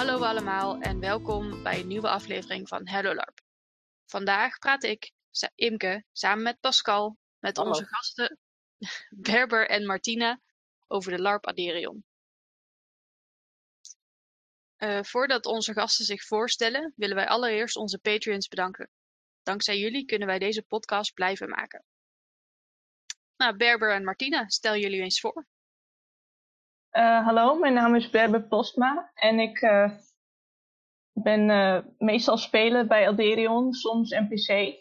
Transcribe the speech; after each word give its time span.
Hallo 0.00 0.24
allemaal 0.24 0.80
en 0.80 1.00
welkom 1.00 1.62
bij 1.62 1.80
een 1.80 1.86
nieuwe 1.86 2.08
aflevering 2.08 2.68
van 2.68 2.88
Hello 2.88 3.14
LARP. 3.14 3.40
Vandaag 4.06 4.58
praat 4.58 4.82
ik, 4.82 5.12
Imke, 5.54 6.04
samen 6.12 6.42
met 6.42 6.60
Pascal, 6.60 7.16
met 7.38 7.56
Hallo. 7.56 7.70
onze 7.70 7.86
gasten 7.86 8.38
Berber 9.30 9.68
en 9.68 9.86
Martina 9.86 10.40
over 10.86 11.12
de 11.12 11.22
LARP 11.22 11.46
Aderion. 11.46 12.04
Eh, 14.76 15.02
voordat 15.02 15.46
onze 15.46 15.72
gasten 15.72 16.04
zich 16.04 16.24
voorstellen, 16.24 16.92
willen 16.96 17.16
wij 17.16 17.26
allereerst 17.26 17.76
onze 17.76 17.98
Patreons 17.98 18.48
bedanken. 18.48 18.90
Dankzij 19.42 19.78
jullie 19.78 20.04
kunnen 20.04 20.28
wij 20.28 20.38
deze 20.38 20.62
podcast 20.62 21.14
blijven 21.14 21.48
maken. 21.48 21.84
Nou, 23.36 23.56
Berber 23.56 23.94
en 23.94 24.04
Martina, 24.04 24.48
stel 24.48 24.76
jullie 24.76 25.02
eens 25.02 25.20
voor. 25.20 25.46
Eh, 26.90 27.24
hallo, 27.24 27.54
mijn 27.54 27.74
naam 27.74 27.94
is 27.94 28.10
Berber 28.10 28.42
Postma 28.42 29.10
en 29.14 29.38
ik 29.38 29.60
eh, 29.60 29.90
ben 31.12 31.50
eh, 31.50 31.78
meestal 31.98 32.36
spelen 32.36 32.88
bij 32.88 33.08
Alderion, 33.08 33.72
soms 33.72 34.10
NPC. 34.10 34.78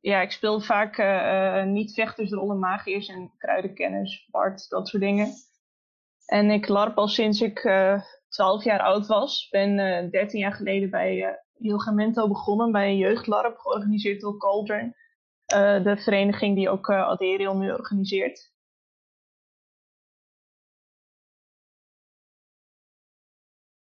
Ja, 0.00 0.20
ik 0.20 0.30
speel 0.30 0.60
vaak 0.60 0.96
niet-vechtersrollen, 1.66 2.58
magiërs 2.58 3.08
en 3.08 3.32
kruidenkenners, 3.38 4.28
bard, 4.30 4.68
dat 4.68 4.88
soort 4.88 5.02
dingen. 5.02 5.32
En 6.26 6.50
ik 6.50 6.68
larp 6.68 6.98
al 6.98 7.08
sinds 7.08 7.40
ik 7.40 7.58
eh 7.64 8.02
12 8.28 8.64
jaar 8.64 8.80
oud 8.80 9.06
was. 9.06 9.48
ben 9.50 9.78
eh 9.78 10.10
13 10.10 10.40
jaar 10.40 10.52
geleden 10.52 10.90
bij 10.90 11.38
Yogamento 11.52 12.28
begonnen, 12.28 12.72
bij 12.72 12.88
een 12.88 12.96
jeugdlarp, 12.96 13.58
georganiseerd 13.58 14.20
door 14.20 14.38
Cauldron. 14.38 14.94
Eh, 15.46 15.82
de 15.82 15.96
vereniging 15.96 16.54
die 16.56 16.70
ook 16.70 16.88
eh 16.88 17.08
Aderion 17.08 17.58
nu 17.58 17.70
organiseert. 17.72 18.50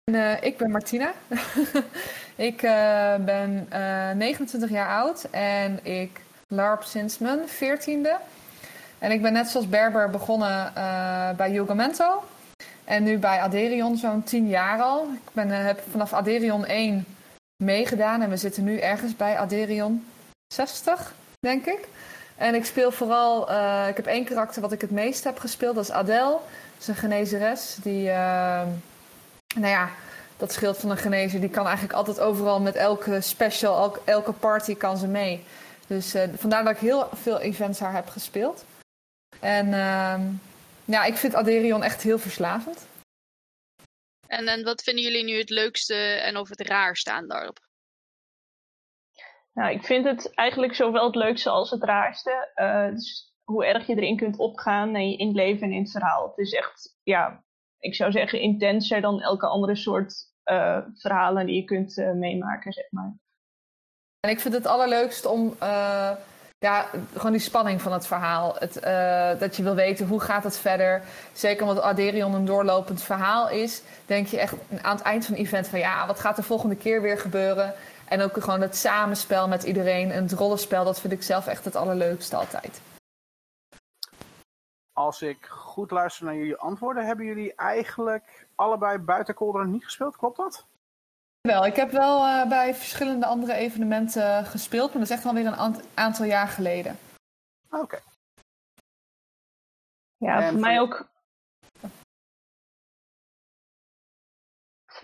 Eh, 0.05 0.43
ik 0.43 0.57
ben 0.57 0.71
Martina. 0.71 1.13
ik 2.51 2.61
ben 3.25 3.67
eh, 3.71 4.11
29 4.11 4.71
jaar 4.71 4.89
oud 4.89 5.25
en 5.31 5.85
ik 5.85 6.21
larp 6.49 6.83
sinds 6.83 7.19
mijn 7.19 7.49
14e. 7.49 8.23
En 8.99 9.11
ik 9.11 9.23
ben 9.23 9.33
net 9.33 9.49
zoals 9.49 9.69
Berber 9.69 10.11
begonnen 10.11 10.73
bij 11.37 11.53
Yogamento. 11.53 12.25
En 12.85 13.03
nu 13.03 13.19
bij 13.19 13.41
Aderion 13.41 13.97
zo'n 13.97 14.23
10 14.23 14.49
jaar 14.49 14.81
al. 14.81 15.13
Ik 15.13 15.33
ben, 15.33 15.49
heb 15.49 15.81
vanaf 15.91 16.13
Aderion 16.13 16.65
1 16.65 17.05
meegedaan 17.57 18.23
en 18.23 18.31
we 18.31 18.37
zitten 18.37 18.65
nu 18.65 18.79
ergens 18.79 19.17
bij 19.17 19.39
Aderion 19.39 20.07
60, 20.55 21.15
denk 21.45 21.67
ik. 21.67 21.89
En 22.37 22.55
ik 22.55 22.65
speel 22.65 22.91
vooral, 22.91 23.51
eh, 23.51 23.87
ik 23.89 23.97
heb 23.97 24.07
één 24.07 24.25
karakter 24.25 24.63
wat 24.63 24.73
ik 24.73 24.81
het 24.81 24.91
meest 24.91 25.25
heb 25.25 25.39
gespeeld, 25.39 25.75
dat 25.75 25.85
is 25.85 25.91
Adele. 25.91 26.31
Dat 26.31 26.81
is 26.81 26.89
een 26.89 26.95
genezeres 26.95 27.77
die, 27.83 28.11
eh, 28.11 28.67
nou 29.55 29.67
ja, 29.67 29.91
dat 30.37 30.53
scheelt 30.53 30.79
van 30.79 30.91
een 30.91 30.97
genezer. 30.97 31.41
Die 31.41 31.51
kan 31.51 31.65
eigenlijk 31.65 31.95
altijd 31.95 32.21
overal 32.21 32.61
met 32.61 32.75
elke 32.75 33.21
special, 33.21 33.99
elke, 34.05 34.33
party 34.33 34.77
kan 34.77 34.97
ze 34.97 35.07
mee. 35.07 35.45
Dus 35.87 36.15
eh, 36.15 36.29
vandaar 36.37 36.65
dat 36.65 36.73
ik 36.73 36.79
heel 36.79 37.09
veel 37.13 37.41
events 37.41 37.81
haar 37.81 37.95
heb 37.95 38.09
gespeeld. 38.09 38.65
En 39.41 39.73
ehm, 39.73 40.23
ja, 40.85 41.05
ik 41.05 41.17
vind 41.17 41.35
Aderion 41.35 41.83
echt 41.83 42.03
heel 42.03 42.19
verslavend. 42.19 42.87
En, 44.27 44.49
en 44.49 44.65
wat 44.65 44.83
vinden 44.83 45.05
jullie 45.05 45.25
nu 45.25 45.39
het 45.39 45.51
leukste 45.51 45.95
en 45.95 46.37
of 46.37 46.49
het 46.49 46.61
raarste 46.61 47.13
aan 47.13 47.27
LARP? 47.27 47.59
Nou, 49.55 49.73
ik 49.73 49.85
vind 49.85 50.05
het 50.05 50.35
eigenlijk 50.35 50.75
zowel 50.75 51.07
het 51.07 51.15
leukste 51.15 51.51
als 51.51 51.71
het 51.71 51.85
raarste. 51.85 52.51
Eh, 52.55 52.89
dus 52.89 53.35
hoe 53.45 53.67
erg 53.67 53.87
je 53.87 53.95
erin 53.95 54.17
kunt 54.17 54.39
opgaan 54.39 54.95
en 54.95 55.11
je 55.11 55.17
inleven 55.17 55.63
en 55.63 55.73
in 55.73 55.83
het 55.83 55.91
verhaal. 55.91 56.29
Het 56.29 56.39
is 56.39 56.53
echt, 56.53 56.97
ja, 57.03 57.45
ik 57.79 57.95
zou 57.95 58.13
zeggen 58.13 58.41
intenser 58.41 59.01
dan 59.01 59.21
elke 59.21 59.47
andere 59.47 59.77
soort 59.77 60.15
eh, 60.43 60.79
verhalen 60.95 61.47
die 61.47 61.57
je 61.57 61.65
kunt 61.65 61.99
eh, 61.99 62.13
meemaken, 62.13 62.73
zeg 62.73 62.91
maar. 62.91 63.15
En 64.21 64.31
ik 64.31 64.41
vind 64.41 64.55
het 64.55 64.67
allerleukst 64.67 65.27
om 65.27 65.57
ja, 66.65 66.87
gewoon 67.15 67.33
die 67.33 67.41
spanning 67.41 67.81
van 67.81 67.93
het 67.93 68.07
verhaal. 68.07 68.57
Het, 68.59 68.85
uh, 68.85 69.41
dat 69.41 69.57
je 69.57 69.63
wil 69.63 69.75
weten 69.75 70.07
hoe 70.07 70.21
gaat 70.21 70.45
het 70.45 70.59
verder. 70.59 71.03
Zeker 71.33 71.67
omdat 71.67 71.83
Aderion 71.83 72.35
een 72.35 72.45
doorlopend 72.45 73.03
verhaal 73.03 73.51
is, 73.51 73.83
denk 74.07 74.27
je 74.27 74.39
echt 74.39 74.55
aan 74.83 74.97
het 74.97 75.05
eind 75.05 75.25
van 75.25 75.35
het 75.35 75.45
event 75.45 75.69
van 75.69 75.79
ja, 75.79 76.07
wat 76.07 76.21
gaat 76.21 76.37
de 76.37 76.43
volgende 76.43 76.77
keer 76.77 77.03
weer 77.03 77.19
gebeuren? 77.19 77.75
En 78.09 78.21
ook 78.21 78.43
gewoon 78.43 78.61
het 78.61 78.77
samenspel 78.77 79.49
met 79.49 79.63
iedereen 79.63 80.11
en 80.11 80.23
het 80.23 80.33
rollenspel, 80.33 80.85
dat 80.85 81.01
vind 81.01 81.13
ik 81.13 81.23
zelf 81.23 81.47
echt 81.47 81.65
het 81.65 81.77
allerleukste 81.77 82.37
altijd. 82.37 82.81
Als 84.93 85.23
ik 85.23 85.47
goed 85.47 85.91
luister 85.91 86.25
naar 86.25 86.37
jullie 86.37 86.57
antwoorden, 86.57 87.07
hebben 87.07 87.27
jullie 87.27 87.55
eigenlijk 87.55 88.47
allebei 88.55 88.99
buiten 88.99 89.35
Cauldron 89.35 89.71
niet 89.71 89.85
gespeeld, 89.85 90.17
klopt 90.17 90.37
dat? 90.37 90.67
Wel, 91.41 91.67
ik 91.67 91.77
heb 91.77 91.91
wel 91.91 92.27
uh, 92.27 92.49
bij 92.49 92.75
verschillende 92.75 93.27
andere 93.27 93.55
evenementen 93.55 94.45
gespeeld, 94.45 94.89
maar 94.89 95.03
dat 95.03 95.11
is 95.11 95.17
echt 95.17 95.27
alweer 95.27 95.47
een 95.47 95.83
aantal 95.95 96.25
jaar 96.25 96.49
geleden. 96.49 96.99
Oké. 97.71 97.83
Okay. 97.83 98.01
Ja, 100.17 100.41
en 100.41 100.51
voor 100.51 100.61
mij 100.61 100.81
ook. 100.81 101.09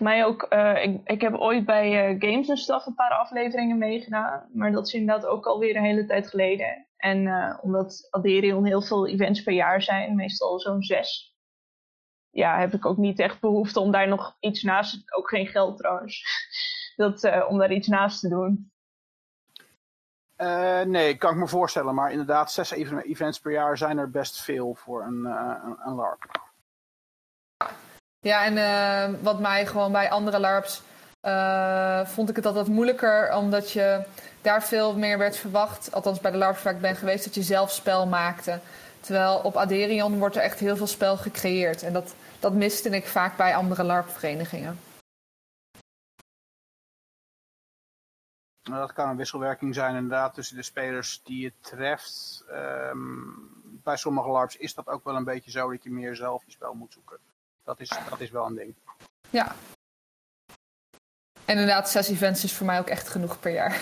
Mij 0.01 0.25
ook, 0.25 0.45
uh, 0.49 0.83
ik, 0.83 1.01
ik 1.03 1.21
heb 1.21 1.33
ooit 1.35 1.65
bij 1.65 2.13
uh, 2.13 2.19
Games 2.19 2.49
en 2.49 2.57
Stuff 2.57 2.85
een 2.85 2.95
paar 2.95 3.11
afleveringen 3.11 3.77
meegedaan, 3.77 4.49
maar 4.53 4.71
dat 4.71 4.87
is 4.87 4.93
inderdaad 4.93 5.25
ook 5.25 5.45
alweer 5.45 5.75
een 5.75 5.83
hele 5.83 6.05
tijd 6.05 6.29
geleden. 6.29 6.87
En 6.97 7.25
uh, 7.25 7.57
omdat 7.61 8.07
Aderion 8.09 8.65
heel 8.65 8.81
veel 8.81 9.07
events 9.07 9.43
per 9.43 9.53
jaar 9.53 9.81
zijn, 9.81 10.15
meestal 10.15 10.59
zo'n 10.59 10.81
zes, 10.81 11.35
ja, 12.29 12.59
heb 12.59 12.73
ik 12.73 12.85
ook 12.85 12.97
niet 12.97 13.19
echt 13.19 13.39
behoefte 13.39 13.79
om 13.79 13.91
daar 13.91 14.07
nog 14.07 14.37
iets 14.39 14.63
naast, 14.63 15.15
ook 15.15 15.29
geen 15.29 15.47
geld 15.47 15.77
trouwens, 15.77 16.23
dat, 16.95 17.47
om 17.47 17.57
daar 17.57 17.71
iets 17.71 17.87
naast 17.87 18.19
te 18.19 18.29
doen. 18.29 18.71
Nee, 20.87 21.17
kan 21.17 21.31
ik 21.31 21.37
me 21.37 21.47
voorstellen, 21.47 21.95
maar 21.95 22.11
inderdaad, 22.11 22.51
zes 22.51 22.71
events 22.71 23.39
per 23.39 23.51
jaar 23.51 23.77
zijn 23.77 23.97
er 23.97 24.09
best 24.09 24.41
veel 24.41 24.75
voor 24.75 25.03
een, 25.03 25.25
een, 25.25 25.77
een 25.85 25.95
LARP. 25.95 26.49
Ja, 28.23 28.45
en 28.45 28.55
uh, 28.57 29.21
wat 29.23 29.39
mij 29.39 29.65
gewoon 29.65 29.91
bij 29.91 30.09
andere 30.09 30.39
LARPs 30.39 30.81
vond 32.13 32.29
ik 32.29 32.35
het 32.35 32.45
altijd 32.45 32.67
moeilijker, 32.67 33.35
omdat 33.35 33.71
je 33.71 34.05
daar 34.41 34.63
veel 34.63 34.97
meer 34.97 35.17
werd 35.17 35.37
verwacht, 35.37 35.91
althans 35.91 36.19
bij 36.19 36.31
de 36.31 36.37
LARPs 36.37 36.63
waar 36.63 36.73
ik 36.73 36.81
ben 36.81 36.95
geweest, 36.95 37.23
dat 37.23 37.35
je 37.35 37.43
zelf 37.43 37.71
spel 37.71 38.07
maakte. 38.07 38.59
Terwijl 38.99 39.39
op 39.39 39.57
Aderion 39.57 40.19
wordt 40.19 40.35
er 40.35 40.41
echt 40.41 40.59
heel 40.59 40.77
veel 40.77 40.87
spel 40.87 41.17
gecreëerd. 41.17 41.83
En 41.83 41.93
dat, 41.93 42.15
dat 42.39 42.53
miste 42.53 42.89
ik 42.89 43.05
vaak 43.05 43.37
bij 43.37 43.55
andere 43.55 43.83
LARP-verenigingen. 43.83 44.79
Dat 48.61 48.93
kan 48.93 49.09
een 49.09 49.17
wisselwerking 49.17 49.75
zijn 49.75 49.95
inderdaad 49.95 50.33
tussen 50.33 50.55
de 50.55 50.63
spelers 50.63 51.21
die 51.23 51.41
je 51.41 51.53
treft. 51.59 52.43
Um, 52.51 53.49
bij 53.83 53.97
sommige 53.97 54.29
LARPs 54.29 54.57
is 54.57 54.73
dat 54.73 54.87
ook 54.87 55.03
wel 55.03 55.15
een 55.15 55.23
beetje 55.23 55.51
zo 55.51 55.71
dat 55.71 55.83
je 55.83 55.91
meer 55.91 56.15
zelf 56.15 56.43
je 56.45 56.51
spel 56.51 56.73
moet 56.73 56.93
zoeken. 56.93 57.17
Dat 57.63 57.79
is, 57.79 57.89
dat 58.09 58.19
is 58.19 58.29
wel 58.29 58.45
een 58.45 58.55
ding. 58.55 58.75
Ja. 59.29 59.55
En 61.45 61.57
inderdaad, 61.57 61.89
zes 61.89 62.09
events 62.09 62.43
is 62.43 62.53
voor 62.53 62.65
mij 62.65 62.79
ook 62.79 62.87
echt 62.87 63.07
genoeg 63.07 63.39
per 63.39 63.51
jaar. 63.51 63.81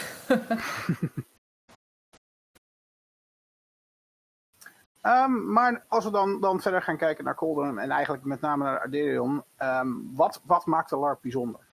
Um, 5.01 5.51
maar 5.53 5.85
als 5.87 6.05
we 6.05 6.11
dan, 6.11 6.41
dan 6.41 6.61
verder 6.61 6.81
gaan 6.81 6.97
kijken 6.97 7.23
naar 7.23 7.35
Cauldron 7.35 7.79
en 7.79 7.91
eigenlijk 7.91 8.23
met 8.23 8.41
name 8.41 8.63
naar 8.63 8.83
Aderion, 8.83 9.43
um, 9.59 10.15
wat, 10.15 10.41
wat 10.45 10.65
maakt 10.65 10.89
de 10.89 10.97
LARP 10.97 11.21
bijzonder? 11.21 11.67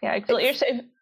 Ja, 0.00 0.12
ik 0.12 0.26
wil 0.26 0.38
eerst 0.38 0.62
even, 0.62 0.92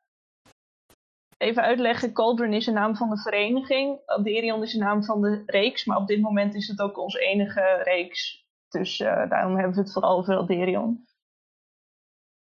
even 1.39 1.63
uitleggen. 1.63 2.13
Cauldron 2.13 2.53
is 2.53 2.65
de 2.65 2.71
naam 2.71 2.97
van 2.97 3.11
de 3.11 3.19
vereniging. 3.19 4.01
Aderion 4.07 4.63
is 4.63 4.73
de 4.73 4.79
naam 4.79 5.05
van 5.05 5.21
de 5.21 5.43
reeks, 5.47 5.85
maar 5.85 5.97
op 5.97 6.07
dit 6.07 6.21
moment 6.21 6.55
is 6.55 6.69
het 6.69 6.81
ook 6.81 6.99
onze 6.99 7.19
enige 7.19 7.81
reeks. 7.83 8.44
Dus 8.75 9.01
uh, 9.01 9.29
daarom 9.29 9.55
hebben 9.55 9.75
we 9.75 9.81
het 9.81 9.93
vooral 9.93 10.19
over 10.19 10.37
Aderion. 10.37 11.07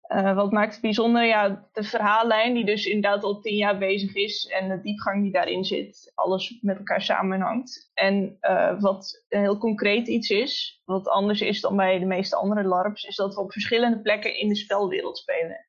Uh, 0.08 0.36
wat 0.36 0.52
maakt 0.52 0.72
het 0.72 0.82
bijzonder? 0.82 1.26
Ja, 1.26 1.68
de 1.72 1.84
verhaallijn 1.84 2.54
die 2.54 2.66
dus 2.66 2.86
inderdaad 2.86 3.24
al 3.24 3.40
tien 3.40 3.56
jaar 3.56 3.78
bezig 3.78 4.16
is 4.16 4.46
en 4.46 4.70
de 4.70 4.82
diepgang 4.82 5.24
die 5.24 5.32
daarin 5.32 5.64
zit, 5.64 6.12
alles 6.16 6.58
met 6.62 6.78
elkaar 6.78 7.02
samenhangt. 7.02 7.92
En 7.94 8.38
uh, 8.42 8.82
wat 8.82 9.26
heel 9.28 9.58
concreet 9.58 10.08
iets 10.08 10.30
is, 10.30 10.82
wat 10.86 11.08
anders 11.08 11.42
is 11.42 11.62
dan 11.62 11.76
bij 11.76 12.00
de 12.00 12.06
meeste 12.06 12.36
andere 12.36 12.64
LARPs, 12.64 13.04
is 13.04 13.16
dat 13.16 13.36
we 13.36 13.42
op 13.42 13.52
verschillende 13.52 14.02
plekken 14.02 14.38
in 14.40 14.48
de 14.48 14.56
spelwereld 14.56 15.18
spelen. 15.18 15.69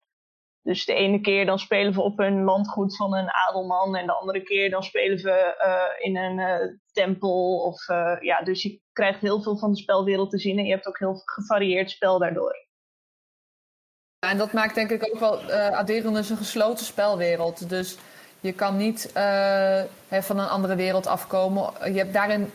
Dus 0.63 0.85
de 0.85 0.95
ene 0.95 1.21
keer 1.21 1.47
dan 1.47 1.59
spelen 1.59 1.93
we 1.93 2.01
op 2.01 2.19
een 2.19 2.45
landgoed 2.45 2.97
van 2.97 3.15
een 3.15 3.31
adelman 3.31 3.97
en 3.97 4.07
de 4.07 4.13
andere 4.13 4.43
keer 4.43 4.71
dan 4.71 4.83
spelen 4.83 5.17
we 5.17 5.57
uh, 5.65 6.07
in 6.07 6.17
een 6.17 6.81
tempel. 6.93 7.59
Of, 7.59 7.87
ja, 8.21 8.41
dus 8.45 8.63
je 8.63 8.81
krijgt 8.93 9.21
heel 9.21 9.43
veel 9.43 9.59
van 9.59 9.71
de 9.71 9.77
spelwereld 9.77 10.31
te 10.31 10.39
zien 10.39 10.59
en 10.59 10.65
je 10.65 10.71
hebt 10.71 10.87
ook 10.87 10.99
heel 10.99 11.23
gevarieerd 11.25 11.91
spel 11.91 12.19
daardoor. 12.19 12.69
En 14.27 14.39
dat 14.39 14.53
maakt 14.53 14.75
denk 14.75 14.91
ik 14.91 15.09
ook 15.13 15.21
wel 15.21 15.53
Aderion 15.53 16.19
is 16.19 16.31
een 16.31 16.37
gesloten 16.37 16.85
spelwereld. 16.85 17.69
Dus 17.69 17.99
je 18.41 18.53
kan 18.53 18.77
niet 18.77 19.11
van 20.11 20.39
een 20.39 20.49
andere 20.49 20.77
wereld 20.77 21.07
afkomen. 21.07 21.93
Je 21.93 21.99
hebt 21.99 22.13
daarin 22.13 22.51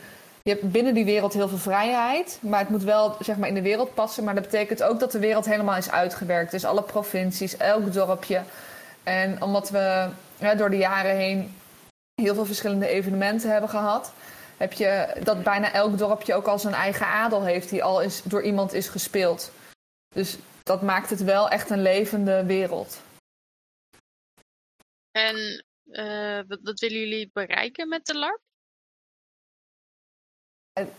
je 0.45 0.51
hebt 0.51 0.71
binnen 0.71 0.94
die 0.94 1.06
wereld 1.06 1.33
heel 1.33 1.47
veel 1.47 1.57
vrijheid, 1.57 2.39
maar 2.42 2.59
het 2.59 2.69
moet 2.69 2.83
wel 2.83 3.15
zeg 3.19 3.38
maar, 3.38 3.47
in 3.47 3.53
de 3.53 3.62
wereld 3.62 3.94
passen. 3.94 4.24
Maar 4.24 4.36
dat 4.36 4.44
betekent 4.44 4.83
ook 4.83 5.00
dat 5.00 5.12
de 5.12 5.19
wereld 5.19 5.45
helemaal 5.45 5.77
is 5.77 5.92
uitgewerkt. 5.92 6.51
Dus 6.51 6.65
alle 6.65 6.83
provincies, 6.83 7.57
elk 7.57 7.94
dorpje. 7.94 8.44
En 9.03 9.42
omdat 9.42 9.69
we 9.69 10.09
door 10.57 10.69
de 10.69 10.77
jaren 10.77 11.15
heen 11.15 11.56
heel 12.21 12.33
veel 12.33 12.45
verschillende 12.45 12.88
evenementen 12.88 13.51
hebben 13.51 13.69
gehad, 13.69 14.13
heb 14.57 14.74
je 14.74 15.19
dat 15.24 15.44
bijna 15.44 15.74
elk 15.74 15.97
dorpje 15.97 16.33
ook 16.33 16.48
al 16.48 16.59
zijn 16.59 16.74
eigen 16.74 17.07
adel 17.07 17.44
heeft 17.44 17.69
die 17.69 17.83
al 17.83 18.01
is, 18.01 18.21
door 18.24 18.44
iemand 18.44 18.74
is 18.74 18.88
gespeeld. 18.88 19.51
Dus 20.15 20.38
dat 20.63 20.81
maakt 20.81 21.09
het 21.09 21.24
wel 21.24 21.50
echt 21.50 21.69
een 21.69 21.81
levende 21.81 22.45
wereld. 22.45 23.01
En 25.12 25.65
uh, 25.86 26.39
wat, 26.62 26.80
willen 26.80 27.00
jullie 27.00 27.30
bereiken 27.33 27.88
met 27.89 28.06
de 28.06 28.18
LARP? 28.18 28.44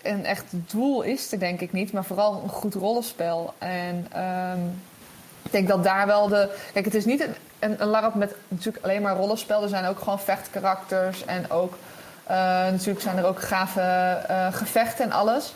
Een 0.03 0.25
echt 0.25 0.45
doel 0.51 1.03
is 1.03 1.33
er 1.33 1.39
denk 1.39 1.61
ik 1.61 1.73
niet, 1.73 1.93
maar 1.93 2.05
vooral 2.05 2.43
een 2.43 2.49
goed 2.49 2.75
rollenspel. 2.75 3.55
En 3.59 4.23
um, 4.23 4.83
ik 5.43 5.53
denk 5.53 5.69
dat 5.69 5.85
daar 5.85 6.07
wel 6.07 6.29
de. 6.29 6.59
Kijk, 6.73 6.85
het 6.85 6.95
is 6.95 7.05
niet 7.05 7.21
een, 7.21 7.35
een, 7.81 7.87
LARP 7.87 8.15
met 8.15 8.37
natuurlijk 8.49 8.85
alleen 8.85 9.03
maar 9.03 9.17
rollenspel. 9.17 9.63
Er 9.63 9.69
zijn 9.69 9.85
ook 9.85 9.99
gewoon 9.99 10.21
vechtkarakters 10.21 11.25
en 11.25 11.51
ook. 11.51 11.73
Uh, 12.31 12.37
natuurlijk 12.71 13.01
zijn 13.01 13.17
er 13.17 13.27
ook 13.27 13.41
gave 13.41 13.81
uh, 14.31 14.53
gevechten 14.53 15.05
en 15.05 15.13
alles. 15.13 15.55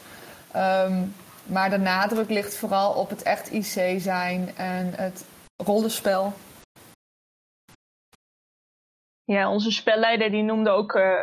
Um, 0.56 1.14
maar 1.42 1.70
de 1.70 1.78
nadruk 1.78 2.28
ligt 2.30 2.56
vooral 2.56 2.92
op 2.92 3.10
het 3.10 3.22
echt 3.22 3.50
IC 3.50 4.00
zijn 4.00 4.56
en 4.56 4.92
het 4.96 5.24
rollenspel. 5.56 6.32
Ja, 9.24 9.50
onze 9.50 9.70
spelleider 9.70 10.30
die 10.30 10.42
noemde 10.42 10.70
ook 10.70 10.94
uh, 10.94 11.14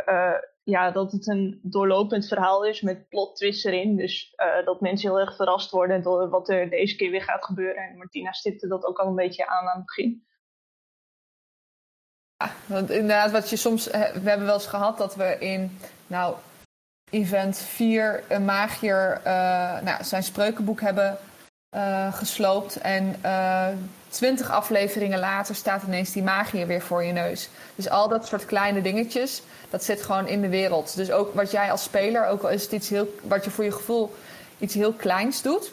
ja, 0.70 0.92
dat 0.92 1.12
het 1.12 1.28
een 1.28 1.60
doorlopend 1.64 2.28
verhaal 2.28 2.66
is 2.66 2.82
met 2.82 3.10
plot 3.10 3.36
twists 3.36 3.64
erin. 3.64 3.96
Dus 3.96 4.34
uh, 4.38 4.66
dat 4.66 4.82
mensen 4.82 5.10
heel 5.10 5.20
erg 5.20 5.36
verrast 5.36 5.72
worden 5.72 6.02
door 6.02 6.30
wat 6.30 6.50
er 6.50 6.70
deze 6.70 6.96
keer 6.96 7.12
weer 7.12 7.22
gaat 7.22 7.46
gebeuren. 7.46 7.84
En 7.84 7.98
Martina 7.98 8.32
stipte 8.32 8.68
dat 8.68 8.86
ook 8.86 8.98
al 8.98 9.08
een 9.08 9.16
beetje 9.16 9.48
aan 9.48 9.68
aan 9.68 9.78
het 9.78 9.86
begin. 9.86 10.26
Ja, 12.38 12.52
want 12.66 12.90
inderdaad, 12.90 13.32
wat 13.32 13.50
je 13.50 13.56
soms. 13.56 13.86
We 13.92 14.30
hebben 14.30 14.46
wel 14.46 14.54
eens 14.54 14.68
gehad 14.68 14.98
dat 14.98 15.16
we 15.16 15.38
in. 15.40 15.78
Nou, 16.08 16.36
event 17.12 17.58
4 17.58 18.24
een 18.28 18.46
magier 18.46 19.18
uh, 19.18 19.82
nou, 19.82 20.04
zijn 20.04 20.24
spreukenboek 20.24 20.82
hebben 20.82 21.18
gesloopt. 22.12 22.76
En 22.76 23.16
twintig 24.10 24.52
afleveringen 24.52 25.20
later 25.20 25.56
staat 25.56 25.84
ineens 25.84 26.12
die 26.12 26.24
magier 26.24 26.68
weer 26.68 26.82
voor 26.82 27.04
je 27.04 27.12
neus. 27.12 27.50
Dus 27.76 27.90
al 27.90 28.08
dat 28.08 28.28
soort 28.28 28.46
kleine 28.46 28.82
dingetjes, 28.82 29.42
dat 29.70 29.84
zit 29.84 30.02
gewoon 30.04 30.28
in 30.28 30.42
de 30.42 30.50
wereld. 30.50 30.96
Dus 30.96 31.12
ook 31.12 31.34
wat 31.34 31.52
jij 31.52 31.72
als 31.72 31.84
speler, 31.84 32.28
ook 32.28 32.44
al 32.44 32.50
is 32.50 32.64
het 32.64 32.72
iets 32.72 32.90
heel, 32.90 33.16
wat 33.24 33.44
je 33.44 33.50
voor 33.50 33.64
je 33.64 33.72
gevoel 33.72 34.16
iets 34.60 34.74
heel 34.74 34.94
kleins 34.94 35.42
doet, 35.42 35.72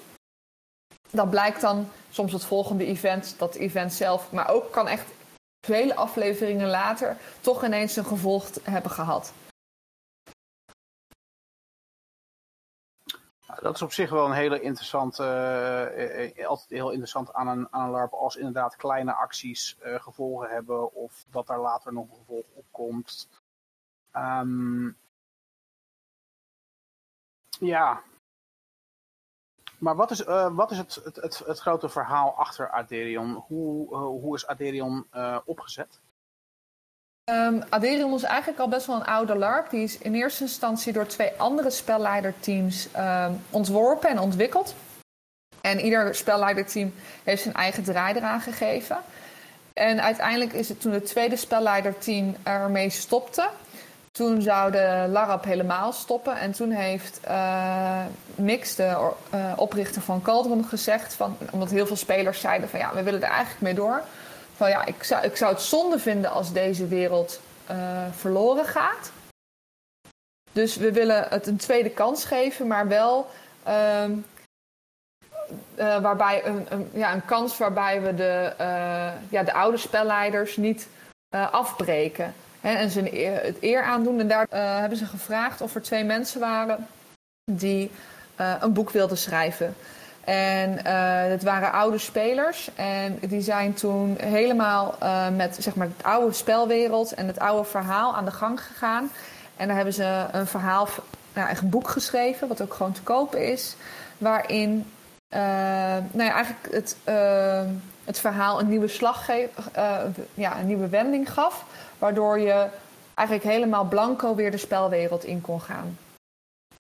dat 1.11 1.31
blijkt 1.31 1.61
dan 1.61 1.89
soms 2.11 2.33
het 2.33 2.45
volgende 2.45 2.87
event, 2.87 3.35
dat 3.39 3.55
event 3.55 3.93
zelf, 3.93 4.33
maar 4.33 4.49
ook 4.49 4.73
kan 4.73 4.89
echt 4.89 5.07
vele 5.67 5.95
afleveringen 5.95 6.69
later 6.69 7.17
toch 7.41 7.65
ineens 7.65 7.97
een 7.97 8.05
gevolg 8.05 8.51
hebben 8.63 8.91
gehad. 8.91 9.33
Dat 13.65 13.75
is 13.75 13.83
op 13.83 13.93
zich 13.93 14.11
wel 14.11 14.27
een 14.27 14.33
hele 14.33 14.61
interessante, 14.61 15.23
uh, 16.37 16.49
altijd 16.49 16.71
heel 16.71 16.89
interessant 16.91 17.33
aan 17.33 17.49
een, 17.49 17.67
aan 17.71 17.85
een 17.85 17.91
LARP 17.91 18.13
als 18.13 18.37
inderdaad 18.37 18.77
kleine 18.77 19.15
acties 19.15 19.77
gevolgen 19.81 20.51
hebben 20.51 20.93
of 20.93 21.25
dat 21.31 21.47
daar 21.47 21.61
later 21.61 21.93
nog 21.93 22.11
een 22.11 22.17
gevolg 22.17 22.45
op 22.53 22.65
komt. 22.71 23.29
Um, 24.13 24.97
ja. 27.59 28.03
Maar 29.79 29.97
wat 29.97 30.11
is, 30.11 30.23
wat 30.53 30.71
is 30.71 30.79
het, 30.79 30.95
het, 31.05 31.17
het, 31.17 31.39
het, 31.39 31.59
grote 31.59 31.89
verhaal 31.89 32.35
achter 32.37 32.71
Aderion? 32.71 33.35
Hoe, 33.35 33.97
hoe 33.97 34.35
is 34.35 34.47
Aderion 34.47 35.07
opgezet? 35.45 36.01
Um, 37.31 37.63
Aderion 37.69 38.15
is 38.15 38.23
eigenlijk 38.23 38.61
al 38.61 38.69
best 38.69 38.87
wel 38.87 38.97
een 38.97 39.05
oude 39.05 39.37
LARP. 39.37 39.71
Die 39.71 39.83
is 39.83 39.99
in 39.99 40.15
eerste 40.15 40.43
instantie 40.43 40.93
door 40.93 41.07
twee 41.07 41.33
andere 41.37 41.71
spelleiderteams 41.71 42.89
um, 42.97 43.43
ontworpen 43.51 44.11
en 44.11 44.19
ontwikkeld. 44.19 44.75
En 45.61 45.81
ieder 45.81 46.15
spelleiderteam 46.15 46.95
heeft 47.23 47.43
zijn 47.43 47.55
eigen 47.55 47.83
draai 47.83 48.15
eraan 48.15 48.41
gegeven. 48.41 48.97
En 49.73 50.03
uiteindelijk 50.03 50.53
is 50.53 50.69
het 50.69 50.81
toen 50.81 50.93
het 50.93 51.07
tweede 51.07 51.37
spelleiderteam 51.37 52.37
ermee 52.43 52.91
stopte. 52.91 53.49
Toen 54.13 54.43
zou 54.43 54.71
de 54.71 55.07
LARP 55.09 55.45
helemaal 55.45 55.93
stoppen. 55.93 56.37
En 56.37 56.53
toen 56.53 56.71
heeft 56.71 57.21
uh, 57.29 58.01
Mix, 58.35 58.75
de 58.75 59.13
uh, 59.35 59.53
oprichter 59.57 60.03
van 60.03 60.23
Caldron, 60.23 60.65
gezegd... 60.65 61.15
Van, 61.15 61.37
omdat 61.51 61.71
heel 61.71 61.87
veel 61.87 61.97
spelers 61.97 62.41
zeiden 62.41 62.69
van 62.69 62.79
ja, 62.79 62.95
we 62.95 63.03
willen 63.03 63.23
er 63.23 63.29
eigenlijk 63.29 63.61
mee 63.61 63.75
door 63.75 64.03
van 64.57 64.69
ja, 64.69 64.85
ik 64.85 65.03
zou, 65.03 65.25
ik 65.25 65.37
zou 65.37 65.53
het 65.53 65.63
zonde 65.63 65.99
vinden 65.99 66.31
als 66.31 66.53
deze 66.53 66.87
wereld 66.87 67.41
uh, 67.71 68.07
verloren 68.13 68.65
gaat. 68.65 69.13
Dus 70.53 70.77
we 70.77 70.93
willen 70.93 71.27
het 71.29 71.47
een 71.47 71.57
tweede 71.57 71.91
kans 71.91 72.25
geven, 72.25 72.67
maar 72.67 72.89
wel 72.89 73.31
uh, 73.69 74.05
uh, 75.79 75.99
waarbij 75.99 76.47
een, 76.47 76.67
een, 76.69 76.91
ja, 76.93 77.13
een 77.13 77.25
kans 77.25 77.59
waarbij 77.59 78.03
we 78.03 78.15
de, 78.15 78.53
ja, 79.29 79.43
de 79.43 79.53
oude 79.53 79.77
spelleiders 79.77 80.57
niet 80.57 80.89
afbreken. 81.31 82.35
Hè, 82.61 82.75
en 82.75 82.91
ze 82.91 83.01
het 83.43 83.57
eer 83.61 83.83
aandoen. 83.83 84.21
En 84.21 84.29
daar 84.29 84.47
hebben 84.81 84.99
ze 84.99 85.07
gevraagd 85.07 85.61
of 85.61 85.75
er 85.75 85.83
twee 85.83 86.05
mensen 86.05 86.41
waren 86.41 86.89
die 87.45 87.91
een 88.61 88.73
boek 88.73 88.91
wilden 88.91 89.19
schrijven. 89.19 89.77
En 90.25 90.71
uh, 90.71 91.31
het 91.31 91.43
waren 91.43 91.73
oude 91.73 91.99
spelers. 91.99 92.71
En 92.75 93.19
die 93.21 93.41
zijn 93.41 93.75
toen 93.75 94.17
helemaal 94.21 94.95
uh, 95.03 95.29
met 95.29 95.57
zeg 95.61 95.75
maar, 95.75 95.87
het 95.97 96.07
oude 96.07 96.33
spelwereld 96.33 97.15
en 97.15 97.27
het 97.27 97.39
oude 97.39 97.65
verhaal 97.65 98.17
aan 98.17 98.25
de 98.25 98.31
gang 98.31 98.63
gegaan. 98.63 99.11
En 99.57 99.67
daar 99.67 99.77
hebben 99.77 99.95
ze 99.95 100.25
een 100.33 100.47
verhaal, 100.47 100.89
nou, 101.33 101.49
een 101.49 101.69
boek 101.69 101.89
geschreven, 101.89 102.49
wat 102.49 102.63
ook 102.63 102.75
gewoon 102.75 102.93
te 102.93 103.03
kopen 103.03 103.53
is. 103.53 103.77
Waarin 104.19 104.71
uh, 105.35 105.41
nou 106.11 106.25
ja, 106.25 106.33
eigenlijk 106.33 106.69
het, 106.71 106.97
het 108.05 108.19
verhaal 108.19 108.61
een 108.61 108.69
nieuwe 108.69 108.89
slag 108.89 109.27
ja, 110.35 110.59
een 110.59 110.67
nieuwe 110.67 110.89
wending 110.89 111.33
gaf. 111.33 111.65
Waardoor 111.99 112.39
je 112.41 112.67
eigenlijk 113.15 113.49
helemaal 113.49 113.85
blanco 113.85 114.35
weer 114.35 114.51
de 114.51 114.57
spelwereld 114.57 115.25
in 115.25 115.41
kon 115.41 115.61
gaan. 115.61 115.99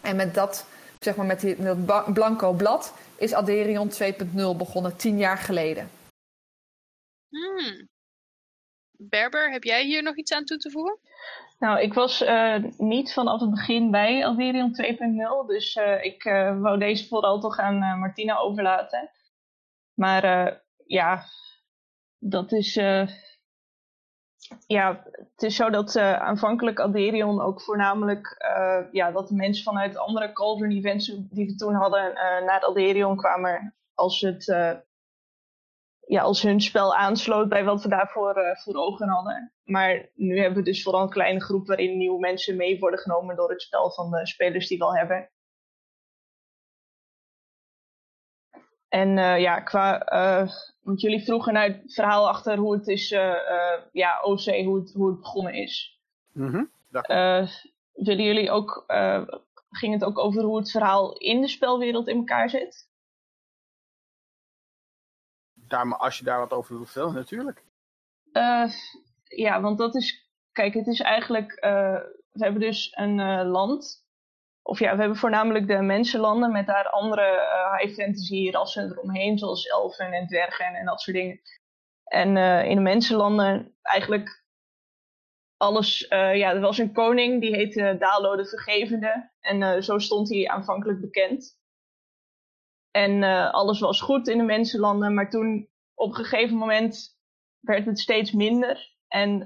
En 0.01 0.17
met 0.17 0.35
dat, 0.35 0.67
zeg 1.05 1.17
maar, 1.17 1.27
met 1.27 1.41
die, 1.41 1.85
dat 1.85 2.13
blanco 2.13 2.53
blad 2.53 2.95
is 3.17 3.35
Aderion 3.35 3.91
2.0 3.91 4.57
begonnen, 4.57 4.97
tien 4.97 5.19
jaar 5.19 5.39
geleden. 5.39 5.91
Hmm. 7.29 7.89
Berber, 8.91 9.51
heb 9.51 9.65
jij 9.65 9.85
hier 9.85 10.03
nog 10.03 10.17
iets 10.17 10.33
aan 10.33 10.45
toe 10.45 10.59
te 10.59 10.71
voegen? 10.71 10.99
Nou, 11.59 11.81
ik 11.81 11.95
was 11.95 12.23
uh, 12.23 12.65
niet 12.77 13.13
vanaf 13.13 13.41
het 13.41 13.51
begin 13.51 13.91
bij 13.91 14.27
Aderion 14.27 14.77
2.0, 14.83 15.47
dus 15.47 15.77
uh, 15.77 16.05
ik 16.05 16.25
uh, 16.25 16.61
wou 16.61 16.79
deze 16.79 17.07
vooral 17.09 17.41
toch 17.41 17.59
aan 17.59 17.99
Martina 17.99 18.37
overlaten. 18.37 19.11
Maar 19.95 20.63
ja, 20.87 21.25
dat 22.19 22.53
is 22.53 22.81
ja, 24.67 25.05
het 25.33 25.43
is 25.43 25.57
zo 25.57 25.71
dat 25.71 25.95
uh, 25.95 26.13
aanvankelijk 26.13 26.81
Aderion 26.81 27.41
ook 27.41 27.63
voornamelijk 27.63 28.37
uh, 28.57 28.93
ja, 28.93 29.11
dat 29.11 29.29
de 29.29 29.35
mensen 29.35 29.65
vanuit 29.65 29.97
andere 29.97 30.33
Cauldron 30.33 30.71
events 30.71 31.07
die 31.31 31.47
we 31.47 31.55
toen 31.55 31.75
hadden 31.75 32.11
uh, 32.11 32.47
naar 32.47 32.65
Aderion 32.65 33.17
kwamen 33.17 33.75
als 33.95 34.21
het 34.21 34.45
ja, 36.07 36.23
als 36.23 36.43
hun 36.43 36.61
spel 36.61 36.95
aansloot 36.95 37.49
bij 37.49 37.65
wat 37.65 37.83
we 37.83 37.89
daarvoor 37.89 38.57
voor 38.63 38.75
ogen 38.75 39.09
hadden. 39.09 39.53
Maar 39.65 40.11
nu 40.15 40.39
hebben 40.39 40.59
we 40.59 40.65
dus 40.65 40.83
vooral 40.83 41.03
een 41.03 41.09
kleine 41.09 41.41
groep 41.41 41.67
waarin 41.67 41.97
nieuwe 41.97 42.21
mensen 42.21 42.57
mee 42.57 42.79
worden 42.79 42.99
genomen 42.99 43.37
door 43.37 43.51
het 43.51 43.63
spel 43.63 43.93
van 43.93 44.11
de 44.11 44.27
spelers 44.27 44.69
die 44.69 44.79
we 44.79 44.85
al 44.85 44.97
hebben. 44.97 45.31
En 48.95 49.17
ja, 49.41 49.61
qua 49.61 49.99
want 50.85 51.01
jullie 51.01 51.25
vroegen 51.25 51.53
naar 51.53 51.67
het 51.67 51.95
verhaal 51.95 52.29
achter 52.29 52.59
hoe 52.59 52.75
het 52.75 52.87
is, 52.89 53.11
uh, 53.11 53.21
uh, 53.21 53.81
ja, 53.93 54.21
OC, 54.23 54.45
hoe 54.45 54.79
het, 54.79 54.93
hoe 54.93 55.09
het 55.09 55.21
begonnen 55.21 55.55
is. 55.55 56.01
Mm 56.33 56.51
-hmm. 56.51 56.71
willen 57.93 58.25
jullie 58.25 58.51
ook, 58.51 58.85
ging 59.71 59.93
het 59.93 60.05
ook 60.05 60.19
over 60.19 60.43
hoe 60.43 60.57
het 60.57 60.71
verhaal 60.71 61.13
in 61.13 61.41
de 61.41 61.49
spelwereld 61.49 62.09
in 62.09 62.17
elkaar 62.17 62.51
zit? 62.51 62.89
Daar, 65.55 65.97
als 65.97 66.19
je 66.19 66.25
daar 66.25 66.39
wat 66.39 66.53
over 66.53 66.75
wil 66.75 66.85
vertellen, 66.85 67.15
natuurlijk. 67.15 67.65
ja, 69.25 69.61
want 69.61 69.79
dat 69.79 69.95
is, 69.95 70.29
kijk, 70.53 70.75
het 70.75 70.87
is 70.87 71.01
eigenlijk, 71.01 71.59
we 72.33 72.45
hebben 72.45 72.61
dus 72.61 72.93
een 72.97 73.47
land 73.47 74.04
of 74.67 74.79
ja, 74.79 74.95
we 74.95 74.99
hebben 74.99 75.19
voornamelijk 75.19 75.67
de 75.67 75.83
mensenlanden 75.83 76.53
met 76.53 76.67
daar 76.67 76.89
andere 76.89 77.23
uh, 77.23 77.79
high 77.79 78.01
fantasy 78.01 78.51
rassen 78.51 78.91
eromheen, 78.91 79.39
zoals 79.39 79.67
elfen 79.67 80.13
en 80.13 80.27
dwergen 80.27 80.75
en 80.75 80.85
dat 80.85 81.01
soort 81.01 81.17
dingen. 81.17 81.41
En 82.05 82.37
uh, 82.37 82.65
in 82.65 82.77
de 82.77 82.83
mensenlanden 82.83 83.77
eigenlijk 83.83 84.43
alles, 85.57 86.07
ja, 86.09 86.53
er 86.53 86.61
was 86.61 86.79
een 86.79 86.93
koning 86.93 87.41
die 87.41 87.55
heette 87.55 87.97
Dalo 87.99 88.37
de 88.37 88.47
Vergevende. 88.47 89.31
En 89.41 89.83
zo 89.83 89.99
stond 89.99 90.29
hij 90.29 90.49
aanvankelijk 90.49 91.01
bekend. 91.01 91.59
En 92.91 93.23
alles 93.53 93.81
was 93.81 94.01
goed 94.01 94.29
in 94.29 94.39
de 94.39 94.45
mensenlanden, 94.45 95.15
maar 95.15 95.31
toen 95.31 95.69
op 95.95 96.09
een 96.09 96.25
gegeven 96.25 96.57
moment 96.57 97.19
werd 97.61 97.87
het 97.87 97.99
steeds 97.99 98.33
minder. 98.33 98.97
En 99.09 99.39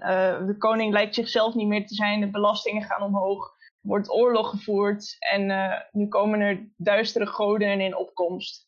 de 0.46 0.54
koning 0.58 0.92
lijkt 0.92 1.14
zichzelf 1.14 1.54
niet 1.54 1.68
meer 1.68 1.86
te 1.86 1.94
zijn, 1.94 2.20
de 2.20 2.30
belastingen 2.30 2.82
gaan 2.82 3.02
omhoog 3.02 3.56
wordt 3.88 4.10
oorlog 4.10 4.50
gevoerd 4.50 5.16
en 5.18 5.50
uh, 5.50 5.80
nu 5.92 6.08
komen 6.08 6.40
er 6.40 6.68
duistere 6.76 7.26
goden 7.26 7.80
in 7.80 7.96
opkomst 7.96 8.66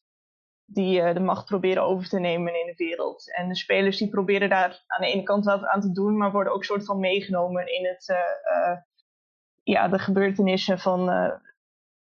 die 0.65 1.00
uh, 1.00 1.15
de 1.15 1.21
macht 1.21 1.45
proberen 1.45 1.83
over 1.83 2.09
te 2.09 2.19
nemen 2.19 2.61
in 2.61 2.67
de 2.67 2.85
wereld. 2.85 3.35
En 3.35 3.49
de 3.49 3.57
spelers 3.57 3.99
die 3.99 4.09
proberen 4.09 4.49
daar 4.49 4.85
aan 4.87 5.00
de 5.00 5.12
ene 5.12 5.23
kant 5.23 5.45
wat 5.45 5.65
aan 5.65 5.81
te 5.81 5.93
doen, 5.93 6.17
maar 6.17 6.33
worden 6.33 6.53
ook 6.53 6.65
soort 6.65 6.85
van 6.85 7.00
meegenomen 7.00 7.75
in 7.75 7.87
het, 7.87 8.09
uh, 8.09 8.77
ja, 9.62 9.89
de 9.89 9.99
gebeurtenissen 9.99 10.79
van, 10.79 11.09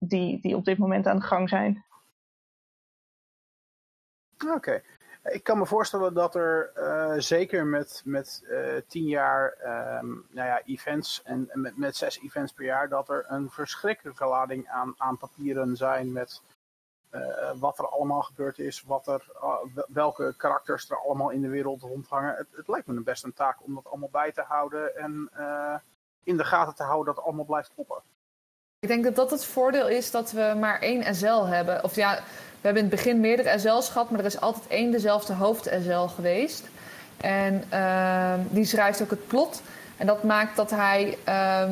die, 0.09 0.41
die 0.41 0.57
op 0.57 0.65
dit 0.65 0.79
moment 0.79 1.07
aan 1.07 1.19
de 1.19 1.27
gang 1.27 1.49
zijn. 1.49 1.85
Oké. 4.55 4.83
Ik 5.23 5.45
kan 5.45 5.59
me 5.59 5.67
voorstellen 5.67 6.15
dat 6.15 6.35
er 6.35 6.73
uh, 6.77 7.15
zeker 7.19 7.67
met, 7.67 8.03
met 8.05 8.43
uh, 8.45 8.77
tien 8.87 9.07
jaar 9.07 9.57
um, 10.01 10.27
nou 10.31 10.49
ja, 10.49 10.63
events 10.65 11.23
en 11.23 11.51
met, 11.53 11.77
met 11.77 11.97
zes 11.97 12.21
events 12.21 12.53
per 12.53 12.65
jaar, 12.65 12.89
dat 12.89 13.09
er 13.09 13.25
een 13.29 13.51
verschrikkelijke 13.51 14.27
lading 14.27 14.69
aan, 14.69 14.95
aan 14.97 15.17
papieren 15.17 15.77
zijn 15.77 16.13
met 16.13 16.43
uh, 17.11 17.51
wat 17.55 17.79
er 17.79 17.89
allemaal 17.89 18.23
gebeurd 18.23 18.59
is, 18.59 18.83
wat 18.83 19.07
er, 19.07 19.27
welke 19.89 20.35
karakters 20.37 20.91
er 20.91 21.01
allemaal 21.01 21.31
in 21.31 21.43
de 21.43 21.49
wereld 21.49 21.83
rondhangen. 21.83 22.35
Het, 22.37 22.47
het 22.57 22.69
lijkt 22.69 22.87
me 22.87 23.01
best 23.01 23.25
een 23.25 23.35
taak 23.35 23.65
om 23.65 23.75
dat 23.75 23.87
allemaal 23.87 24.09
bij 24.13 24.33
te 24.33 24.43
houden 24.43 24.97
en 24.97 25.31
in 26.23 26.37
de 26.37 26.45
gaten 26.45 26.75
te 26.75 26.83
houden 26.83 27.07
dat 27.07 27.17
het 27.17 27.25
allemaal 27.25 27.45
blijft 27.45 27.71
kloppen. 27.75 28.03
Ik 28.79 28.89
denk 28.89 29.05
dat 29.05 29.15
dat 29.15 29.31
het 29.31 29.45
voordeel 29.45 29.89
is 29.89 30.11
dat 30.11 30.31
we 30.31 30.57
maar 30.59 30.81
één 30.81 31.15
SL 31.15 31.45
hebben. 31.45 31.85
Of 31.85 31.95
ja, 31.95 32.23
hebben 32.63 32.83
in 32.83 32.89
het 32.89 32.97
begin 32.97 33.21
meerdere 33.21 33.59
SL's 33.59 33.89
gehad, 33.89 34.11
maar 34.11 34.21
er 34.21 34.27
is 34.27 34.41
altijd 34.41 34.67
één 34.67 34.91
dezelfde 34.91 35.33
hoofd-SL 35.33 36.07
geweest. 36.15 36.65
En 37.17 37.65
uh, 37.73 38.35
die 38.51 38.65
schrijft 38.65 39.03
ook 39.03 39.11
het 39.11 39.27
plot. 39.27 39.63
En 39.97 40.07
dat 40.07 40.23
maakt 40.23 40.57
dat 40.57 40.71
hij. 40.71 41.19
Uh, 41.29 41.65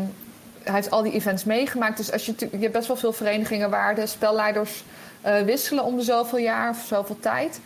hij 0.62 0.74
heeft 0.74 0.90
al 0.90 1.02
die 1.02 1.12
events 1.12 1.44
meegemaakt. 1.44 1.96
Dus 1.96 2.12
als 2.12 2.26
je, 2.26 2.34
je 2.38 2.58
hebt 2.58 2.72
best 2.72 2.86
wel 2.86 2.96
veel 2.96 3.12
verenigingen 3.12 3.70
waar 3.70 3.94
de 3.94 4.06
spelleiders 4.06 4.84
uh, 5.26 5.40
wisselen 5.40 5.84
om 5.84 5.96
de 5.96 6.02
zoveel 6.02 6.38
jaar 6.38 6.70
of 6.70 6.84
zoveel 6.86 7.18
tijd. 7.20 7.60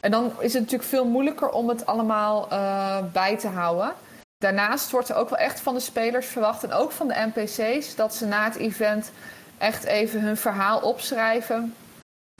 En 0.00 0.10
dan 0.10 0.32
is 0.38 0.52
het 0.52 0.62
natuurlijk 0.62 0.88
veel 0.88 1.06
moeilijker 1.06 1.50
om 1.50 1.68
het 1.68 1.86
allemaal 1.86 2.48
uh, 2.52 2.98
bij 3.12 3.36
te 3.36 3.48
houden. 3.48 3.92
Daarnaast 4.38 4.90
wordt 4.90 5.08
er 5.08 5.16
ook 5.16 5.28
wel 5.28 5.38
echt 5.38 5.60
van 5.60 5.74
de 5.74 5.80
spelers 5.80 6.26
verwacht 6.26 6.64
en 6.64 6.72
ook 6.72 6.92
van 6.92 7.08
de 7.08 7.30
NPC's 7.34 7.94
dat 7.94 8.14
ze 8.14 8.26
na 8.26 8.44
het 8.44 8.56
event 8.56 9.10
echt 9.58 9.84
even 9.84 10.20
hun 10.20 10.36
verhaal 10.36 10.80
opschrijven 10.80 11.74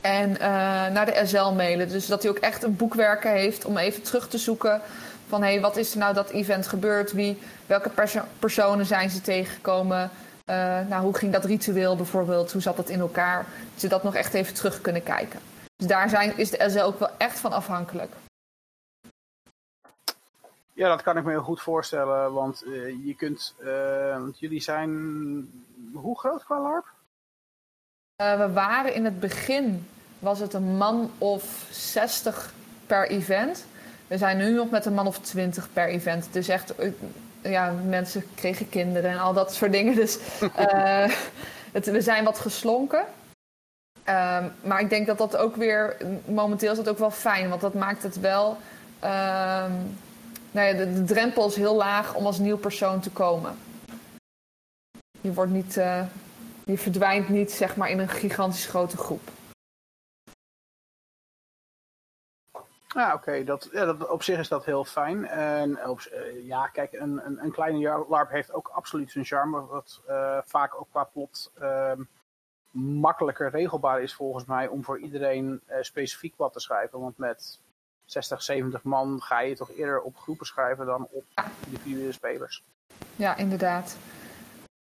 en 0.01 0.31
uh, 0.31 0.39
naar 0.93 1.07
de 1.07 1.23
SL 1.27 1.53
mailen. 1.53 1.89
Dus 1.89 2.07
dat 2.07 2.23
hij 2.23 2.31
ook 2.31 2.39
echt 2.39 2.63
een 2.63 2.77
boekwerker 2.77 3.31
heeft 3.31 3.65
om 3.65 3.77
even 3.77 4.03
terug 4.03 4.29
te 4.29 4.39
zoeken 4.39 4.81
van 5.29 5.43
hé, 5.43 5.53
hey, 5.53 5.61
wat 5.61 5.77
is 5.77 5.93
er 5.93 5.99
nou 5.99 6.15
dat 6.15 6.31
event 6.31 6.67
gebeurd? 6.67 7.13
Wie, 7.13 7.39
welke 7.67 7.89
perso 7.89 8.21
personen 8.39 8.87
zijn 8.87 9.11
ze 9.11 9.21
tegengekomen? 9.21 10.11
Uh, 10.47 10.57
nou, 10.89 11.03
hoe 11.03 11.17
ging 11.17 11.33
dat 11.33 11.45
ritueel 11.45 11.97
bijvoorbeeld? 11.97 12.53
Hoe 12.53 12.63
zat 12.63 12.77
dat 12.77 12.89
in 12.89 13.01
elkaar? 13.01 13.47
Ze 13.77 13.89
dat 13.89 14.03
nog 14.03 14.15
echt 14.15 14.35
even 14.35 14.55
terug 14.55 14.81
kunnen 14.81 15.03
kijken. 15.03 15.41
Dus 15.77 15.87
daar 15.87 16.09
zijn, 16.09 16.37
is 16.37 16.51
de 16.51 16.71
SL 16.71 16.81
ook 16.81 16.99
wel 16.99 17.11
echt 17.19 17.39
van 17.39 17.53
afhankelijk. 17.53 18.13
Ja, 20.73 20.89
dat 20.89 21.03
kan 21.03 21.17
ik 21.17 21.25
me 21.25 21.31
heel 21.31 21.43
goed 21.43 21.63
voorstellen, 21.63 22.33
want 22.33 22.65
uh, 22.67 23.07
je 23.07 23.15
kunt, 23.15 23.55
want 24.19 24.39
jullie 24.39 24.61
zijn, 24.61 24.91
hoe 25.93 26.19
groot 26.19 26.45
qua 26.45 26.61
LARP? 26.61 26.87
Uh, 28.21 28.39
we 28.39 28.53
waren 28.53 28.95
in 28.95 29.05
het 29.05 29.21
begin, 29.21 29.87
was 30.19 30.39
het 30.39 30.55
een 30.55 30.77
man 30.77 31.11
of 31.19 31.67
60 31.71 32.53
per 32.87 33.09
event. 33.09 33.65
We 34.07 34.19
zijn 34.19 34.37
nu 34.37 34.55
nog 34.55 34.71
met 34.71 34.87
een 34.87 34.95
man 34.95 35.07
of 35.07 35.19
20 35.19 35.69
per 35.73 35.89
event. 35.89 36.29
Dus 36.33 36.49
echt, 36.49 36.75
ja, 37.43 37.75
mensen 37.87 38.25
kregen 38.35 38.69
kinderen 38.69 39.11
en 39.11 39.19
al 39.19 39.33
dat 39.33 39.55
soort 39.55 39.73
dingen. 39.73 39.95
Dus 39.95 40.19
het, 41.73 41.87
we 41.87 42.01
zijn 42.01 42.25
wat 42.25 42.39
geslonken. 42.39 43.05
Ehm, 44.05 44.45
maar 44.63 44.81
ik 44.81 44.91
denk 44.91 45.07
dat 45.07 45.19
dat 45.19 45.37
ook 45.37 45.57
weer, 45.57 45.97
momenteel 46.25 46.71
is 46.71 46.77
dat 46.77 46.89
ook 46.89 46.99
wel 46.99 47.11
fijn, 47.11 47.49
want 47.49 47.61
dat 47.61 47.75
maakt 47.75 48.03
het 48.03 48.21
wel 48.21 48.57
ehm, 48.99 49.73
nou 50.51 50.67
ja, 50.67 50.73
de, 50.73 50.93
de, 50.93 51.05
drempel 51.05 51.47
is 51.47 51.57
heel 51.57 51.77
laag 51.77 52.15
om 52.15 52.27
als 52.27 52.39
nieuw 52.39 52.59
persoon 52.59 53.01
te 53.01 53.11
komen. 53.11 53.57
Je, 55.21 55.33
wordt 55.33 55.53
niet, 55.53 55.77
uh, 55.77 56.03
je 56.65 56.79
verdwijnt 56.79 57.29
niet 57.29 57.53
zeg 57.53 57.77
maar, 57.77 57.91
in 57.91 57.99
een 57.99 58.09
gigantisch 58.09 58.67
grote 58.67 58.97
groep. 58.97 59.23
Ja, 62.95 63.15
oké. 63.15 63.45
Dat, 63.45 63.69
ja, 63.73 63.85
dat, 63.85 64.09
op 64.09 64.23
zich 64.23 64.39
is 64.39 64.49
dat 64.49 64.65
heel 64.65 64.85
fijn. 64.85 65.27
En 65.27 65.89
op, 65.89 66.01
uh, 66.13 66.47
ja, 66.47 66.67
kijk, 66.67 66.93
een, 66.93 67.27
een, 67.27 67.45
een, 67.45 67.53
kleine 67.53 68.07
LARP 68.09 68.31
heeft 68.31 68.53
ook 68.53 68.69
absoluut 68.69 69.11
zijn 69.11 69.25
charme. 69.25 69.67
Wat 69.67 70.03
uh, 70.09 70.39
vaak 70.45 70.81
ook 70.81 70.89
qua 70.91 71.05
plot 71.05 71.53
ehm, 71.59 72.03
makkelijker 72.71 73.51
regelbaar 73.51 74.03
is 74.03 74.15
volgens 74.15 74.45
mij 74.45 74.67
om 74.67 74.85
voor 74.85 74.99
iedereen 74.99 75.61
specifiek 75.81 76.35
wat 76.37 76.53
te 76.53 76.61
schrijven. 76.61 77.01
Want 77.01 77.19
met 77.19 77.61
60, 78.05 78.43
70 78.43 78.83
man 78.83 79.23
ga 79.23 79.41
je 79.41 79.57
toch 79.57 79.71
eerder 79.73 80.01
op 80.01 80.17
groepen 80.17 80.47
schrijven 80.47 80.87
dan 80.87 81.09
op 81.11 81.25
individuele 81.67 82.13
spelers. 82.13 82.65
Ja, 83.17 83.37
inderdaad. 83.37 83.97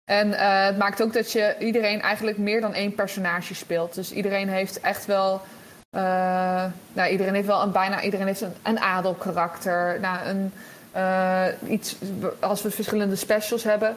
En 0.09 0.27
uh, 0.27 0.65
het 0.65 0.77
maakt 0.77 1.03
ook 1.03 1.13
dat 1.13 1.31
je 1.31 1.55
iedereen 1.59 2.01
eigenlijk 2.01 2.37
meer 2.37 2.61
dan 2.61 2.73
één 2.73 2.95
personage 2.95 3.55
speelt. 3.55 3.95
Dus 3.95 4.11
iedereen 4.11 4.49
heeft 4.49 4.81
echt 4.81 5.05
wel. 5.05 5.41
Uh, 5.91 6.01
nou, 6.93 7.09
iedereen 7.11 7.33
heeft 7.33 7.47
wel 7.47 7.61
een 7.61 7.71
bijna 7.71 8.01
iedereen 8.01 8.27
heeft 8.27 8.41
een, 8.41 8.53
een 8.63 8.79
adelkarakter. 8.79 9.99
Nou, 9.99 10.27
een, 10.27 10.51
uh, 10.95 11.45
iets, 11.67 11.97
als 12.39 12.61
we 12.61 12.71
verschillende 12.71 13.15
specials 13.15 13.63
hebben, 13.63 13.95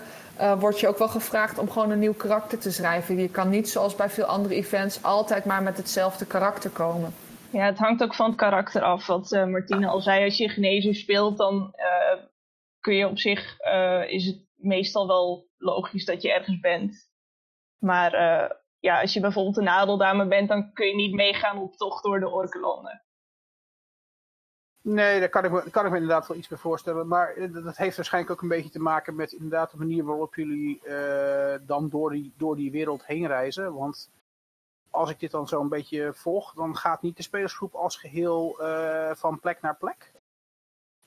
word 0.58 0.80
je 0.80 0.88
ook 0.88 0.98
wel 0.98 1.08
gevraagd 1.08 1.58
om 1.58 1.70
gewoon 1.70 1.90
een 1.90 1.98
nieuw 1.98 2.14
karakter 2.14 2.58
te 2.58 2.72
schrijven. 2.72 3.18
Je 3.18 3.28
kan 3.28 3.48
niet 3.48 3.68
zoals 3.68 3.96
bij 3.96 4.10
veel 4.10 4.24
andere 4.24 4.54
events 4.54 5.02
altijd 5.02 5.44
maar 5.44 5.62
met 5.62 5.76
hetzelfde 5.76 6.26
karakter 6.26 6.70
komen. 6.70 7.14
Ja, 7.50 7.64
het 7.64 7.78
hangt 7.78 8.02
ook 8.02 8.14
van 8.14 8.26
het 8.26 8.36
karakter 8.36 8.82
af. 8.82 9.06
Wat 9.06 9.30
Martine 9.30 9.86
al 9.86 10.00
zei, 10.00 10.24
als 10.24 10.36
je 10.36 10.48
genezer 10.48 10.94
speelt, 10.94 11.38
dan 11.38 11.74
kun 12.80 12.94
je 12.94 13.08
op 13.08 13.18
zich, 13.18 13.56
is 14.08 14.26
het 14.26 14.38
meestal 14.56 15.06
wel 15.06 15.50
logisch 15.62 16.04
dat 16.04 16.22
je 16.22 16.32
ergens 16.32 16.60
bent. 16.60 17.10
Maar 17.78 18.12
ja, 18.78 19.00
als 19.00 19.12
je 19.12 19.20
bijvoorbeeld 19.20 19.56
een 19.56 19.68
adeldame 19.68 20.26
bent, 20.26 20.48
dan 20.48 20.72
kun 20.72 20.86
je 20.86 20.94
niet 20.94 21.14
meegaan 21.14 21.58
op 21.58 21.76
tocht 21.76 22.02
door 22.02 22.20
de 22.20 22.28
orkenlanden. 22.28 23.02
Nee, 24.82 25.20
daar 25.20 25.28
kan 25.28 25.44
ik, 25.44 25.50
me, 25.50 25.70
kan 25.70 25.84
ik 25.84 25.90
me 25.90 25.96
inderdaad 25.96 26.26
wel 26.26 26.36
iets 26.36 26.48
bij 26.48 26.58
voorstellen. 26.58 27.08
Maar 27.08 27.34
dat 27.52 27.76
heeft 27.76 27.96
waarschijnlijk 27.96 28.32
ook 28.32 28.42
een 28.42 28.48
beetje 28.48 28.70
te 28.70 28.80
maken 28.80 29.14
met 29.14 29.32
inderdaad 29.32 29.70
de 29.70 29.76
manier 29.76 30.04
waarop 30.04 30.34
jullie 30.34 30.80
dan 31.66 31.88
door 31.88 32.10
die, 32.10 32.32
door 32.36 32.56
die 32.56 32.70
wereld 32.70 33.06
heen 33.06 33.26
reizen. 33.26 33.74
Want 33.74 34.10
als 34.90 35.10
ik 35.10 35.20
dit 35.20 35.30
dan 35.30 35.48
zo 35.48 35.60
een 35.60 35.68
beetje 35.68 36.12
volg, 36.14 36.54
dan 36.54 36.76
gaat 36.76 37.02
niet 37.02 37.16
de 37.16 37.22
spelersgroep 37.22 37.74
als 37.74 37.96
geheel 37.96 38.56
van 39.14 39.40
plek 39.40 39.60
naar 39.60 39.76
plek? 39.76 40.11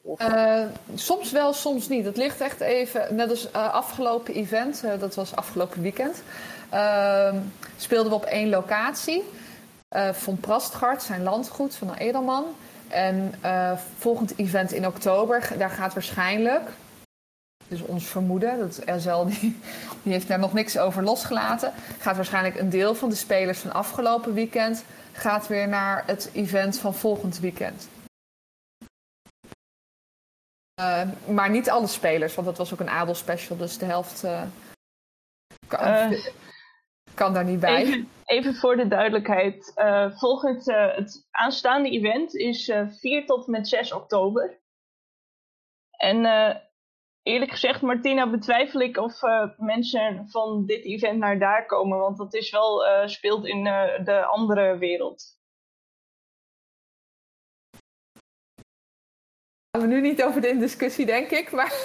Uh, 0.05 0.61
soms 0.95 1.31
wel, 1.31 1.53
soms 1.53 1.87
niet. 1.87 2.05
Het 2.05 2.17
ligt 2.17 2.41
echt 2.41 2.59
even, 2.59 3.15
net 3.15 3.29
als 3.29 3.45
uh, 3.45 3.73
afgelopen 3.73 4.33
event, 4.33 4.83
dat 4.99 5.15
was 5.15 5.35
afgelopen 5.35 5.81
weekend, 5.81 6.23
ehm, 6.69 7.35
speelden 7.77 8.09
we 8.09 8.15
op 8.15 8.25
één 8.25 8.49
locatie. 8.49 9.23
van 10.11 10.37
Prastgard, 10.37 11.03
zijn 11.03 11.23
landgoed 11.23 11.75
van 11.75 11.89
een 11.89 11.97
edelman. 11.97 12.45
En 12.87 13.33
volgend 13.97 14.33
event 14.37 14.71
in 14.71 14.87
oktober, 14.87 15.49
daar 15.57 15.69
gaat 15.69 15.93
waarschijnlijk, 15.93 16.69
dus 17.67 17.81
ons 17.81 18.05
vermoeden, 18.05 18.59
dat 18.59 19.01
SL 19.01 19.23
die 20.03 20.13
heeft 20.13 20.27
daar 20.27 20.39
nog 20.39 20.53
niks 20.53 20.77
over 20.77 21.03
losgelaten. 21.03 21.73
Gaat 21.99 22.15
waarschijnlijk 22.15 22.59
een 22.59 22.69
deel 22.69 22.95
van 22.95 23.09
de 23.09 23.15
spelers 23.15 23.59
van 23.59 23.73
afgelopen 23.73 24.33
weekend 24.33 24.83
gaat 25.11 25.47
weer 25.47 25.67
naar 25.67 26.03
het 26.05 26.29
event 26.33 26.77
van 26.77 26.95
volgend 26.95 27.39
weekend. 27.39 27.87
Uh, 30.81 31.09
maar 31.27 31.49
niet 31.49 31.69
alle 31.69 31.87
spelers, 31.87 32.35
want 32.35 32.47
dat 32.47 32.57
was 32.57 32.73
ook 32.73 32.79
een 32.79 32.89
adelspecial, 32.89 33.57
dus 33.57 33.77
de 33.77 33.85
helft 33.85 34.23
uh, 34.23 34.43
kan, 35.67 35.87
uh, 35.87 36.25
kan, 37.13 37.33
daar 37.33 37.45
niet 37.45 37.59
bij. 37.59 37.81
Even, 37.81 38.09
even 38.25 38.55
voor 38.55 38.75
de 38.75 38.87
duidelijkheid. 38.87 39.73
volgend 40.15 40.65
het 40.65 41.27
aanstaande 41.31 41.89
event 41.89 42.35
is 42.35 42.71
4 42.99 43.25
tot 43.25 43.47
met 43.47 43.67
6 43.67 43.93
oktober. 43.93 44.59
En 45.97 46.25
eerlijk 47.23 47.51
gezegd, 47.51 47.81
Martina, 47.81 48.29
betwijfel 48.29 48.79
ik 48.79 48.97
of 48.97 49.19
mensen 49.57 50.29
van 50.29 50.65
dit 50.65 50.83
event 50.83 51.19
naar 51.19 51.39
daar 51.39 51.65
komen. 51.65 51.97
Want 51.97 52.17
dat 52.17 52.33
is 52.33 52.51
wel, 52.51 52.83
speelt 53.05 53.45
in 53.45 53.63
de 54.03 54.25
andere 54.25 54.77
wereld. 54.77 55.35
Gaan 59.75 59.87
we 59.87 59.93
nu 59.93 60.01
niet 60.01 60.23
over 60.23 60.41
de 60.41 60.57
discussie, 60.57 61.05
denk 61.05 61.29
ik. 61.29 61.51
Maar 61.51 61.73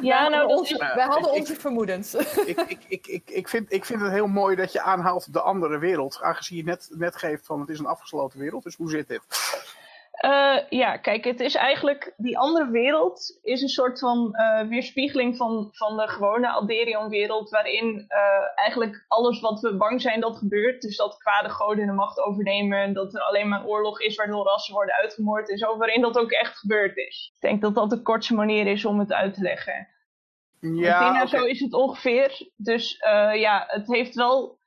Ja, 0.00 0.20
wij 0.20 0.28
nou, 0.28 0.34
hadden 0.34 0.56
onze, 0.58 0.92
wij 0.94 1.04
hadden 1.06 1.30
ik- 1.34 1.38
onze 1.40 1.54
vermoedens. 1.54 2.14
ik, 2.14 2.60
ik, 2.60 2.78
ik, 2.88 3.06
ik, 3.06 3.30
ik, 3.30 3.48
vind, 3.48 3.72
ik 3.72 3.84
vind 3.84 4.00
het 4.00 4.10
heel 4.10 4.26
mooi 4.26 4.56
dat 4.56 4.72
je 4.72 4.80
aanhaalt 4.82 5.32
de 5.32 5.40
andere 5.40 5.78
wereld. 5.78 6.18
Aangezien 6.22 6.56
je 6.56 6.64
net, 6.64 6.88
net 6.90 7.16
geeft 7.16 7.46
van 7.46 7.60
het 7.60 7.68
is 7.68 7.78
een 7.78 7.86
afgesloten 7.86 8.38
wereld. 8.38 8.62
Dus 8.62 8.76
hoe 8.76 8.90
zit 8.90 9.08
dit? 9.08 9.20
Eh, 10.26 10.56
ja, 10.68 10.96
kijk, 10.96 11.24
het 11.24 11.40
is 11.40 11.54
eigenlijk, 11.54 12.14
die 12.16 12.38
andere 12.38 12.70
wereld 12.70 13.38
is 13.42 13.62
een 13.62 13.68
soort 13.68 13.98
van 13.98 14.34
eh, 14.34 14.68
weerspiegeling 14.68 15.36
van, 15.36 15.68
van 15.72 15.96
de 15.96 16.08
gewone 16.08 16.48
Alderion-wereld, 16.48 17.50
waarin 17.50 18.04
eh, 18.08 18.58
eigenlijk 18.58 19.04
alles 19.08 19.40
wat 19.40 19.60
we 19.60 19.76
bang 19.76 20.00
zijn 20.00 20.20
dat 20.20 20.36
gebeurt, 20.36 20.82
dus 20.82 20.96
dat 20.96 21.16
kwade 21.16 21.48
goden 21.48 21.86
de 21.86 21.92
macht 21.92 22.20
overnemen, 22.20 22.78
en 22.78 22.92
dat 22.92 23.14
er 23.14 23.20
alleen 23.20 23.48
maar 23.48 23.66
oorlog 23.66 24.00
is 24.00 24.16
waardoor 24.16 24.44
rassen 24.44 24.74
worden 24.74 24.94
uitgemoord 24.94 25.50
en 25.50 25.58
zo, 25.58 25.76
waarin 25.76 26.00
dat 26.00 26.18
ook 26.18 26.30
echt 26.30 26.58
gebeurd 26.58 26.96
is. 26.96 27.32
Ik 27.34 27.40
denk 27.40 27.62
dat 27.62 27.74
dat 27.74 27.90
de 27.90 28.02
kortste 28.02 28.34
manier 28.34 28.66
is 28.66 28.84
om 28.84 28.98
het 28.98 29.12
uit 29.12 29.34
te 29.34 29.42
leggen. 29.42 29.88
Ja, 30.60 31.26
zo 31.26 31.44
is 31.44 31.60
het 31.60 31.72
ongeveer. 31.72 32.50
Dus 32.56 32.96
ja, 33.34 33.64
het 33.66 33.86
heeft 33.86 34.14
wel 34.14 34.58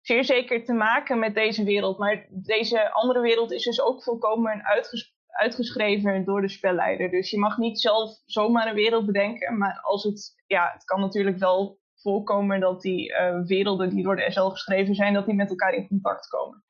zeer 0.00 0.24
zeker 0.24 0.64
te 0.64 0.72
maken 0.72 1.18
met 1.18 1.34
deze 1.34 1.64
wereld. 1.64 1.98
Maar 1.98 2.26
deze 2.30 2.92
andere 2.92 3.20
wereld 3.20 3.52
is 3.52 3.64
dus 3.64 3.80
ook 3.80 4.02
volkomen 4.02 4.64
uitges- 4.64 5.14
uitgeschreven 5.26 6.24
door 6.24 6.40
de 6.40 6.48
spelleider. 6.48 7.10
Dus 7.10 7.30
je 7.30 7.38
mag 7.38 7.58
niet 7.58 7.80
zelf 7.80 8.10
zomaar 8.26 8.66
een 8.66 8.74
wereld 8.74 9.06
bedenken. 9.06 9.58
Maar 9.58 9.80
als 9.82 10.02
het, 10.04 10.42
ja, 10.46 10.70
het 10.72 10.84
kan 10.84 11.00
natuurlijk 11.00 11.38
wel 11.38 11.78
voorkomen 11.94 12.60
dat 12.60 12.80
die 12.82 13.14
eh, 13.14 13.40
werelden 13.44 13.88
die 13.90 14.02
door 14.02 14.16
de 14.16 14.30
SL 14.30 14.48
geschreven 14.48 14.94
zijn, 14.94 15.14
dat 15.14 15.26
die 15.26 15.34
met 15.34 15.50
elkaar 15.50 15.72
in 15.72 15.88
contact 15.88 16.28
komen. 16.28 16.64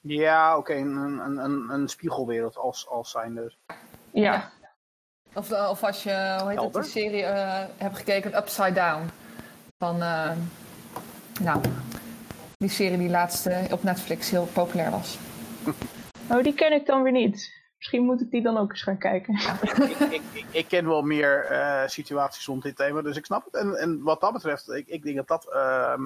Ja, 0.00 0.56
oké, 0.58 0.74
een, 0.74 0.96
een, 0.96 1.36
een, 1.36 1.70
een 1.70 1.88
spiegelwereld 1.88 2.56
als, 2.56 2.88
als 2.88 3.10
zijnde. 3.10 3.52
Ja, 4.10 4.32
Ja. 4.32 4.50
Of, 5.34 5.50
eh, 5.50 5.68
of 5.70 5.82
als 5.82 6.02
je, 6.02 6.36
hoe 6.40 6.50
heet 6.50 6.60
het, 6.60 6.72
die 6.72 6.82
serie 6.82 7.22
eh, 7.22 7.64
hebt 7.76 7.96
gekeken, 7.96 8.36
Upside 8.36 8.72
Down. 8.72 9.10
Van, 9.78 10.02
eh, 10.02 10.30
nou, 11.40 11.60
die 12.66 12.74
serie 12.74 12.98
die 12.98 13.08
laatst 13.08 13.46
eh, 13.46 13.72
op 13.72 13.82
Netflix 13.82 14.30
heel 14.30 14.48
populair 14.52 14.90
was. 14.90 15.18
oh, 16.30 16.42
die 16.42 16.54
ken 16.54 16.72
ik 16.72 16.86
dan 16.86 17.02
weer 17.02 17.12
niet. 17.12 17.54
Misschien 17.76 18.04
moet 18.04 18.20
ik 18.20 18.30
die 18.30 18.42
dan 18.42 18.56
ook 18.56 18.70
eens 18.70 18.82
gaan 18.82 18.98
kijken. 18.98 19.34
ik, 19.62 19.76
ik, 19.76 20.22
ik, 20.32 20.44
ik 20.50 20.68
ken 20.68 20.86
wel 20.86 21.02
meer 21.02 21.44
eh, 21.44 21.86
situaties 21.88 22.46
rond 22.46 22.62
dit 22.62 22.76
thema, 22.76 23.02
dus 23.02 23.16
ik 23.16 23.24
snap 23.24 23.44
het. 23.44 23.54
En, 23.54 23.74
en 23.74 24.02
wat 24.02 24.20
dat 24.20 24.32
betreft, 24.32 24.70
ik, 24.70 24.86
ik 24.86 25.02
denk 25.02 25.16
dat 25.16 25.28
dat 25.28 25.52
ehm, 25.52 26.02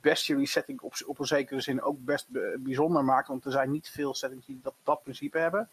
best 0.00 0.26
jullie 0.26 0.46
setting 0.46 0.80
op, 0.80 0.94
op 1.06 1.18
een 1.18 1.26
zekere 1.26 1.60
zin 1.60 1.82
ook 1.82 2.04
best 2.04 2.28
be- 2.28 2.56
bijzonder 2.58 3.04
maakt. 3.04 3.28
Want 3.28 3.44
er 3.44 3.52
zijn 3.52 3.70
niet 3.70 3.88
veel 3.88 4.14
settings 4.14 4.46
die 4.46 4.60
dat, 4.62 4.74
dat 4.82 5.02
principe 5.02 5.38
hebben. 5.38 5.68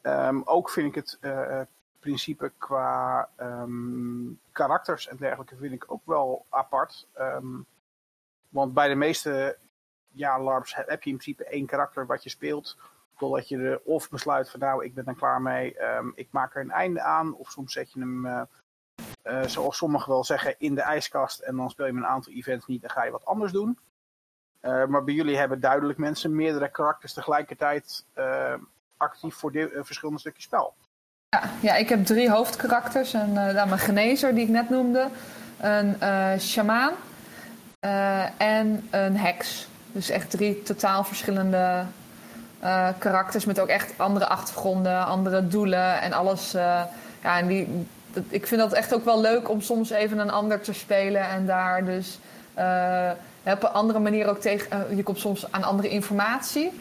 Ehm, 0.00 0.40
ook 0.44 0.70
vind 0.70 0.88
ik 0.88 0.94
het 0.94 1.18
eh, 1.20 1.60
eh, 1.60 1.66
principe 2.00 2.52
qua 2.58 3.28
ehm, 3.36 4.32
karakters 4.52 5.08
en 5.08 5.16
dergelijke 5.16 5.56
vind 5.56 5.72
ik 5.72 5.84
ook 5.86 6.02
wel 6.04 6.44
apart. 6.48 7.06
Ehm, 7.12 7.56
want 8.52 8.74
bij 8.74 8.88
de 8.88 8.94
meeste 8.94 9.58
ja, 10.08 10.40
LARPs 10.40 10.74
heb 10.74 11.02
je 11.02 11.10
in 11.10 11.16
principe 11.16 11.44
één 11.44 11.66
karakter 11.66 12.06
wat 12.06 12.22
je 12.22 12.30
speelt. 12.30 12.76
Totdat 13.18 13.48
je 13.48 13.58
er 13.58 13.80
of 13.84 14.10
besluit 14.10 14.50
van 14.50 14.60
nou, 14.60 14.84
ik 14.84 14.94
ben 14.94 15.06
er 15.06 15.14
klaar 15.14 15.42
mee, 15.42 15.76
ehm, 15.76 16.08
ik 16.14 16.28
maak 16.30 16.54
er 16.54 16.60
een 16.60 16.70
einde 16.70 17.00
aan. 17.00 17.34
Of 17.34 17.50
soms 17.50 17.72
zet 17.72 17.92
je 17.92 18.00
hem, 18.00 18.26
eh, 18.26 18.42
eh, 19.22 19.46
zoals 19.46 19.76
sommigen 19.76 20.08
wel 20.08 20.24
zeggen, 20.24 20.54
in 20.58 20.74
de 20.74 20.80
ijskast. 20.80 21.40
En 21.40 21.56
dan 21.56 21.70
speel 21.70 21.86
je 21.86 21.92
een 21.92 22.06
aantal 22.06 22.32
events 22.32 22.66
niet 22.66 22.82
en 22.82 22.90
ga 22.90 23.04
je 23.04 23.10
wat 23.10 23.24
anders 23.24 23.52
doen. 23.52 23.78
Eh, 24.60 24.86
maar 24.86 25.04
bij 25.04 25.14
jullie 25.14 25.36
hebben 25.36 25.60
duidelijk 25.60 25.98
mensen 25.98 26.34
meerdere 26.34 26.70
karakters 26.70 27.12
tegelijkertijd 27.12 28.04
actief 28.96 29.34
voor 29.34 29.52
de, 29.52 29.80
verschillende 29.82 30.20
stukjes 30.20 30.44
spel. 30.44 30.74
Ja, 31.28 31.42
ja, 31.60 31.74
ik 31.74 31.88
heb 31.88 32.04
drie 32.04 32.30
hoofdkarakters. 32.30 33.12
Een, 33.12 33.36
eh, 33.36 33.54
nou, 33.54 33.68
mijn 33.68 33.78
genezer 33.78 34.34
die 34.34 34.42
ik 34.42 34.48
net 34.48 34.70
noemde. 34.70 35.08
Een 35.60 36.40
shamaan. 36.40 36.92
Eh, 37.82 38.40
en 38.40 38.88
een 38.90 39.16
heks. 39.16 39.66
Dus 39.92 40.10
echt 40.10 40.30
drie 40.30 40.62
totaal 40.62 41.04
verschillende 41.04 41.84
eh, 42.60 42.88
karakters. 42.98 43.44
Met 43.44 43.60
ook 43.60 43.68
echt 43.68 43.92
andere 43.96 44.26
achtergronden, 44.26 45.06
andere 45.06 45.48
doelen 45.48 46.00
en 46.00 46.12
alles. 46.12 46.54
eh, 46.54 46.82
ja, 47.22 47.38
en 47.38 47.46
die, 47.46 47.86
ik 48.28 48.46
vind 48.46 48.60
dat 48.60 48.72
echt 48.72 48.94
ook 48.94 49.04
wel 49.04 49.20
leuk 49.20 49.48
om 49.48 49.60
soms 49.60 49.90
even 49.90 50.18
een 50.18 50.30
ander 50.30 50.60
te 50.60 50.72
spelen. 50.72 51.28
En 51.28 51.46
daar 51.46 51.84
dus 51.84 52.18
op 53.44 53.62
een 53.62 53.72
andere 53.72 53.98
manier 53.98 54.28
ook 54.28 54.40
tegen... 54.40 54.96
je 54.96 55.02
komt 55.02 55.18
soms 55.18 55.52
aan 55.52 55.62
andere 55.62 55.88
informatie. 55.88 56.80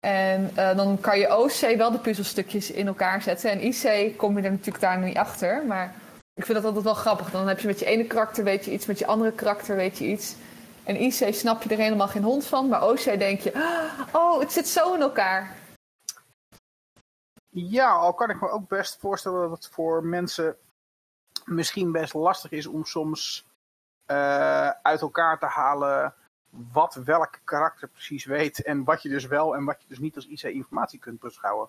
En 0.00 0.50
dan 0.54 0.98
kan 1.00 1.18
je 1.18 1.38
OC 1.38 1.76
wel 1.76 1.90
de 1.90 1.98
puzzelstukjes 1.98 2.70
in 2.70 2.86
elkaar 2.86 3.22
zetten. 3.22 3.50
En 3.50 3.64
IC 3.64 4.12
kom 4.16 4.38
je 4.38 4.44
er 4.44 4.50
natuurlijk 4.50 4.80
daar 4.80 4.98
niet 4.98 5.16
achter. 5.16 5.62
Maar 5.66 5.94
ik 6.40 6.46
vind 6.46 6.58
dat 6.58 6.66
altijd 6.66 6.84
wel 6.84 6.94
grappig. 6.94 7.30
Dan 7.30 7.48
heb 7.48 7.60
je 7.60 7.66
met 7.66 7.78
je 7.78 7.84
ene 7.84 8.06
karakter 8.06 8.44
weet 8.44 8.64
je 8.64 8.72
iets, 8.72 8.86
met 8.86 8.98
je 8.98 9.06
andere 9.06 9.32
karakter 9.32 9.76
weet 9.76 9.98
je 9.98 10.06
iets. 10.06 10.36
En 10.84 11.02
IC 11.02 11.34
snap 11.34 11.62
je 11.62 11.68
er 11.68 11.76
helemaal 11.76 12.08
geen 12.08 12.22
hond 12.22 12.46
van. 12.46 12.68
Maar 12.68 12.88
OC 12.88 13.04
denk 13.04 13.40
je, 13.40 13.50
oh, 14.12 14.40
het 14.40 14.52
zit 14.52 14.68
zo 14.68 14.94
in 14.94 15.00
elkaar. 15.00 15.56
Ja, 17.48 17.90
al 17.90 18.14
kan 18.14 18.30
ik 18.30 18.40
me 18.40 18.48
ook 18.50 18.68
best 18.68 18.96
voorstellen 19.00 19.40
dat 19.40 19.50
het 19.50 19.68
voor 19.68 20.04
mensen 20.04 20.56
misschien 21.44 21.92
best 21.92 22.14
lastig 22.14 22.50
is 22.50 22.66
om 22.66 22.84
soms 22.84 23.46
eh, 24.06 24.68
uit 24.68 25.00
elkaar 25.00 25.38
te 25.38 25.46
halen 25.46 26.14
wat 26.72 26.94
welk 26.94 27.38
karakter 27.44 27.88
precies 27.88 28.24
weet 28.24 28.62
en 28.62 28.84
wat 28.84 29.02
je 29.02 29.08
dus 29.08 29.26
wel 29.26 29.56
en 29.56 29.64
wat 29.64 29.80
je 29.82 29.88
dus 29.88 29.98
niet 29.98 30.16
als 30.16 30.26
IC 30.26 30.42
informatie 30.42 30.98
kunt 30.98 31.20
beschouwen. 31.20 31.68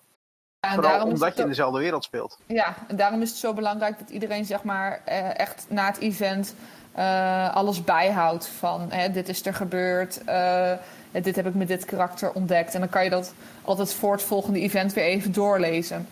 Ja, 0.66 0.74
Vooral 0.74 1.02
omdat 1.04 1.28
het 1.28 1.36
je 1.36 1.42
in 1.42 1.48
dezelfde 1.48 1.78
wereld 1.78 2.04
speelt. 2.04 2.38
Ja, 2.46 2.74
en 2.88 2.96
daarom 2.96 3.22
is 3.22 3.28
het 3.28 3.38
zo 3.38 3.54
belangrijk 3.54 3.98
dat 3.98 4.10
iedereen 4.10 4.44
zeg 4.44 4.62
maar 4.62 5.02
eh, 5.04 5.38
echt 5.38 5.66
na 5.68 5.86
het 5.86 5.98
event 5.98 6.54
eh, 6.92 7.54
alles 7.54 7.84
bijhoudt. 7.84 8.48
Van 8.48 8.90
hè, 8.90 9.10
dit 9.10 9.28
is 9.28 9.46
er 9.46 9.54
gebeurd, 9.54 10.24
eh, 10.24 10.72
dit 11.12 11.36
heb 11.36 11.46
ik 11.46 11.54
met 11.54 11.68
dit 11.68 11.84
karakter 11.84 12.32
ontdekt. 12.32 12.74
En 12.74 12.80
dan 12.80 12.88
kan 12.88 13.04
je 13.04 13.10
dat 13.10 13.34
altijd 13.64 13.94
voor 13.94 14.12
het 14.12 14.22
volgende 14.22 14.60
event 14.60 14.92
weer 14.92 15.04
even 15.04 15.32
doorlezen. 15.32 16.08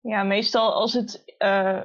Ja, 0.00 0.22
meestal 0.22 0.72
als 0.72 0.92
het. 0.92 1.34
eh, 1.38 1.80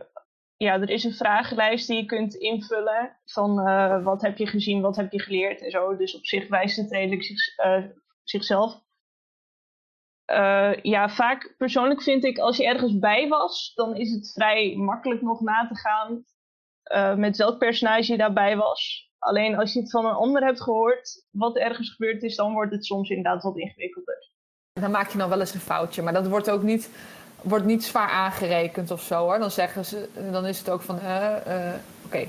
ja, 0.57 0.73
er 0.73 0.89
is 0.89 1.03
een 1.03 1.13
vragenlijst 1.15 1.87
die 1.87 1.97
je 1.97 2.05
kunt 2.05 2.33
invullen. 2.33 3.17
Van 3.25 3.59
eh, 3.67 4.03
wat 4.03 4.21
heb 4.21 4.37
je 4.37 4.47
gezien, 4.47 4.81
wat 4.81 4.95
heb 4.95 5.11
je 5.11 5.19
geleerd 5.21 5.61
en 5.61 5.71
zo. 5.71 5.95
Dus 5.95 6.15
op 6.15 6.25
zich 6.25 6.47
wijst 6.47 6.77
het 6.77 6.91
redelijk 6.91 7.23
zich, 7.23 7.39
zichzelf. 8.23 8.82
Eh, 10.33 10.71
ja, 10.81 11.09
vaak 11.09 11.53
persoonlijk 11.57 12.01
vind 12.01 12.23
ik 12.23 12.37
als 12.37 12.57
je 12.57 12.65
ergens 12.65 12.99
bij 12.99 13.27
was, 13.27 13.71
dan 13.75 13.95
is 13.95 14.11
het 14.11 14.31
vrij 14.33 14.75
makkelijk 14.75 15.21
nog 15.21 15.41
na 15.41 15.67
te 15.67 15.75
gaan 15.75 16.23
eh, 16.83 17.15
met 17.15 17.37
welk 17.37 17.57
personage 17.57 18.11
je 18.11 18.17
daarbij 18.17 18.57
was. 18.57 19.11
Alleen 19.19 19.55
als 19.57 19.73
je 19.73 19.79
het 19.79 19.91
van 19.91 20.05
een 20.05 20.13
ander 20.15 20.43
hebt 20.43 20.61
gehoord 20.61 21.25
wat 21.31 21.57
ergens 21.57 21.89
gebeurd 21.89 22.23
is, 22.23 22.35
dan 22.35 22.53
wordt 22.53 22.71
het 22.71 22.85
soms 22.85 23.09
inderdaad 23.09 23.43
wat 23.43 23.57
ingewikkelder. 23.57 24.31
Dan 24.73 24.91
maak 24.91 25.09
je 25.09 25.17
dan 25.17 25.29
wel 25.29 25.39
eens 25.39 25.53
een 25.53 25.59
foutje, 25.59 26.01
maar 26.01 26.13
dat 26.13 26.27
wordt 26.27 26.49
ook 26.49 26.63
niet, 26.63 26.89
wordt 27.41 27.65
niet 27.65 27.83
zwaar 27.83 28.09
aangerekend 28.09 28.91
of 28.91 29.01
zo 29.01 29.15
hoor. 29.23 29.39
Dan 29.39 29.51
zeggen 29.51 29.85
ze, 29.85 30.09
dan 30.31 30.45
is 30.45 30.59
het 30.59 30.69
ook 30.69 30.81
van, 30.81 30.99
eh, 30.99 31.69
eh, 31.69 31.73
oké, 32.05 32.27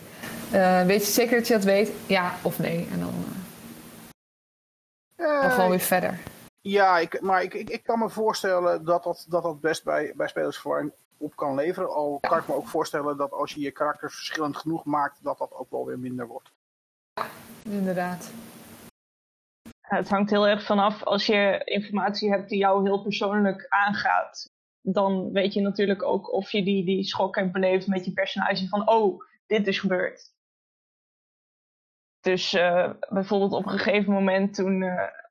Eh, 0.52 0.82
weet 0.82 1.06
je 1.06 1.12
zeker 1.12 1.36
dat 1.38 1.46
je 1.46 1.54
dat 1.54 1.64
weet? 1.64 1.92
Ja 2.06 2.34
of 2.42 2.58
nee? 2.58 2.88
En 2.92 3.00
dan, 3.00 3.14
eh, 5.16 5.42
dan 5.42 5.50
gewoon 5.50 5.70
weer 5.70 5.80
verder. 5.80 6.18
Ja, 6.66 6.98
ik, 6.98 7.20
maar 7.20 7.42
ik, 7.42 7.54
ik, 7.54 7.70
ik 7.70 7.82
kan 7.82 7.98
me 7.98 8.08
voorstellen 8.08 8.84
dat 8.84 9.02
dat, 9.02 9.26
dat, 9.28 9.42
dat 9.42 9.60
best 9.60 9.84
bij, 9.84 10.12
bij 10.16 10.28
spelersverwarring 10.28 10.92
op 11.16 11.36
kan 11.36 11.54
leveren. 11.54 11.94
Al 11.94 12.18
kan 12.20 12.38
ik 12.38 12.48
me 12.48 12.54
ook 12.54 12.68
voorstellen 12.68 13.16
dat 13.16 13.32
als 13.32 13.52
je 13.52 13.60
je 13.60 13.70
karakters 13.70 14.14
verschillend 14.14 14.56
genoeg 14.56 14.84
maakt, 14.84 15.24
dat 15.24 15.38
dat 15.38 15.52
ook 15.52 15.70
wel 15.70 15.86
weer 15.86 15.98
minder 15.98 16.26
wordt. 16.26 16.52
Inderdaad. 17.62 18.32
Ja, 19.62 19.96
Het 19.96 20.08
hangt 20.08 20.30
heel 20.30 20.48
erg 20.48 20.64
vanaf 20.64 21.02
als 21.02 21.26
je 21.26 21.62
informatie 21.64 22.30
hebt 22.30 22.48
die 22.48 22.58
jou 22.58 22.82
heel 22.82 23.02
persoonlijk 23.02 23.66
aangaat. 23.68 24.50
Dan 24.80 25.32
weet 25.32 25.52
je 25.52 25.60
natuurlijk 25.60 26.02
ook 26.02 26.32
of 26.32 26.50
je 26.50 26.64
die, 26.64 26.84
die 26.84 27.04
schok 27.04 27.36
hebt 27.36 27.52
beleefd 27.52 27.86
met 27.86 28.04
je 28.04 28.12
personage 28.12 28.68
van 28.68 28.88
oh, 28.88 29.22
dit 29.46 29.66
is 29.66 29.78
gebeurd. 29.78 30.32
Dus 32.20 32.52
eh, 32.52 32.90
bijvoorbeeld 33.08 33.52
op 33.52 33.66
een 33.66 33.78
gegeven 33.78 34.12
moment 34.12 34.54
toen 34.54 34.82
eh, 34.82 35.22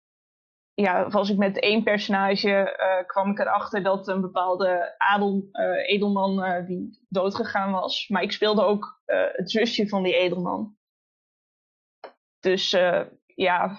ja, 0.74 1.10
was 1.10 1.30
ik 1.30 1.38
met 1.38 1.60
één 1.60 1.84
personage, 1.84 2.50
eh, 2.52 3.06
kwam 3.08 3.32
ik 3.32 3.40
erachter 3.40 3.84
dat 3.84 4.08
een 4.08 4.22
bepaalde 4.22 4.96
adel, 4.98 5.48
eh, 5.52 5.90
edelman 5.90 6.44
eh, 6.44 6.66
die 6.66 7.06
doodgegaan 7.10 7.72
was. 7.72 8.08
Maar 8.08 8.22
ik 8.22 8.32
speelde 8.32 8.64
ook 8.64 9.02
het 9.36 9.52
zusje 9.52 9.88
van 9.88 10.04
die 10.04 10.18
edelman. 10.18 10.78
Dus 12.40 12.70
ja, 13.26 13.78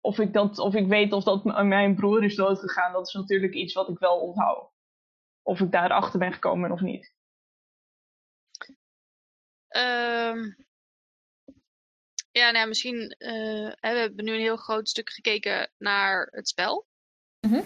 of 0.00 0.18
ik, 0.18 0.32
dat, 0.32 0.58
of 0.58 0.74
ik 0.74 0.86
weet 0.86 1.12
of 1.12 1.24
dat 1.24 1.44
mijn 1.44 1.94
broer 1.94 2.24
is 2.24 2.34
doodgegaan, 2.34 2.92
dat 2.92 3.06
is 3.06 3.12
natuurlijk 3.14 3.54
iets 3.54 3.74
wat 3.74 3.88
ik 3.88 3.98
wel 3.98 4.20
onthoud. 4.20 4.70
Of 5.42 5.60
ik 5.60 5.70
daarachter 5.70 6.18
ben 6.18 6.32
gekomen 6.32 6.72
of 6.72 6.80
niet. 6.80 7.14
Ehm, 9.68 10.52
ja, 12.32 12.44
nou 12.44 12.56
ja, 12.56 12.66
misschien. 12.66 13.08
eh, 13.18 13.72
hè, 13.74 13.92
we 13.92 13.98
hebben 13.98 14.24
nu 14.24 14.32
een 14.32 14.40
heel 14.40 14.56
groot 14.56 14.88
stuk 14.88 15.10
gekeken 15.10 15.70
naar 15.78 16.28
het 16.30 16.48
spel. 16.48 16.86
Mhm. 17.40 17.60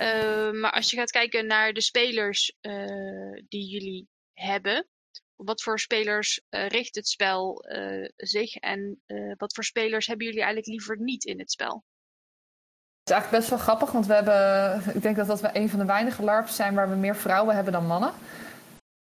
Eh, 0.00 0.50
maar 0.50 0.72
als 0.72 0.90
je 0.90 0.96
gaat 0.96 1.10
kijken 1.10 1.46
naar 1.46 1.72
de 1.72 1.82
spelers 1.82 2.56
eh, 2.60 3.42
die 3.48 3.68
jullie 3.68 4.08
hebben, 4.32 4.88
op 5.36 5.46
wat 5.46 5.62
voor 5.62 5.78
spelers 5.78 6.40
eh, 6.48 6.66
richt 6.66 6.94
het 6.94 7.08
spel 7.08 7.64
zich 8.16 8.54
en 8.54 9.02
wat 9.36 9.54
voor 9.54 9.64
spelers 9.64 10.06
hebben 10.06 10.26
jullie 10.26 10.42
eigenlijk 10.42 10.70
liever 10.70 11.00
niet 11.00 11.24
in 11.24 11.38
het 11.38 11.50
spel? 11.50 11.84
Het 13.00 13.08
is 13.08 13.12
eigenlijk 13.12 13.42
best 13.42 13.50
wel 13.50 13.58
grappig, 13.58 13.92
want 13.92 14.06
we 14.06 14.14
hebben, 14.14 14.94
ik 14.94 15.02
denk 15.02 15.16
dat 15.16 15.26
dat 15.26 15.40
we 15.40 15.50
een 15.52 15.68
van 15.68 15.78
de 15.78 15.84
weinige 15.84 16.22
LARPs 16.22 16.56
zijn 16.56 16.74
waar 16.74 16.90
we 16.90 16.96
meer 16.96 17.16
vrouwen 17.16 17.54
hebben 17.54 17.72
dan 17.72 17.86
mannen. 17.86 18.12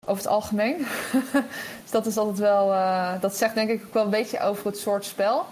Over 0.07 0.23
het 0.23 0.31
algemeen. 0.31 0.77
dus 1.81 1.91
dat 1.91 2.05
is 2.05 2.17
altijd 2.17 2.37
wel, 2.37 2.67
dat 3.19 3.35
zegt 3.35 3.55
denk 3.55 3.69
ik 3.69 3.83
ook 3.85 3.93
wel 3.93 4.03
een 4.03 4.09
beetje 4.09 4.39
over 4.39 4.65
het 4.65 4.77
soort 4.77 5.05
spel. 5.05 5.45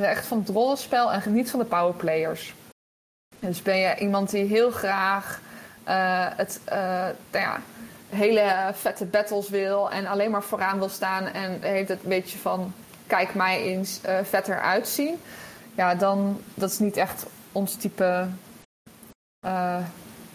Echt 0.00 0.26
van 0.26 0.38
het 0.38 0.48
rollenspel 0.48 1.12
en 1.12 1.32
niet 1.32 1.50
van 1.50 1.58
de 1.58 1.66
powerplayers. 1.66 2.54
Dus 3.40 3.62
ben 3.62 3.76
je 3.76 3.96
iemand 3.98 4.30
die 4.30 4.44
heel 4.44 4.70
graag 4.70 5.40
uh, 5.88 6.26
het, 6.36 6.60
uh, 6.68 6.74
nou 7.30 7.44
ja, 7.44 7.60
hele 8.08 8.70
vette 8.74 9.04
battles 9.04 9.48
wil 9.48 9.90
en 9.90 10.06
alleen 10.06 10.30
maar 10.30 10.42
vooraan 10.42 10.78
wil 10.78 10.88
staan 10.88 11.26
en 11.26 11.58
heeft 11.62 11.88
het 11.88 12.02
een 12.02 12.08
beetje 12.08 12.38
van 12.38 12.72
kijk 13.06 13.34
mij 13.34 13.62
eens 13.62 14.00
vetter 14.22 14.60
uitzien. 14.60 15.20
Ja, 15.74 15.94
dan 15.94 16.40
dat 16.54 16.70
is 16.70 16.78
niet 16.78 16.96
echt 16.96 17.26
ons 17.52 17.74
type 17.74 18.26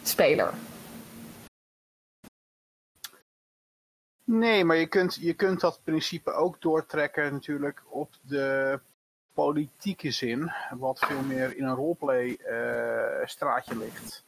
speler. 0.03 0.53
Nee, 4.23 4.65
maar 4.65 4.75
je 4.75 4.87
kunt, 4.87 5.15
je 5.15 5.33
kunt 5.33 5.59
dat 5.59 5.79
principe 5.83 6.31
ook 6.31 6.61
doortrekken 6.61 7.31
natuurlijk 7.31 7.83
op 7.89 8.09
de 8.21 8.79
politieke 9.33 10.11
zin, 10.11 10.51
wat 10.77 10.99
veel 10.99 11.21
meer 11.21 11.57
in 11.57 11.63
een 11.63 11.75
roleplay 11.75 12.37
uh, 12.49 13.25
straatje 13.25 13.77
ligt. 13.77 14.23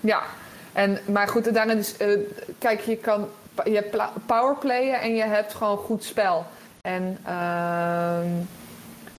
Ja, 0.00 0.22
en, 0.72 0.98
maar 1.12 1.28
goed, 1.28 1.54
daarna 1.54 1.74
dus, 1.74 2.00
uh, 2.00 2.18
kijk, 2.58 2.80
je 2.80 2.96
kan 2.96 3.28
je 3.64 3.74
hebt 3.74 4.26
powerplayen 4.26 5.00
en 5.00 5.14
je 5.14 5.22
hebt 5.22 5.54
gewoon 5.54 5.76
goed 5.76 6.04
spel. 6.04 6.46
En 6.80 7.18
uh, 7.26 8.20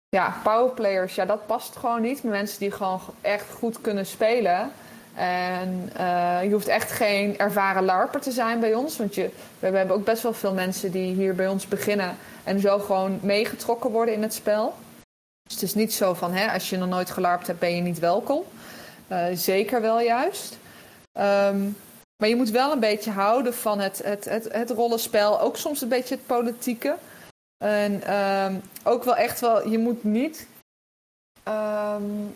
ja, 0.08 0.36
powerplayers, 0.42 1.14
ja, 1.14 1.24
dat 1.24 1.46
past 1.46 1.76
gewoon 1.76 2.00
niet. 2.00 2.22
Mensen 2.22 2.58
die 2.58 2.70
gewoon 2.70 3.00
echt 3.20 3.52
goed 3.52 3.80
kunnen 3.80 4.06
spelen. 4.06 4.72
En 5.20 5.92
uh, 6.00 6.38
je 6.42 6.50
hoeft 6.50 6.68
echt 6.68 6.90
geen 6.90 7.38
ervaren 7.38 7.84
larper 7.84 8.20
te 8.20 8.30
zijn 8.30 8.60
bij 8.60 8.74
ons. 8.74 8.96
Want 8.96 9.14
je, 9.14 9.30
we 9.58 9.66
hebben 9.66 9.96
ook 9.96 10.04
best 10.04 10.22
wel 10.22 10.32
veel 10.32 10.54
mensen 10.54 10.90
die 10.90 11.14
hier 11.14 11.34
bij 11.34 11.48
ons 11.48 11.66
beginnen. 11.66 12.16
En 12.44 12.60
zo 12.60 12.78
gewoon 12.78 13.18
meegetrokken 13.22 13.90
worden 13.90 14.14
in 14.14 14.22
het 14.22 14.34
spel. 14.34 14.74
Dus 15.42 15.52
het 15.52 15.62
is 15.62 15.74
niet 15.74 15.92
zo 15.92 16.14
van, 16.14 16.32
hè, 16.32 16.52
als 16.52 16.70
je 16.70 16.76
nog 16.76 16.88
nooit 16.88 17.10
gelarpt 17.10 17.46
hebt, 17.46 17.58
ben 17.58 17.76
je 17.76 17.82
niet 17.82 17.98
welkom. 17.98 18.42
Uh, 19.08 19.24
zeker 19.32 19.80
wel 19.80 20.00
juist. 20.00 20.58
Um, 21.18 21.76
maar 22.16 22.28
je 22.28 22.36
moet 22.36 22.50
wel 22.50 22.72
een 22.72 22.80
beetje 22.80 23.10
houden 23.10 23.54
van 23.54 23.80
het, 23.80 24.00
het, 24.04 24.24
het, 24.24 24.52
het 24.52 24.70
rollenspel. 24.70 25.40
Ook 25.40 25.56
soms 25.56 25.80
een 25.80 25.88
beetje 25.88 26.14
het 26.14 26.26
politieke. 26.26 26.96
En 27.64 28.14
um, 28.16 28.62
ook 28.84 29.04
wel 29.04 29.16
echt 29.16 29.40
wel, 29.40 29.68
je 29.68 29.78
moet 29.78 30.04
niet 30.04 30.46
een 31.42 32.34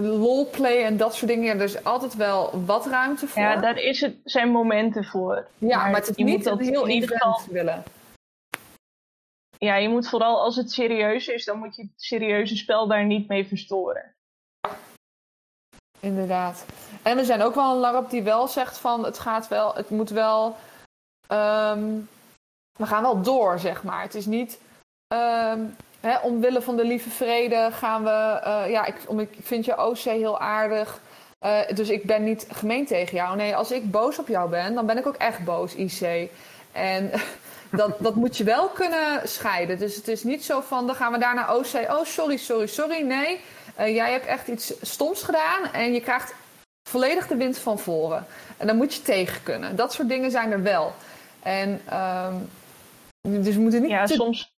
lolplay 0.00 0.84
en 0.84 0.96
dat 0.96 1.14
soort 1.14 1.30
dingen. 1.30 1.44
Ja, 1.44 1.54
er 1.54 1.62
is 1.62 1.84
altijd 1.84 2.14
wel 2.14 2.64
wat 2.64 2.86
ruimte 2.86 3.28
voor. 3.28 3.42
Ja, 3.42 3.56
daar 3.56 3.78
is 3.78 4.00
het, 4.00 4.16
zijn 4.24 4.48
momenten 4.48 5.04
voor. 5.04 5.46
Ja, 5.58 5.76
maar, 5.76 5.90
maar 5.90 6.00
het 6.00 6.08
is 6.08 6.24
niet 6.24 6.44
dat 6.44 6.58
heel 6.58 6.84
in 6.84 6.90
ieder 6.90 7.08
geval 7.08 7.40
willen 7.50 7.82
ja, 9.64 9.76
je 9.76 9.88
moet 9.88 10.08
vooral 10.08 10.42
als 10.42 10.56
het 10.56 10.72
serieus 10.72 11.28
is, 11.28 11.44
dan 11.44 11.58
moet 11.58 11.76
je 11.76 11.82
het 11.82 11.92
serieuze 11.96 12.56
spel 12.56 12.86
daar 12.86 13.04
niet 13.04 13.28
mee 13.28 13.46
verstoren. 13.46 14.14
Inderdaad. 16.00 16.66
En 17.02 17.18
er 17.18 17.24
zijn 17.24 17.42
ook 17.42 17.54
wel 17.54 17.72
een 17.72 17.80
LARP 17.80 18.10
die 18.10 18.22
wel 18.22 18.48
zegt 18.48 18.78
van 18.78 19.04
het 19.04 19.18
gaat 19.18 19.48
wel, 19.48 19.74
het 19.74 19.90
moet 19.90 20.10
wel. 20.10 20.56
Um, 21.28 22.08
we 22.78 22.86
gaan 22.86 23.02
wel 23.02 23.22
door, 23.22 23.58
zeg 23.58 23.82
maar. 23.82 24.02
Het 24.02 24.14
is 24.14 24.26
niet. 24.26 24.60
Um, 25.14 25.76
hè, 26.02 26.18
omwille 26.18 26.62
van 26.62 26.76
de 26.76 26.84
lieve 26.84 27.10
vrede 27.10 27.68
gaan 27.72 28.04
we. 28.04 28.40
Uh, 28.46 28.70
ja, 28.70 28.84
ik, 28.84 28.94
om, 29.06 29.20
ik 29.20 29.34
vind 29.42 29.64
je 29.64 29.84
OC 29.84 29.98
heel 29.98 30.40
aardig. 30.40 31.00
Uh, 31.42 31.58
dus 31.74 31.88
ik 31.88 32.02
ben 32.04 32.24
niet 32.24 32.46
gemeen 32.50 32.86
tegen 32.86 33.16
jou. 33.16 33.36
Nee, 33.36 33.56
als 33.56 33.70
ik 33.70 33.90
boos 33.90 34.18
op 34.18 34.28
jou 34.28 34.50
ben, 34.50 34.74
dan 34.74 34.86
ben 34.86 34.98
ik 34.98 35.06
ook 35.06 35.16
echt 35.16 35.44
boos, 35.44 35.74
IC. 35.74 36.30
En 36.72 37.10
dat, 37.80 37.90
dat 37.98 38.14
moet 38.14 38.36
je 38.36 38.44
wel 38.44 38.68
kunnen 38.68 39.28
scheiden. 39.28 39.78
Dus 39.78 39.96
het 39.96 40.08
is 40.08 40.22
niet 40.22 40.44
zo 40.44 40.60
van, 40.60 40.86
dan 40.86 40.94
gaan 40.94 41.12
we 41.12 41.18
daar 41.18 41.34
naar 41.34 41.56
OC. 41.56 41.90
Oh, 41.90 42.04
sorry, 42.04 42.36
sorry, 42.36 42.66
sorry. 42.66 43.02
Nee, 43.02 43.40
uh, 43.80 43.94
jij 43.94 44.10
hebt 44.10 44.26
echt 44.26 44.48
iets 44.48 44.72
stoms 44.82 45.22
gedaan 45.22 45.72
en 45.72 45.92
je 45.92 46.00
krijgt 46.00 46.34
volledig 46.88 47.26
de 47.26 47.36
wind 47.36 47.58
van 47.58 47.78
voren. 47.78 48.26
En 48.56 48.66
dan 48.66 48.76
moet 48.76 48.94
je 48.94 49.02
tegen 49.02 49.42
kunnen. 49.42 49.76
Dat 49.76 49.92
soort 49.92 50.08
dingen 50.08 50.30
zijn 50.30 50.52
er 50.52 50.62
wel. 50.62 50.92
En 51.42 51.80
um, 51.92 52.48
dus 53.42 53.54
we 53.54 53.60
moeten 53.60 53.82
niet 53.82 53.90
ja, 53.90 54.06
soms... 54.06 54.52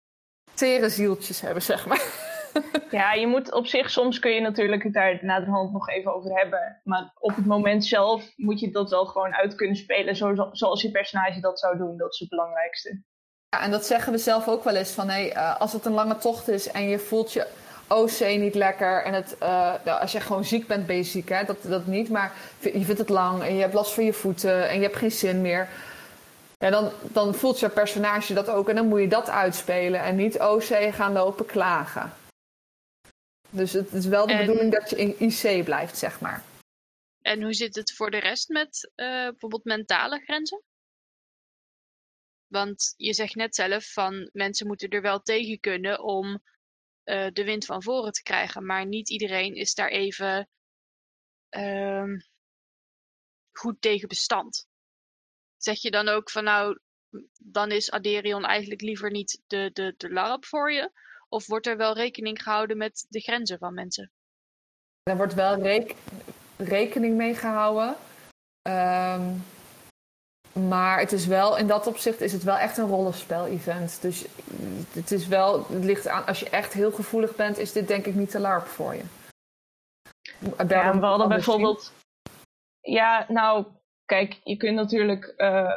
tere 0.54 0.88
zieltjes 0.88 1.40
hebben, 1.40 1.62
zeg 1.62 1.86
maar. 1.86 2.30
Ja, 2.90 3.12
je 3.12 3.26
moet 3.26 3.52
op 3.52 3.66
zich, 3.66 3.90
soms 3.90 4.18
kun 4.18 4.30
je 4.30 4.40
natuurlijk 4.40 4.82
het 4.82 4.92
daar 4.92 5.18
naderhand 5.22 5.72
nog 5.72 5.88
even 5.88 6.14
over 6.14 6.36
hebben. 6.38 6.80
Maar 6.84 7.12
op 7.18 7.36
het 7.36 7.46
moment 7.46 7.84
zelf 7.84 8.32
moet 8.36 8.60
je 8.60 8.70
dat 8.70 8.90
wel 8.90 9.06
gewoon 9.06 9.34
uit 9.34 9.54
kunnen 9.54 9.76
spelen 9.76 10.16
zoals 10.52 10.82
je 10.82 10.90
personage 10.90 11.40
dat 11.40 11.58
zou 11.58 11.76
doen. 11.76 11.96
Dat 11.96 12.12
is 12.12 12.18
het 12.18 12.28
belangrijkste. 12.28 13.02
Ja, 13.48 13.62
en 13.62 13.70
dat 13.70 13.86
zeggen 13.86 14.12
we 14.12 14.18
zelf 14.18 14.48
ook 14.48 14.64
wel 14.64 14.74
eens 14.74 14.90
van 14.90 15.08
hey, 15.08 15.36
uh, 15.36 15.60
als 15.60 15.72
het 15.72 15.84
een 15.84 15.92
lange 15.92 16.16
tocht 16.16 16.48
is 16.48 16.70
en 16.70 16.88
je 16.88 16.98
voelt 16.98 17.32
je 17.32 17.46
OC 17.88 18.38
niet 18.38 18.54
lekker. 18.54 19.04
En 19.04 19.14
het, 19.14 19.36
uh, 19.42 19.74
nou, 19.84 20.00
als 20.00 20.12
je 20.12 20.20
gewoon 20.20 20.44
ziek 20.44 20.66
bent, 20.66 20.86
ben 20.86 20.96
je 20.96 21.02
ziek, 21.02 21.28
hè? 21.28 21.44
Dat, 21.44 21.56
dat 21.62 21.86
niet. 21.86 22.08
Maar 22.08 22.32
je 22.58 22.84
vindt 22.84 22.98
het 22.98 23.08
lang 23.08 23.42
en 23.42 23.54
je 23.54 23.60
hebt 23.60 23.74
last 23.74 23.94
van 23.94 24.04
je 24.04 24.12
voeten 24.12 24.68
en 24.68 24.76
je 24.76 24.82
hebt 24.82 24.96
geen 24.96 25.10
zin 25.10 25.40
meer. 25.40 25.68
Ja, 26.62 26.70
dan, 26.70 26.92
dan 27.12 27.34
voelt 27.34 27.60
je 27.60 27.68
personage 27.68 28.34
dat 28.34 28.48
ook 28.48 28.68
en 28.68 28.74
dan 28.74 28.88
moet 28.88 29.00
je 29.00 29.08
dat 29.08 29.28
uitspelen 29.28 30.00
en 30.00 30.16
niet 30.16 30.40
OC 30.40 30.94
gaan 30.94 31.12
lopen 31.12 31.46
klagen. 31.46 32.12
Dus 33.50 33.72
het 33.72 33.92
is 33.92 34.06
wel 34.06 34.26
de 34.26 34.36
bedoeling 34.36 34.72
dat 34.72 34.90
je 34.90 34.96
in 34.96 35.14
IC 35.18 35.64
blijft, 35.64 35.98
zeg 35.98 36.20
maar. 36.20 36.42
En 37.20 37.42
hoe 37.42 37.52
zit 37.52 37.74
het 37.74 37.92
voor 37.92 38.10
de 38.10 38.18
rest 38.18 38.48
met 38.48 38.90
uh, 38.96 39.06
bijvoorbeeld 39.06 39.64
mentale 39.64 40.20
grenzen? 40.20 40.62
Want 42.46 42.94
je 42.96 43.14
zegt 43.14 43.34
net 43.34 43.54
zelf 43.54 43.92
van 43.92 44.30
mensen 44.32 44.66
moeten 44.66 44.88
er 44.88 45.02
wel 45.02 45.20
tegen 45.20 45.60
kunnen 45.60 46.02
om 46.02 46.26
uh, 47.04 47.28
de 47.32 47.44
wind 47.44 47.64
van 47.64 47.82
voren 47.82 48.12
te 48.12 48.22
krijgen. 48.22 48.66
Maar 48.66 48.86
niet 48.86 49.10
iedereen 49.10 49.54
is 49.54 49.74
daar 49.74 49.88
even 49.88 50.48
uh, 51.50 52.04
goed 53.52 53.80
tegen 53.80 54.08
bestand. 54.08 54.70
Zeg 55.64 55.80
je 55.80 55.90
dan 55.90 56.08
ook 56.08 56.30
van 56.30 56.44
nou, 56.44 56.78
dan 57.38 57.70
is 57.70 57.90
Aderion 57.90 58.44
eigenlijk 58.44 58.80
liever 58.80 59.10
niet 59.10 59.42
de, 59.46 59.70
de, 59.72 59.94
de 59.96 60.12
LARP 60.12 60.44
voor 60.44 60.72
je? 60.72 60.90
Of 61.28 61.46
wordt 61.46 61.66
er 61.66 61.76
wel 61.76 61.94
rekening 61.94 62.42
gehouden 62.42 62.76
met 62.76 63.06
de 63.08 63.20
grenzen 63.20 63.58
van 63.58 63.74
mensen? 63.74 64.12
Er 65.02 65.16
wordt 65.16 65.34
wel 65.34 65.62
rekening 66.56 67.16
mee 67.16 67.34
gehouden. 67.34 67.96
Um, 68.68 69.44
maar 70.68 70.98
het 70.98 71.12
is 71.12 71.26
wel, 71.26 71.56
in 71.56 71.66
dat 71.66 71.86
opzicht 71.86 72.20
is 72.20 72.32
het 72.32 72.42
wel 72.42 72.56
echt 72.56 72.76
een 72.76 72.88
rollenspel-event. 72.88 74.00
Dus 74.00 74.24
het 74.92 75.10
is 75.10 75.26
wel, 75.26 75.66
het 75.68 75.84
ligt 75.84 76.08
aan, 76.08 76.26
als 76.26 76.40
je 76.40 76.50
echt 76.50 76.72
heel 76.72 76.92
gevoelig 76.92 77.36
bent, 77.36 77.58
is 77.58 77.72
dit 77.72 77.88
denk 77.88 78.06
ik 78.06 78.14
niet 78.14 78.30
te 78.30 78.40
LARP 78.40 78.66
voor 78.66 78.94
je. 78.94 79.04
Ja, 80.68 80.98
we 80.98 81.06
hadden 81.06 81.28
bijvoorbeeld. 81.28 81.92
Ja, 82.80 83.26
nou, 83.28 83.66
kijk, 84.12 84.40
je 84.44 84.56
kunt 84.56 84.74
natuurlijk 84.74 85.34
uh, 85.36 85.76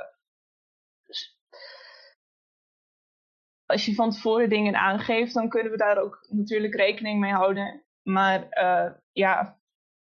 als 3.66 3.86
je 3.86 3.94
van 3.94 4.12
tevoren 4.12 4.50
dingen 4.50 4.76
aangeeft, 4.76 5.34
dan 5.34 5.50
kunnen 5.50 5.72
we 5.72 5.78
daar 5.78 5.98
ook 5.98 6.26
natuurlijk 6.30 6.76
rekening 6.76 7.20
mee 7.20 7.32
houden. 7.32 7.84
Maar 8.04 8.48
uh, 8.52 8.92
ja, 9.12 9.60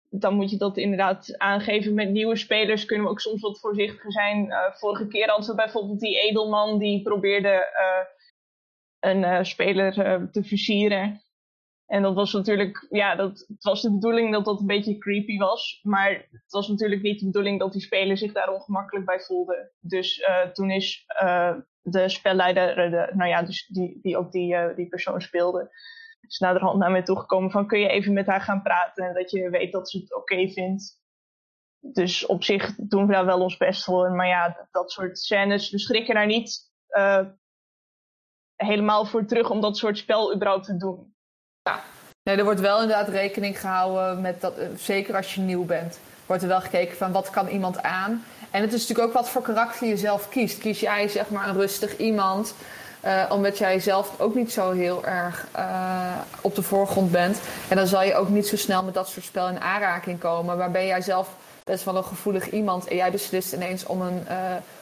dan 0.09 0.35
moet 0.35 0.49
je 0.49 0.57
dat 0.57 0.77
inderdaad 0.77 1.37
aangeven. 1.37 1.93
Met 1.93 2.09
nieuwe 2.09 2.35
spelers 2.35 2.85
kunnen 2.85 3.05
we 3.05 3.11
ook 3.11 3.19
soms 3.19 3.41
wat 3.41 3.59
voorzichtiger 3.59 4.11
zijn. 4.11 4.45
Uh, 4.45 4.71
vorige 4.71 5.07
keer 5.07 5.27
hadden 5.29 5.47
we 5.47 5.55
bijvoorbeeld 5.55 5.99
die 5.99 6.21
edelman 6.21 6.79
die 6.79 7.01
probeerde 7.01 7.67
een 8.99 9.45
speler 9.45 9.93
te 10.31 10.43
versieren. 10.43 11.21
En 11.91 12.01
dat 12.01 12.15
was 12.15 12.33
natuurlijk, 12.33 12.87
ja, 12.89 13.15
dat, 13.15 13.45
het 13.47 13.63
was 13.63 13.81
de 13.81 13.91
bedoeling 13.91 14.31
dat 14.31 14.45
dat 14.45 14.59
een 14.59 14.65
beetje 14.65 14.97
creepy 14.97 15.37
was. 15.37 15.79
Maar 15.83 16.09
het 16.31 16.51
was 16.51 16.67
natuurlijk 16.67 17.01
niet 17.01 17.19
de 17.19 17.25
bedoeling 17.25 17.59
dat 17.59 17.71
die 17.71 17.81
speler 17.81 18.17
zich 18.17 18.33
daar 18.33 18.53
ongemakkelijk 18.53 19.05
bij 19.05 19.19
voelde. 19.19 19.71
Dus 19.79 20.27
toen 20.53 20.71
is 20.71 21.05
de 21.81 22.09
spelleider, 22.09 22.77
eh, 22.77 22.91
de, 22.91 23.15
nou 23.15 23.29
ja, 23.29 23.43
dus 23.43 23.67
die, 23.67 23.99
die 24.01 24.17
ook 24.17 24.31
die, 24.31 24.73
die 24.75 24.87
persoon 24.87 25.21
speelde, 25.21 25.69
is 26.21 26.39
naderhand 26.39 26.77
naar 26.77 26.91
mij 26.91 27.03
toegekomen 27.03 27.51
van 27.51 27.67
kun 27.67 27.79
je 27.79 27.87
even 27.87 28.13
met 28.13 28.27
haar 28.27 28.41
gaan 28.41 28.61
praten 28.61 29.05
en 29.05 29.13
dat 29.13 29.31
je 29.31 29.49
weet 29.49 29.71
dat 29.71 29.89
ze 29.89 29.97
het 29.97 30.15
oké 30.15 30.49
vindt. 30.49 30.99
Dus 31.79 32.25
op 32.25 32.43
zich 32.43 32.75
doen 32.75 33.07
we 33.07 33.13
daar 33.13 33.25
wel 33.25 33.41
ons 33.41 33.57
best 33.57 33.83
voor. 33.83 34.11
Maar 34.11 34.27
ja, 34.27 34.67
dat 34.71 34.91
soort 34.91 35.17
scènes, 35.17 35.69
we 35.69 35.79
schrikken 35.79 36.15
daar 36.15 36.27
niet 36.27 36.71
helemaal 38.55 39.05
voor 39.05 39.25
terug 39.25 39.49
om 39.49 39.61
dat 39.61 39.77
soort 39.77 39.97
spel 39.97 40.35
überhaupt 40.35 40.65
te 40.65 40.77
doen. 40.77 41.15
Ja, 41.63 41.79
nee, 42.23 42.37
er 42.37 42.43
wordt 42.43 42.59
wel 42.59 42.81
inderdaad 42.81 43.07
rekening 43.07 43.59
gehouden 43.59 44.21
met 44.21 44.41
dat, 44.41 44.53
zeker 44.77 45.15
als 45.15 45.35
je 45.35 45.41
nieuw 45.41 45.65
bent 45.65 45.99
wordt 46.31 46.41
er 46.41 46.49
wel 46.49 46.61
gekeken 46.61 46.97
van 46.97 47.11
wat 47.11 47.29
kan 47.29 47.47
iemand 47.47 47.83
aan. 47.83 48.23
En 48.51 48.61
het 48.61 48.73
is 48.73 48.79
natuurlijk 48.79 49.07
ook 49.07 49.13
wat 49.13 49.29
voor 49.29 49.41
karakter 49.41 49.87
je 49.87 49.97
zelf 49.97 50.29
kiest. 50.29 50.57
Kies 50.57 50.79
jij 50.79 51.07
zeg 51.07 51.29
maar 51.29 51.47
een 51.47 51.55
rustig 51.55 51.97
iemand, 51.97 52.55
uh, 53.05 53.23
omdat 53.29 53.57
jij 53.57 53.79
zelf 53.79 54.19
ook 54.19 54.35
niet 54.35 54.51
zo 54.51 54.71
heel 54.71 55.05
erg 55.05 55.47
uh, 55.55 56.17
op 56.41 56.55
de 56.55 56.61
voorgrond 56.61 57.11
bent. 57.11 57.39
En 57.67 57.75
dan 57.75 57.87
zal 57.87 58.03
je 58.03 58.15
ook 58.15 58.29
niet 58.29 58.47
zo 58.47 58.55
snel 58.57 58.83
met 58.83 58.93
dat 58.93 59.07
soort 59.07 59.25
spel 59.25 59.47
in 59.47 59.59
aanraking 59.59 60.19
komen. 60.19 60.57
Maar 60.57 60.71
ben 60.71 60.85
jij 60.85 61.01
zelf 61.01 61.29
best 61.63 61.83
wel 61.83 61.95
een 61.95 62.03
gevoelig 62.03 62.49
iemand 62.49 62.87
en 62.87 62.95
jij 62.95 63.11
beslist 63.11 63.53
ineens 63.53 63.85
om 63.85 64.01
een 64.01 64.25
uh, 64.29 64.35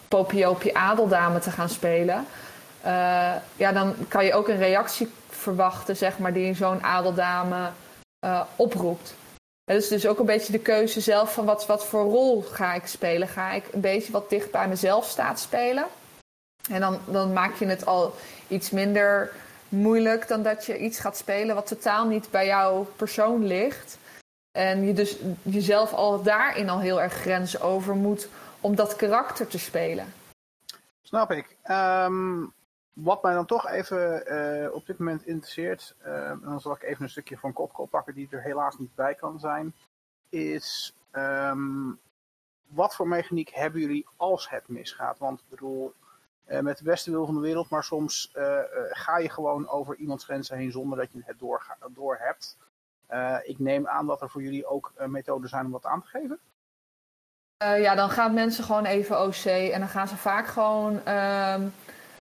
Popiopie 0.07 0.77
adeldame 0.77 1.39
te 1.39 1.51
gaan 1.51 1.69
spelen. 1.69 2.25
ja, 3.55 3.71
dan 3.73 3.95
kan 4.07 4.25
je 4.25 4.33
ook 4.33 4.47
een 4.47 4.57
reactie 4.57 5.09
verwachten, 5.39 5.97
zeg 5.97 6.19
maar, 6.19 6.33
die 6.33 6.53
zo'n 6.53 6.83
adeldame 6.83 7.69
oproept. 8.55 9.13
Het 9.69 9.81
is 9.83 9.87
dus 9.87 10.07
ook 10.07 10.19
een 10.19 10.25
beetje 10.25 10.51
de 10.51 10.59
keuze 10.59 11.01
zelf 11.01 11.33
van 11.33 11.45
wat, 11.45 11.65
wat 11.65 11.85
voor 11.85 12.03
rol 12.03 12.41
ga 12.41 12.73
ik 12.73 12.87
spelen. 12.87 13.27
Ga 13.27 13.51
ik 13.51 13.63
een 13.71 13.81
beetje 13.81 14.11
wat 14.11 14.29
dicht 14.29 14.51
bij 14.51 14.67
mezelf 14.67 15.05
staat 15.05 15.39
spelen? 15.39 15.85
En 16.69 16.79
dan, 16.79 16.99
dan 17.05 17.33
maak 17.33 17.55
je 17.55 17.65
het 17.65 17.85
al 17.85 18.15
iets 18.47 18.69
minder 18.69 19.31
moeilijk 19.69 20.27
dan 20.27 20.43
dat 20.43 20.65
je 20.65 20.77
iets 20.77 20.99
gaat 20.99 21.17
spelen 21.17 21.55
wat 21.55 21.67
totaal 21.67 22.07
niet 22.07 22.31
bij 22.31 22.45
jouw 22.45 22.87
persoon 22.95 23.45
ligt. 23.45 23.97
En 24.51 24.85
je 24.85 24.93
dus 24.93 25.17
jezelf 25.41 25.93
al 25.93 26.23
daarin 26.23 26.69
al 26.69 26.79
heel 26.79 27.01
erg 27.01 27.13
grenzen 27.13 27.61
over 27.61 27.95
moet 27.95 28.27
om 28.61 28.75
dat 28.75 28.95
karakter 28.95 29.47
te 29.47 29.59
spelen. 29.59 30.13
Snap 31.01 31.31
ik. 31.31 31.55
Ehm, 31.63 32.43
wat 33.03 33.23
mij 33.23 33.33
dan 33.33 33.45
toch 33.45 33.67
even 33.67 34.33
uh, 34.33 34.73
op 34.73 34.85
dit 34.85 34.97
moment 34.97 35.25
interesseert, 35.25 35.95
uh, 36.05 36.29
en 36.29 36.41
dan 36.43 36.61
zal 36.61 36.71
ik 36.71 36.83
even 36.83 37.03
een 37.03 37.09
stukje 37.09 37.37
van 37.37 37.53
Kopkop 37.53 37.89
pakken 37.89 38.13
die 38.13 38.27
er 38.31 38.41
helaas 38.41 38.77
niet 38.77 38.95
bij 38.95 39.15
kan 39.15 39.39
zijn, 39.39 39.75
is 40.29 40.95
um, 41.11 41.99
wat 42.67 42.95
voor 42.95 43.07
mechaniek 43.07 43.49
hebben 43.49 43.81
jullie 43.81 44.07
als 44.15 44.49
het 44.49 44.67
misgaat? 44.67 45.17
Want 45.17 45.39
ik 45.39 45.45
bedoel, 45.49 45.93
uh, 46.47 46.59
met 46.59 46.77
de 46.77 46.83
beste 46.83 47.11
wil 47.11 47.25
van 47.25 47.35
de 47.35 47.41
wereld, 47.41 47.69
maar 47.69 47.83
soms 47.83 48.31
ga 48.89 49.17
je 49.17 49.29
gewoon 49.29 49.69
over 49.69 49.95
iemands 49.95 50.23
grenzen 50.23 50.57
heen 50.57 50.71
zonder 50.71 50.97
dat 50.97 51.11
je 51.11 51.21
het 51.25 51.39
door, 51.39 51.77
door 51.89 52.17
hebt. 52.19 52.57
ik 53.43 53.59
neem 53.59 53.87
aan 53.87 54.07
dat 54.07 54.21
er 54.21 54.29
voor 54.29 54.41
jullie 54.41 54.65
ook 54.65 54.93
methoden 55.07 55.49
zijn 55.49 55.65
om 55.65 55.71
wat 55.71 55.85
aan 55.85 56.01
te 56.01 56.07
geven. 56.07 56.39
ja, 57.57 57.95
dan 57.95 58.09
gaan 58.09 58.33
mensen 58.33 58.63
gewoon 58.63 58.85
even 58.85 59.21
OC 59.21 59.45
en 59.45 59.79
dan 59.79 59.89
gaan 59.89 60.07
ze 60.07 60.17
vaak 60.17 60.47
gewoon 60.47 61.05
ehm, 61.05 61.67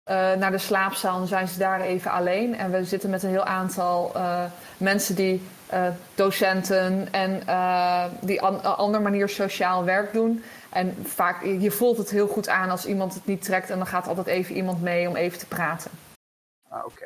uh, 0.10 0.34
naar 0.34 0.52
de 0.52 0.58
slaapzaal. 0.58 1.26
Zijn 1.26 1.48
ze 1.48 1.60
daar 1.60 1.82
even 1.82 2.12
alleen. 2.12 2.56
En 2.56 2.72
we 2.72 2.84
zitten 2.84 3.10
met 3.10 3.24
een 3.24 3.30
heel 3.30 3.44
aantal 3.44 4.12
uh, 4.16 4.44
mensen 4.78 5.16
die 5.16 5.42
uh, 5.74 5.88
docenten 6.16 7.14
en 7.14 7.40
die 8.22 8.42
an 8.42 8.64
andere 8.64 9.04
manier 9.04 9.30
sociaal 9.30 9.84
werk 9.84 10.14
doen. 10.14 10.44
En 10.70 10.96
vaak, 11.04 11.44
je 11.44 11.72
voelt 11.72 11.98
het 11.98 12.10
heel 12.10 12.28
goed 12.28 12.48
aan 12.48 12.70
als 12.70 12.86
iemand 12.86 13.14
het 13.14 13.26
niet 13.26 13.44
trekt. 13.44 13.70
En 13.70 13.78
dan 13.78 13.88
gaat 13.88 14.08
altijd 14.08 14.28
even 14.28 14.56
iemand 14.56 14.82
mee 14.82 15.08
om 15.08 15.16
even 15.16 15.40
te 15.40 15.48
praten. 15.48 15.92
Ah, 16.70 16.86
Oké. 16.86 17.04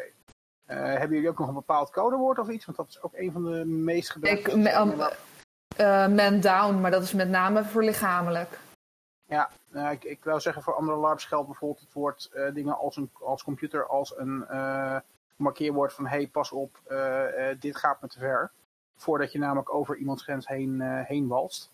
Okay. 0.66 0.88
hebben 0.98 1.16
jullie 1.16 1.30
ook 1.30 1.40
nog 1.40 1.48
een 1.48 1.54
bepaald 1.54 1.92
codewoord 1.92 2.40
of 2.40 2.50
iets? 2.50 2.66
Want 2.66 2.78
dat 2.78 2.88
is 2.90 3.02
ook 3.02 3.14
een 3.16 3.32
van 3.32 3.44
de 3.44 3.66
meest 3.66 4.12
gebruikte. 4.12 4.58
man 6.10 6.40
down, 6.40 6.82
maar 6.82 6.92
dat 6.92 7.04
is 7.04 7.14
met 7.14 7.30
name 7.30 7.64
voor 7.64 7.84
lichamelijk. 7.84 8.58
Ja, 9.34 9.50
nou, 9.72 9.92
ik, 9.92 10.04
ik 10.04 10.24
wil 10.24 10.40
zeggen 10.40 10.62
voor 10.62 10.76
andere 10.76 10.98
LARPs 10.98 11.26
geldt 11.26 11.48
bijvoorbeeld 11.48 11.80
het 11.80 11.94
woord 11.94 12.30
uh, 12.34 12.54
dingen 12.54 12.78
als, 12.78 12.96
een, 12.96 13.10
als 13.20 13.44
computer 13.44 13.88
als 13.88 14.18
een 14.18 14.46
uh, 14.52 15.00
markeerwoord 15.36 15.94
van 15.94 16.08
hey 16.08 16.28
pas 16.28 16.52
op, 16.52 16.80
uh, 16.88 17.26
dit 17.60 17.76
gaat 17.78 18.02
me 18.02 18.08
te 18.08 18.20
ver. 18.20 18.52
Voordat 18.96 19.32
je 19.32 19.40
namelijk 19.40 19.74
over 19.74 19.98
iemands 19.98 20.24
grens 20.24 20.48
heen, 20.48 20.82
heen 20.82 21.28
walst. 21.28 21.72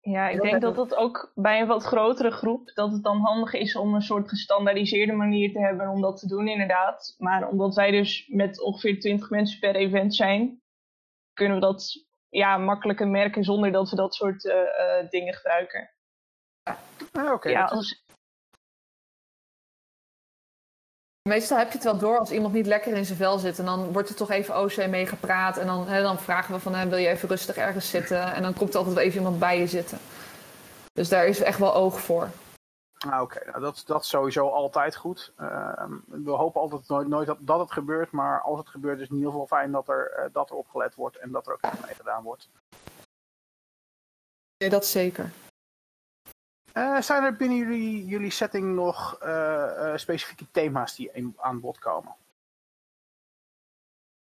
Ja, 0.00 0.28
ik 0.28 0.40
denk 0.40 0.60
dat 0.60 0.76
het 0.76 0.94
ook 0.94 1.32
bij 1.34 1.60
een 1.60 1.66
wat 1.66 1.84
grotere 1.84 2.30
groep, 2.30 2.70
dat 2.74 2.92
het 2.92 3.02
dan 3.02 3.18
handig 3.18 3.52
is 3.52 3.76
om 3.76 3.94
een 3.94 4.02
soort 4.02 4.28
gestandaardiseerde 4.28 5.12
manier 5.12 5.52
te 5.52 5.60
hebben 5.60 5.88
om 5.88 6.00
dat 6.00 6.18
te 6.18 6.26
doen 6.26 6.48
inderdaad. 6.48 7.14
Maar 7.18 7.48
omdat 7.48 7.74
wij 7.74 7.90
dus 7.90 8.28
met 8.28 8.60
ongeveer 8.60 9.00
20 9.00 9.30
mensen 9.30 9.60
per 9.60 9.74
event 9.74 10.14
zijn, 10.14 10.60
kunnen 11.34 11.54
we 11.54 11.62
dat 11.62 12.04
ja, 12.28 12.56
makkelijker 12.56 13.08
merken 13.08 13.44
zonder 13.44 13.72
dat 13.72 13.90
we 13.90 13.96
dat 13.96 14.14
soort 14.14 14.42
dingen 15.10 15.34
gebruiken. 15.34 15.90
Ah, 17.12 17.32
oké. 17.32 17.48
Ja, 17.48 17.64
als... 17.64 18.02
Meestal 21.28 21.58
heb 21.58 21.68
je 21.68 21.74
het 21.74 21.84
wel 21.84 21.98
door 21.98 22.18
als 22.18 22.30
iemand 22.30 22.54
niet 22.54 22.66
lekker 22.66 22.96
in 22.96 23.04
zijn 23.04 23.18
vel 23.18 23.38
zit. 23.38 23.58
En 23.58 23.64
dan 23.64 23.92
wordt 23.92 24.08
er 24.08 24.14
toch 24.14 24.30
even 24.30 24.58
OC 24.58 24.86
mee 24.86 25.06
gepraat. 25.06 25.56
En 25.56 25.66
dan, 25.66 25.88
hè, 25.88 26.02
dan 26.02 26.18
vragen 26.18 26.54
we 26.54 26.60
van, 26.60 26.74
hè, 26.74 26.88
wil 26.88 26.98
je 26.98 27.08
even 27.08 27.28
rustig 27.28 27.56
ergens 27.56 27.90
zitten? 27.90 28.32
En 28.32 28.42
dan 28.42 28.54
komt 28.54 28.70
er 28.70 28.76
altijd 28.76 28.94
wel 28.94 29.04
even 29.04 29.18
iemand 29.18 29.38
bij 29.38 29.58
je 29.58 29.66
zitten. 29.66 29.98
Dus 30.92 31.08
daar 31.08 31.26
is 31.26 31.40
echt 31.40 31.58
wel 31.58 31.74
oog 31.74 32.00
voor. 32.00 32.28
Ah, 33.08 33.22
Oké, 33.22 33.44
nou, 33.46 33.60
dat, 33.60 33.82
dat 33.86 34.02
is 34.02 34.08
sowieso 34.08 34.48
altijd 34.48 34.96
goed. 34.96 35.32
Uh, 35.40 35.84
we 36.06 36.30
hopen 36.30 36.60
altijd 36.60 36.88
nooit, 36.88 37.08
nooit 37.08 37.26
dat, 37.26 37.38
dat, 37.40 37.58
het 37.58 37.72
gebeurt. 37.72 38.10
Maar 38.10 38.40
als 38.40 38.58
het 38.58 38.68
gebeurt 38.68 38.96
is 38.96 39.02
het 39.02 39.10
in 39.10 39.16
ieder 39.16 39.30
geval 39.30 39.46
fijn 39.46 39.72
dat 39.72 39.88
er, 39.88 40.12
uh, 40.18 40.24
dat 40.32 40.50
er 40.50 40.56
opgelet 40.56 40.94
wordt. 40.94 41.16
En 41.16 41.30
dat 41.30 41.46
er 41.46 41.52
ook 41.52 41.72
iets 41.72 41.86
mee 41.86 41.94
gedaan 41.94 42.22
wordt. 42.22 42.48
Ja, 44.56 44.68
dat 44.68 44.86
zeker. 44.86 45.30
Uh, 46.74 47.00
zijn 47.00 47.24
er 47.24 47.36
binnen 47.36 47.58
jullie, 47.58 48.06
jullie 48.06 48.30
setting 48.30 48.74
nog 48.74 49.18
uh, 49.22 49.28
uh, 49.28 49.92
specifieke 49.96 50.46
thema's 50.50 50.96
die 50.96 51.34
aan 51.36 51.60
bod 51.60 51.78
komen? 51.78 52.14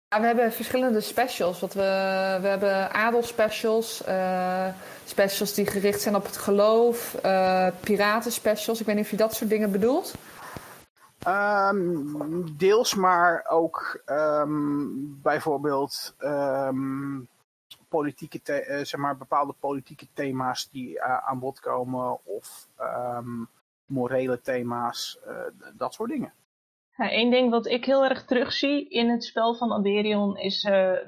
Ja, 0.07 0.19
we 0.19 0.25
hebben 0.25 0.51
verschillende 0.53 1.01
specials. 1.01 1.59
Wat 1.59 1.73
we, 1.73 2.37
we 2.41 2.47
hebben 2.47 2.91
adelspecials, 2.91 4.03
specials 5.05 5.53
die 5.53 5.67
gericht 5.67 6.01
zijn 6.01 6.15
op 6.15 6.25
het 6.25 6.37
geloof, 6.37 7.15
piratenspecials. 7.79 8.79
Ik 8.79 8.85
weet 8.85 8.95
niet 8.95 9.05
of 9.05 9.11
je 9.11 9.17
dat 9.17 9.33
soort 9.33 9.49
dingen 9.49 9.71
bedoelt. 9.71 10.13
Um, 11.27 12.57
deels, 12.57 12.95
maar 12.95 13.45
ook 13.49 14.01
um, 14.05 15.19
bijvoorbeeld 15.21 16.15
um, 16.19 17.27
politieke 17.89 18.67
uh, 18.67 18.83
zeg 18.83 18.99
maar, 18.99 19.17
bepaalde 19.17 19.53
politieke 19.59 20.07
thema's 20.13 20.69
die 20.69 20.89
uh, 20.89 21.17
aan 21.17 21.39
bod 21.39 21.59
komen 21.59 22.25
of 22.25 22.67
um, 22.79 23.49
morele 23.85 24.41
thema's, 24.41 25.19
uh, 25.27 25.71
dat 25.77 25.93
soort 25.93 26.09
dingen. 26.09 26.33
Eén 26.97 27.29
ding 27.29 27.49
wat 27.49 27.65
ik 27.65 27.85
heel 27.85 28.03
erg 28.03 28.25
terugzie 28.25 28.89
in 28.89 29.09
het 29.09 29.23
spel 29.23 29.55
van 29.55 29.73
Aderion 29.73 30.37
is 30.37 30.61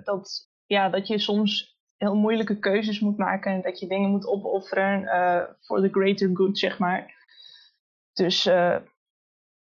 dat, 0.04 0.50
ja, 0.66 0.90
dat 0.90 1.08
je 1.08 1.20
soms 1.20 1.78
heel 1.98 2.16
moeilijke 2.16 2.60
keuzes 2.60 3.00
moet 3.00 3.18
maken 3.18 3.52
en 3.52 3.62
dat 3.62 3.80
je 3.80 3.88
dingen 3.88 4.10
moet 4.10 4.28
opofferen 4.28 5.06
voor 5.62 5.82
the 5.82 5.90
greater 5.90 6.30
good, 6.34 6.58
zeg 6.60 6.80
maar. 6.80 7.26
Dus 8.14 8.44
we 8.44 8.82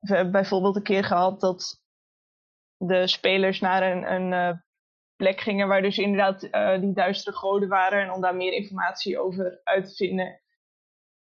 hebben 0.01 0.33
bijvoorbeeld 0.33 0.77
een 0.77 0.83
keer 0.83 1.05
gehad 1.05 1.40
dat 1.40 1.83
de 2.77 3.07
spelers 3.07 3.61
naar 3.61 3.83
een, 3.83 4.12
een 4.12 4.62
plek 5.22 5.40
gingen 5.40 5.68
waar 5.68 5.82
dus 5.82 5.98
inderdaad 5.98 6.42
uh, 6.42 6.80
die 6.80 6.92
duistere 6.92 7.37
goden 7.37 7.68
waren 7.68 8.02
en 8.02 8.12
om 8.12 8.20
daar 8.20 8.37
meer 8.37 8.52
informatie 8.52 9.18
over 9.18 9.61
uit 9.64 9.88
te 9.88 9.94
vinden. 9.94 10.40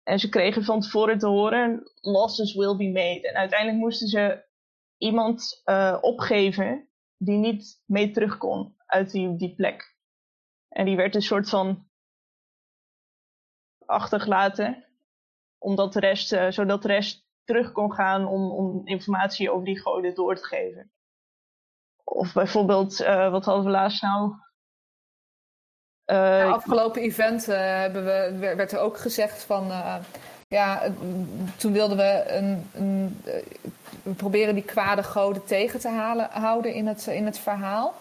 En 0.02 0.18
ze 0.18 0.28
kregen 0.28 0.64
van 0.64 0.81
tevoren 0.81 1.18
te 1.18 1.26
horen, 1.26 1.90
losses 2.00 2.55
will 2.55 2.76
be 2.76 2.90
made. 2.90 3.28
En 3.28 3.35
uiteindelijk 3.35 3.78
moesten 3.78 4.09
ze 4.09 4.44
iemand 4.98 5.62
uh, 5.64 5.98
opgeven 6.00 6.88
die 7.16 7.37
niet 7.37 7.83
mee 7.87 8.11
terug 8.11 8.38
kon 8.38 8.74
uit 8.87 9.11
die, 9.11 9.37
die 9.37 9.55
plek. 9.55 9.96
En 10.68 10.85
die 10.85 10.96
werd 10.96 11.14
een 11.14 11.22
soort 11.22 11.48
van 11.48 11.87
achtergelaten, 13.87 14.87
omdat 15.59 15.92
de 15.92 16.00
rest, 16.00 16.33
uh, 16.33 16.50
zodat 16.50 16.83
de 16.83 16.88
rest 16.88 17.26
terug 17.44 17.72
kon 17.72 17.92
gaan 17.92 18.26
om, 18.26 18.50
om 18.50 18.87
informatie 18.87 19.50
over 19.50 19.64
die 19.64 19.81
goden 19.81 20.14
door 20.14 20.37
te 20.37 20.44
geven. 20.44 20.92
Of 22.05 22.33
bijvoorbeeld, 22.33 23.01
uh, 23.01 23.31
wat 23.31 23.45
hadden 23.45 23.65
we 23.65 23.71
laatst 23.71 24.03
nou? 24.03 24.35
Uh, 26.07 26.53
afgelopen 26.53 27.03
event 27.03 27.49
uh, 27.49 27.57
hebben 27.57 28.05
we, 28.05 28.55
werd 28.57 28.73
er 28.73 28.79
ook 28.79 28.99
gezegd 28.99 29.45
van... 29.45 29.73
ja, 30.49 30.83
toen 31.57 31.73
wilden 31.73 31.97
we 31.97 32.25
een, 32.27 32.71
een 32.73 33.23
we 34.03 34.12
proberen 34.12 34.55
die 34.55 34.65
kwade 34.65 35.03
goden 35.03 35.45
tegen 35.45 35.81
te 35.81 35.88
halen, 35.88 36.29
houden 36.31 36.75
in 36.75 36.87
het, 36.87 37.07
in 37.07 37.27
het 37.27 37.38
verhaal. 37.38 37.95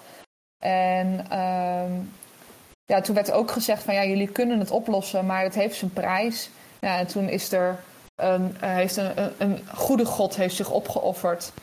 En 0.64 1.26
ehm, 1.30 1.92
ja, 2.86 3.02
toen 3.02 3.16
werd 3.16 3.32
ook 3.32 3.52
gezegd 3.52 3.84
van 3.84 3.94
ja, 3.94 4.04
jullie 4.04 4.32
kunnen 4.32 4.60
het 4.60 4.72
oplossen, 4.72 5.26
maar 5.26 5.44
het 5.44 5.56
heeft 5.56 5.76
zijn 5.76 5.94
prijs. 5.94 6.50
Ja, 6.80 6.98
en 6.98 7.08
toen 7.08 7.30
is 7.30 7.52
er 7.52 7.80
een, 8.16 8.56
heeft 8.60 8.98
een, 8.98 9.18
een, 9.18 9.34
een 9.38 9.62
goede 9.74 10.06
god 10.06 10.36
heeft 10.36 10.56
zich 10.56 10.70
opgeofferd 10.70 11.54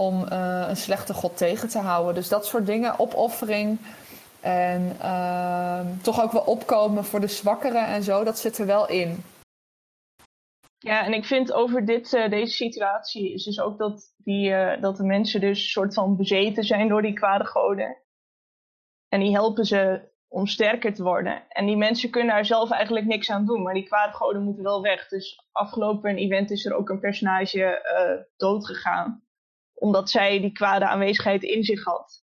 om 0.00 0.24
uh, 0.32 0.64
een 0.68 0.76
slechte 0.76 1.14
god 1.14 1.36
tegen 1.36 1.68
te 1.68 1.78
houden. 1.78 2.14
Dus 2.14 2.28
dat 2.28 2.46
soort 2.46 2.66
dingen, 2.66 2.98
opoffering 2.98 3.78
en 4.40 4.96
uh, 5.02 5.80
toch 6.02 6.22
ook 6.22 6.32
wel 6.32 6.42
opkomen 6.42 7.04
voor 7.04 7.20
de 7.20 7.26
zwakkeren 7.26 7.86
en 7.86 8.02
zo, 8.02 8.24
dat 8.24 8.38
zit 8.38 8.58
er 8.58 8.66
wel 8.66 8.88
in. 8.88 9.24
Ja, 10.78 11.04
en 11.04 11.12
ik 11.12 11.24
vind 11.24 11.52
over 11.52 11.84
dit, 11.84 12.12
uh, 12.12 12.30
deze 12.30 12.54
situatie 12.54 13.32
is 13.32 13.44
dus 13.44 13.60
ook 13.60 13.78
dat, 13.78 14.14
die, 14.16 14.50
uh, 14.50 14.80
dat 14.80 14.96
de 14.96 15.04
mensen 15.04 15.40
dus 15.40 15.70
soort 15.70 15.94
van 15.94 16.16
bezeten 16.16 16.64
zijn 16.64 16.88
door 16.88 17.02
die 17.02 17.12
kwade 17.12 17.44
goden. 17.44 17.96
En 19.08 19.20
die 19.20 19.32
helpen 19.32 19.64
ze 19.64 20.10
om 20.28 20.46
sterker 20.46 20.94
te 20.94 21.02
worden. 21.02 21.42
En 21.48 21.66
die 21.66 21.76
mensen 21.76 22.10
kunnen 22.10 22.34
daar 22.34 22.44
zelf 22.44 22.70
eigenlijk 22.70 23.06
niks 23.06 23.30
aan 23.30 23.46
doen, 23.46 23.62
maar 23.62 23.74
die 23.74 23.86
kwade 23.86 24.12
goden 24.12 24.42
moeten 24.42 24.62
wel 24.62 24.82
weg. 24.82 25.08
Dus 25.08 25.48
afgelopen 25.52 26.16
event 26.16 26.50
is 26.50 26.64
er 26.64 26.74
ook 26.74 26.88
een 26.88 27.00
personage 27.00 27.82
uh, 27.98 28.24
doodgegaan, 28.36 29.25
omdat 29.78 30.10
zij 30.10 30.40
die 30.40 30.52
kwade 30.52 30.88
aanwezigheid 30.88 31.42
in 31.42 31.64
zich 31.64 31.84
had. 31.84 32.24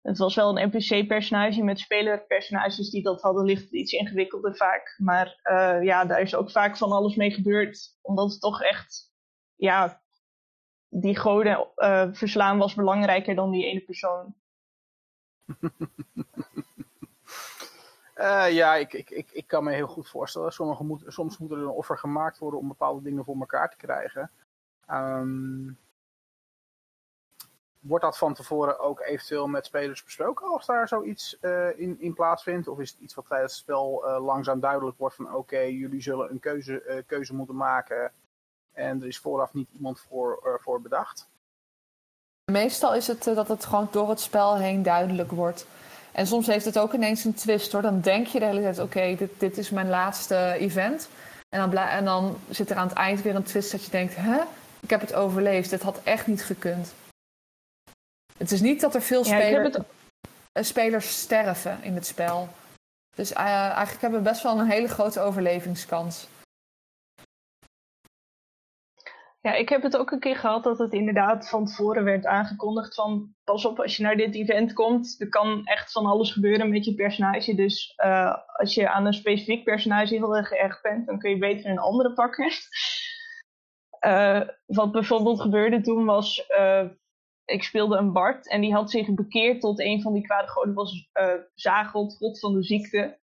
Het 0.00 0.18
was 0.18 0.34
wel 0.34 0.58
een 0.58 0.68
NPC-personage 0.68 1.62
met 1.62 1.78
spelerpersonages 1.78 2.90
die 2.90 3.02
dat 3.02 3.22
hadden, 3.22 3.44
ligt 3.44 3.72
iets 3.72 3.92
ingewikkelder 3.92 4.56
vaak. 4.56 4.94
Maar 4.98 5.40
uh, 5.44 5.82
ja, 5.82 6.04
daar 6.04 6.20
is 6.20 6.34
ook 6.34 6.50
vaak 6.50 6.76
van 6.76 6.92
alles 6.92 7.16
mee 7.16 7.30
gebeurd, 7.30 7.98
omdat 8.00 8.30
het 8.30 8.40
toch 8.40 8.62
echt, 8.62 9.12
ja, 9.56 10.02
die 10.88 11.18
goden 11.18 11.68
uh, 11.76 12.08
verslaan 12.12 12.58
was 12.58 12.74
belangrijker 12.74 13.34
dan 13.34 13.50
die 13.50 13.64
ene 13.64 13.80
persoon. 13.80 14.34
Uh, 18.16 18.52
ja, 18.60 18.74
ik, 18.74 18.92
ik, 18.92 19.10
ik, 19.10 19.30
ik 19.30 19.46
kan 19.46 19.64
me 19.64 19.72
heel 19.72 19.86
goed 19.86 20.08
voorstellen. 20.08 20.52
Sommige 20.52 21.10
soms 21.10 21.38
moet 21.38 21.50
er 21.50 21.58
een 21.58 21.68
offer 21.68 21.98
gemaakt 21.98 22.38
worden 22.38 22.60
om 22.60 22.68
bepaalde 22.68 23.02
dingen 23.02 23.24
voor 23.24 23.36
elkaar 23.40 23.70
te 23.70 23.76
krijgen. 23.76 24.30
Um, 24.90 25.78
wordt 27.82 28.04
dat 28.04 28.18
van 28.18 28.34
tevoren 28.34 28.78
ook 28.78 29.00
eventueel 29.00 29.46
met 29.46 29.66
spelers 29.66 30.04
besproken 30.04 30.46
als 30.46 30.66
daar 30.66 30.88
zoiets 30.88 31.36
uh, 31.40 31.78
in, 31.78 31.96
in 32.00 32.14
plaatsvindt? 32.14 32.68
Of 32.68 32.78
is 32.78 32.90
het 32.90 33.00
iets 33.00 33.14
wat 33.14 33.26
tijdens 33.28 33.52
het 33.52 33.60
spel 33.60 34.04
uh, 34.06 34.24
langzaam 34.24 34.60
duidelijk 34.60 34.98
wordt 34.98 35.14
van 35.14 35.34
oké, 35.34 35.58
jullie 35.60 36.02
zullen 36.02 36.30
een 36.30 36.40
keuze, 36.40 37.04
keuze 37.06 37.34
moeten 37.34 37.56
maken 37.56 38.12
en 38.72 39.00
er 39.00 39.06
is 39.06 39.18
vooraf 39.18 39.54
niet 39.54 39.68
iemand 39.72 40.00
voor, 40.00 40.58
voor 40.62 40.80
bedacht? 40.80 41.30
Meestal 42.52 42.94
is 42.94 43.06
het 43.06 43.24
dat 43.24 43.48
het 43.48 43.64
gewoon 43.64 43.88
door 43.90 44.08
het 44.08 44.20
spel 44.20 44.56
heen 44.56 44.82
duidelijk 44.82 45.30
wordt. 45.30 45.66
En 46.12 46.26
soms 46.26 46.46
heeft 46.46 46.64
het 46.64 46.78
ook 46.78 46.92
ineens 46.92 47.24
een 47.24 47.34
twist 47.34 47.72
hoor. 47.72 47.82
Dan 47.82 48.00
denk 48.00 48.26
je 48.26 48.38
de 48.38 48.44
hele 48.44 48.60
tijd: 48.60 48.78
oké, 48.78 49.14
dit, 49.18 49.30
dit 49.38 49.58
is 49.58 49.70
mijn 49.70 49.88
laatste 49.88 50.52
event. 50.58 51.08
En 51.48 51.70
dan, 51.70 51.82
en 51.82 52.04
dan 52.04 52.36
zit 52.48 52.70
er 52.70 52.76
aan 52.76 52.88
het 52.88 52.96
eind 52.96 53.22
weer 53.22 53.34
een 53.34 53.42
twist 53.42 53.70
dat 53.70 53.84
je 53.84 53.90
denkt: 53.90 54.16
hè, 54.16 54.40
ik 54.80 54.90
heb 54.90 55.00
het 55.00 55.14
overleefd. 55.14 55.70
Dit 55.70 55.82
had 55.82 56.00
echt 56.02 56.26
niet 56.26 56.44
gekund. 56.44 56.94
Het 58.38 58.50
is 58.50 58.60
niet 58.60 58.80
dat 58.80 58.94
er 58.94 59.02
veel 59.02 59.24
spelers, 59.24 59.74
het... 59.76 59.84
Eh, 60.52 60.62
spelers 60.62 61.20
sterven 61.20 61.82
in 61.82 61.94
het 61.94 62.06
spel. 62.06 62.48
Dus 63.16 63.32
uh, 63.32 63.38
eigenlijk 63.38 64.00
hebben 64.00 64.22
we 64.22 64.28
best 64.28 64.42
wel 64.42 64.58
een 64.58 64.70
hele 64.70 64.88
grote 64.88 65.20
overlevingskans. 65.20 66.28
Ja, 69.42 69.54
ik 69.54 69.68
heb 69.68 69.82
het 69.82 69.96
ook 69.96 70.10
een 70.10 70.20
keer 70.20 70.36
gehad 70.36 70.64
dat 70.64 70.78
het 70.78 70.92
inderdaad 70.92 71.48
van 71.48 71.66
tevoren 71.66 72.04
werd 72.04 72.26
aangekondigd 72.26 72.94
van 72.94 73.34
pas 73.44 73.64
op 73.64 73.80
als 73.80 73.96
je 73.96 74.02
naar 74.02 74.16
dit 74.16 74.34
event 74.34 74.72
komt, 74.72 75.16
er 75.18 75.28
kan 75.28 75.64
echt 75.64 75.92
van 75.92 76.06
alles 76.06 76.32
gebeuren 76.32 76.70
met 76.70 76.84
je 76.84 76.94
personage. 76.94 77.54
Dus 77.54 77.94
uh, 78.04 78.36
als 78.52 78.74
je 78.74 78.88
aan 78.88 79.06
een 79.06 79.12
specifiek 79.12 79.64
personage 79.64 80.14
heel 80.14 80.36
erg 80.36 80.48
geërgerd 80.48 80.82
bent, 80.82 81.06
dan 81.06 81.18
kun 81.18 81.30
je 81.30 81.38
beter 81.38 81.70
een 81.70 81.78
andere 81.78 82.12
pakken. 82.12 82.50
Uh, 84.06 84.40
wat 84.78 84.92
bijvoorbeeld 84.92 85.40
gebeurde 85.40 85.80
toen 85.80 86.04
was, 86.04 86.48
uh, 86.50 86.84
ik 87.44 87.62
speelde 87.62 87.96
een 87.96 88.12
Bart 88.12 88.48
en 88.48 88.60
die 88.60 88.72
had 88.72 88.90
zich 88.90 89.14
bekeerd 89.14 89.60
tot 89.60 89.80
een 89.80 90.02
van 90.02 90.12
die 90.12 90.22
kwade 90.22 90.48
goden, 90.48 90.74
was 90.74 91.10
Zageld, 91.54 92.16
god 92.16 92.38
van 92.38 92.54
de 92.54 92.62
ziekte. 92.62 93.20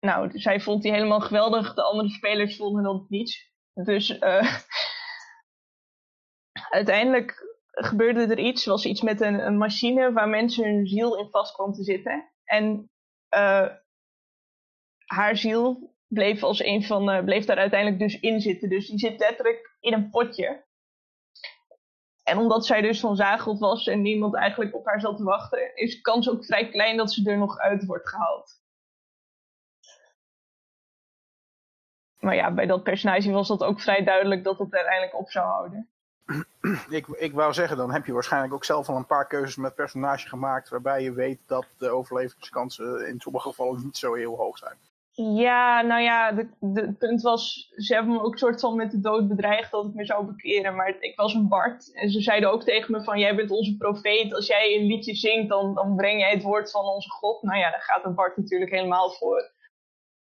Nou, 0.00 0.38
zij 0.38 0.60
vond 0.60 0.82
die 0.82 0.92
helemaal 0.92 1.20
geweldig, 1.20 1.74
de 1.74 1.82
andere 1.82 2.08
spelers 2.08 2.56
vonden 2.56 2.82
dat 2.82 3.08
niet. 3.08 3.50
Dus 3.72 4.10
uh, 4.10 4.56
uiteindelijk 6.78 7.56
gebeurde 7.70 8.20
er 8.20 8.38
iets, 8.38 8.64
was 8.64 8.84
iets 8.84 9.02
met 9.02 9.20
een, 9.20 9.46
een, 9.46 9.58
machine 9.58 10.12
waar 10.12 10.28
mensen 10.28 10.64
hun 10.64 10.86
ziel 10.86 11.16
in 11.16 11.30
vast 11.30 11.54
kwam 11.54 11.72
te 11.72 11.84
zitten. 11.84 12.32
En 12.44 12.90
uh, 13.36 13.68
haar 15.04 15.36
ziel 15.36 15.94
bleef 16.06 16.42
als 16.42 16.64
een 16.64 16.84
van, 16.84 17.10
uh, 17.10 17.24
bleef 17.24 17.44
daar 17.44 17.56
uiteindelijk 17.56 18.00
dus 18.00 18.20
in 18.20 18.40
zitten. 18.40 18.68
Dus 18.68 18.88
die 18.88 18.98
zit 18.98 19.18
letterlijk 19.18 19.76
in 19.80 19.92
een 19.92 20.10
potje. 20.10 20.65
En 22.26 22.38
omdat 22.38 22.66
zij 22.66 22.80
dus 22.80 23.00
van 23.00 23.16
Zageld 23.16 23.58
was 23.58 23.86
en 23.86 24.02
niemand 24.02 24.34
eigenlijk 24.34 24.74
op 24.74 24.86
haar 24.86 25.00
zat 25.00 25.16
te 25.16 25.24
wachten, 25.24 25.76
is 25.76 25.94
de 25.94 26.00
kans 26.00 26.30
ook 26.30 26.44
vrij 26.44 26.68
klein 26.68 26.96
dat 26.96 27.12
ze 27.12 27.30
er 27.30 27.38
nog 27.38 27.58
uit 27.58 27.86
wordt 27.86 28.08
gehaald. 28.08 28.60
Maar 32.18 32.34
ja, 32.34 32.50
bij 32.50 32.66
dat 32.66 32.82
personage 32.82 33.30
was 33.30 33.48
dat 33.48 33.62
ook 33.62 33.80
vrij 33.80 34.04
duidelijk 34.04 34.44
dat 34.44 34.58
het 34.58 34.74
uiteindelijk 34.74 35.18
op 35.18 35.30
zou 35.30 35.46
houden. 35.46 35.88
Ik, 36.88 37.06
ik 37.06 37.32
wou 37.32 37.52
zeggen, 37.52 37.76
dan 37.76 37.92
heb 37.92 38.06
je 38.06 38.12
waarschijnlijk 38.12 38.54
ook 38.54 38.64
zelf 38.64 38.88
al 38.88 38.96
een 38.96 39.06
paar 39.06 39.26
keuzes 39.26 39.56
met 39.56 39.74
personage 39.74 40.28
gemaakt 40.28 40.68
waarbij 40.68 41.02
je 41.02 41.12
weet 41.12 41.40
dat 41.46 41.66
de 41.78 41.88
overlevingskansen 41.88 43.08
in 43.08 43.20
sommige 43.20 43.48
gevallen 43.48 43.82
niet 43.82 43.96
zo 43.96 44.14
heel 44.14 44.36
hoog 44.36 44.58
zijn. 44.58 44.76
Ja, 45.16 45.82
nou 45.82 46.02
ja, 46.02 46.34
het 46.60 46.98
punt 46.98 47.22
was, 47.22 47.72
ze 47.76 47.94
hebben 47.94 48.12
me 48.12 48.22
ook 48.22 48.38
soort 48.38 48.60
van 48.60 48.76
met 48.76 48.90
de 48.90 49.00
dood 49.00 49.28
bedreigd 49.28 49.70
dat 49.70 49.84
ik 49.84 49.94
me 49.94 50.04
zou 50.04 50.26
bekeren. 50.26 50.74
Maar 50.74 50.96
ik 51.00 51.16
was 51.16 51.34
een 51.34 51.48
Bart 51.48 51.94
en 51.94 52.10
ze 52.10 52.20
zeiden 52.20 52.52
ook 52.52 52.62
tegen 52.62 52.92
me 52.92 53.04
van, 53.04 53.18
jij 53.18 53.36
bent 53.36 53.50
onze 53.50 53.76
profeet. 53.76 54.34
Als 54.34 54.46
jij 54.46 54.76
een 54.76 54.86
liedje 54.86 55.14
zingt, 55.14 55.48
dan, 55.48 55.74
dan 55.74 55.96
breng 55.96 56.20
jij 56.20 56.30
het 56.30 56.42
woord 56.42 56.70
van 56.70 56.84
onze 56.84 57.10
God. 57.10 57.42
Nou 57.42 57.58
ja, 57.58 57.70
daar 57.70 57.82
gaat 57.82 58.04
een 58.04 58.14
Bart 58.14 58.36
natuurlijk 58.36 58.70
helemaal 58.70 59.10
voor. 59.10 59.52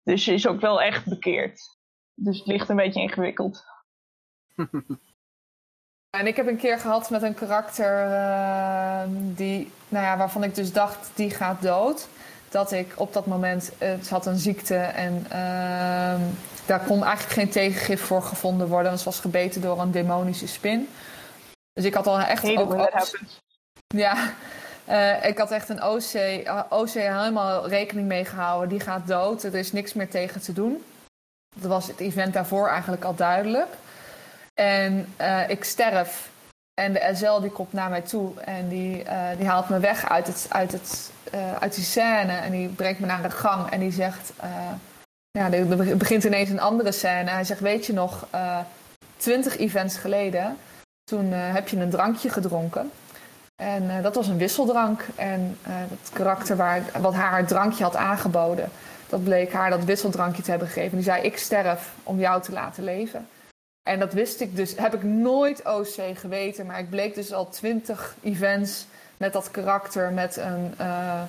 Dus 0.03 0.25
ze 0.25 0.33
is 0.33 0.47
ook 0.47 0.61
wel 0.61 0.83
echt 0.83 1.09
bekeerd. 1.09 1.61
Dus 2.15 2.39
het 2.39 2.47
ligt 2.47 2.69
een 2.69 2.77
beetje 2.77 3.01
ingewikkeld. 3.01 3.65
En 6.11 6.27
ik 6.27 6.37
heb 6.37 6.47
een 6.47 6.57
keer 6.57 6.79
gehad 6.79 7.11
met 7.11 7.23
een 7.23 7.35
karakter 7.35 8.11
uh, 8.11 9.03
die, 9.11 9.71
nou 9.89 10.05
ja, 10.05 10.17
waarvan 10.17 10.45
ik 10.45 10.55
dus 10.55 10.73
dacht, 10.73 11.11
die 11.15 11.31
gaat 11.31 11.63
dood. 11.63 12.09
Dat 12.49 12.73
ik 12.73 12.93
op 12.97 13.13
dat 13.13 13.27
moment, 13.27 13.71
het 13.79 14.09
had 14.09 14.27
een 14.27 14.39
ziekte 14.39 14.77
en 14.77 15.25
uh, 15.27 16.21
daar 16.67 16.81
kon 16.87 17.05
eigenlijk 17.05 17.33
geen 17.33 17.51
tegengif 17.51 18.01
voor 18.01 18.23
gevonden 18.23 18.69
worden. 18.69 18.87
Want 18.87 18.99
ze 18.99 19.05
was 19.05 19.21
gebeten 19.21 19.61
door 19.61 19.81
een 19.81 19.91
demonische 19.91 20.49
spin. 20.49 20.89
Dus 21.73 21.85
ik 21.85 21.95
had 21.95 22.07
al 22.07 22.19
echt 22.19 22.43
hey, 22.43 22.59
ook... 22.59 22.91
ja, 23.87 24.33
uh, 24.89 25.25
ik 25.25 25.39
had 25.39 25.51
echt 25.51 25.69
een 25.69 25.83
OC, 25.83 26.13
OC 26.69 26.91
helemaal 26.91 27.69
rekening 27.69 28.07
mee 28.07 28.25
gehouden. 28.25 28.69
Die 28.69 28.81
gaat 28.81 29.07
dood, 29.07 29.43
er 29.43 29.55
is 29.55 29.73
niks 29.73 29.93
meer 29.93 30.09
tegen 30.09 30.41
te 30.41 30.53
doen. 30.53 30.85
Dat 31.57 31.71
was 31.71 31.87
het 31.87 32.01
event 32.01 32.33
daarvoor 32.33 32.69
eigenlijk 32.69 33.05
al 33.05 33.15
duidelijk. 33.15 33.69
En 34.55 35.15
uh, 35.21 35.49
ik 35.49 35.65
sterf. 35.65 36.31
En 36.79 36.93
de 36.93 37.11
SL 37.15 37.41
die 37.41 37.51
komt 37.51 37.73
naar 37.73 37.91
mij 37.91 38.01
toe 38.01 38.41
en 38.41 38.69
die, 38.69 39.05
uh, 39.05 39.29
die 39.37 39.47
haalt 39.47 39.69
me 39.69 39.79
weg 39.79 40.09
uit, 40.09 40.27
het, 40.27 40.47
uit, 40.49 40.73
het, 40.73 41.11
uh, 41.35 41.57
uit 41.57 41.75
die 41.75 41.85
scène. 41.85 42.33
En 42.33 42.51
die 42.51 42.69
brengt 42.69 43.01
me 43.01 43.07
naar 43.07 43.23
de 43.23 43.31
gang 43.31 43.71
en 43.71 43.81
die 43.81 43.93
zegt... 43.93 44.33
ja, 45.31 45.53
er 45.53 45.97
begint 45.97 46.25
ineens 46.25 46.51
een 46.51 46.61
andere 46.61 46.93
scène. 46.93 47.31
Hij 47.31 47.45
zegt, 47.45 47.61
weet 47.61 47.87
je 47.87 47.93
nog, 47.93 48.27
twintig 49.17 49.57
events 49.57 49.97
geleden... 49.97 50.57
toen 51.05 51.33
heb 51.33 51.69
je 51.69 51.77
een 51.77 51.91
drankje 51.91 52.31
gedronken. 52.31 52.91
En 53.63 54.03
dat 54.03 54.15
was 54.15 54.29
een 54.29 54.39
wisseldrank. 54.39 55.07
En 55.15 55.59
het 55.63 56.11
karakter 56.13 56.57
waar, 56.57 56.83
wat 57.01 57.15
haar 57.15 57.39
het 57.39 57.49
drankje 57.49 57.85
had 57.85 57.97
aangeboden... 57.97 58.69
dat 59.09 59.25
bleek 59.25 59.53
haar 59.53 59.71
dat 59.71 59.85
wisseldrankje 59.85 60.43
te 60.43 60.51
hebben 60.51 60.69
gegeven. 60.69 60.97
Die 60.97 61.07
zei, 61.07 61.23
ik 61.23 61.39
sterf 61.39 61.93
om 62.03 62.19
jou 62.19 62.43
te 62.43 62.53
laten 62.53 62.85
leven. 62.85 63.29
En 63.89 63.99
dat 63.99 64.13
wist 64.13 64.41
ik 64.41 64.57
dus, 64.57 64.75
heb 64.77 64.95
ik 64.95 65.03
nooit 65.03 65.65
OC 65.65 66.19
geweten. 66.19 66.67
Maar 66.67 66.79
ik 66.79 66.91
bleek 66.91 67.15
dus 67.15 67.33
al 67.33 67.49
twintig 67.49 68.15
events 68.23 68.87
met 69.17 69.33
dat 69.33 69.51
karakter, 69.51 70.13
met 70.13 70.37
een, 70.37 70.75
uh, 70.81 71.23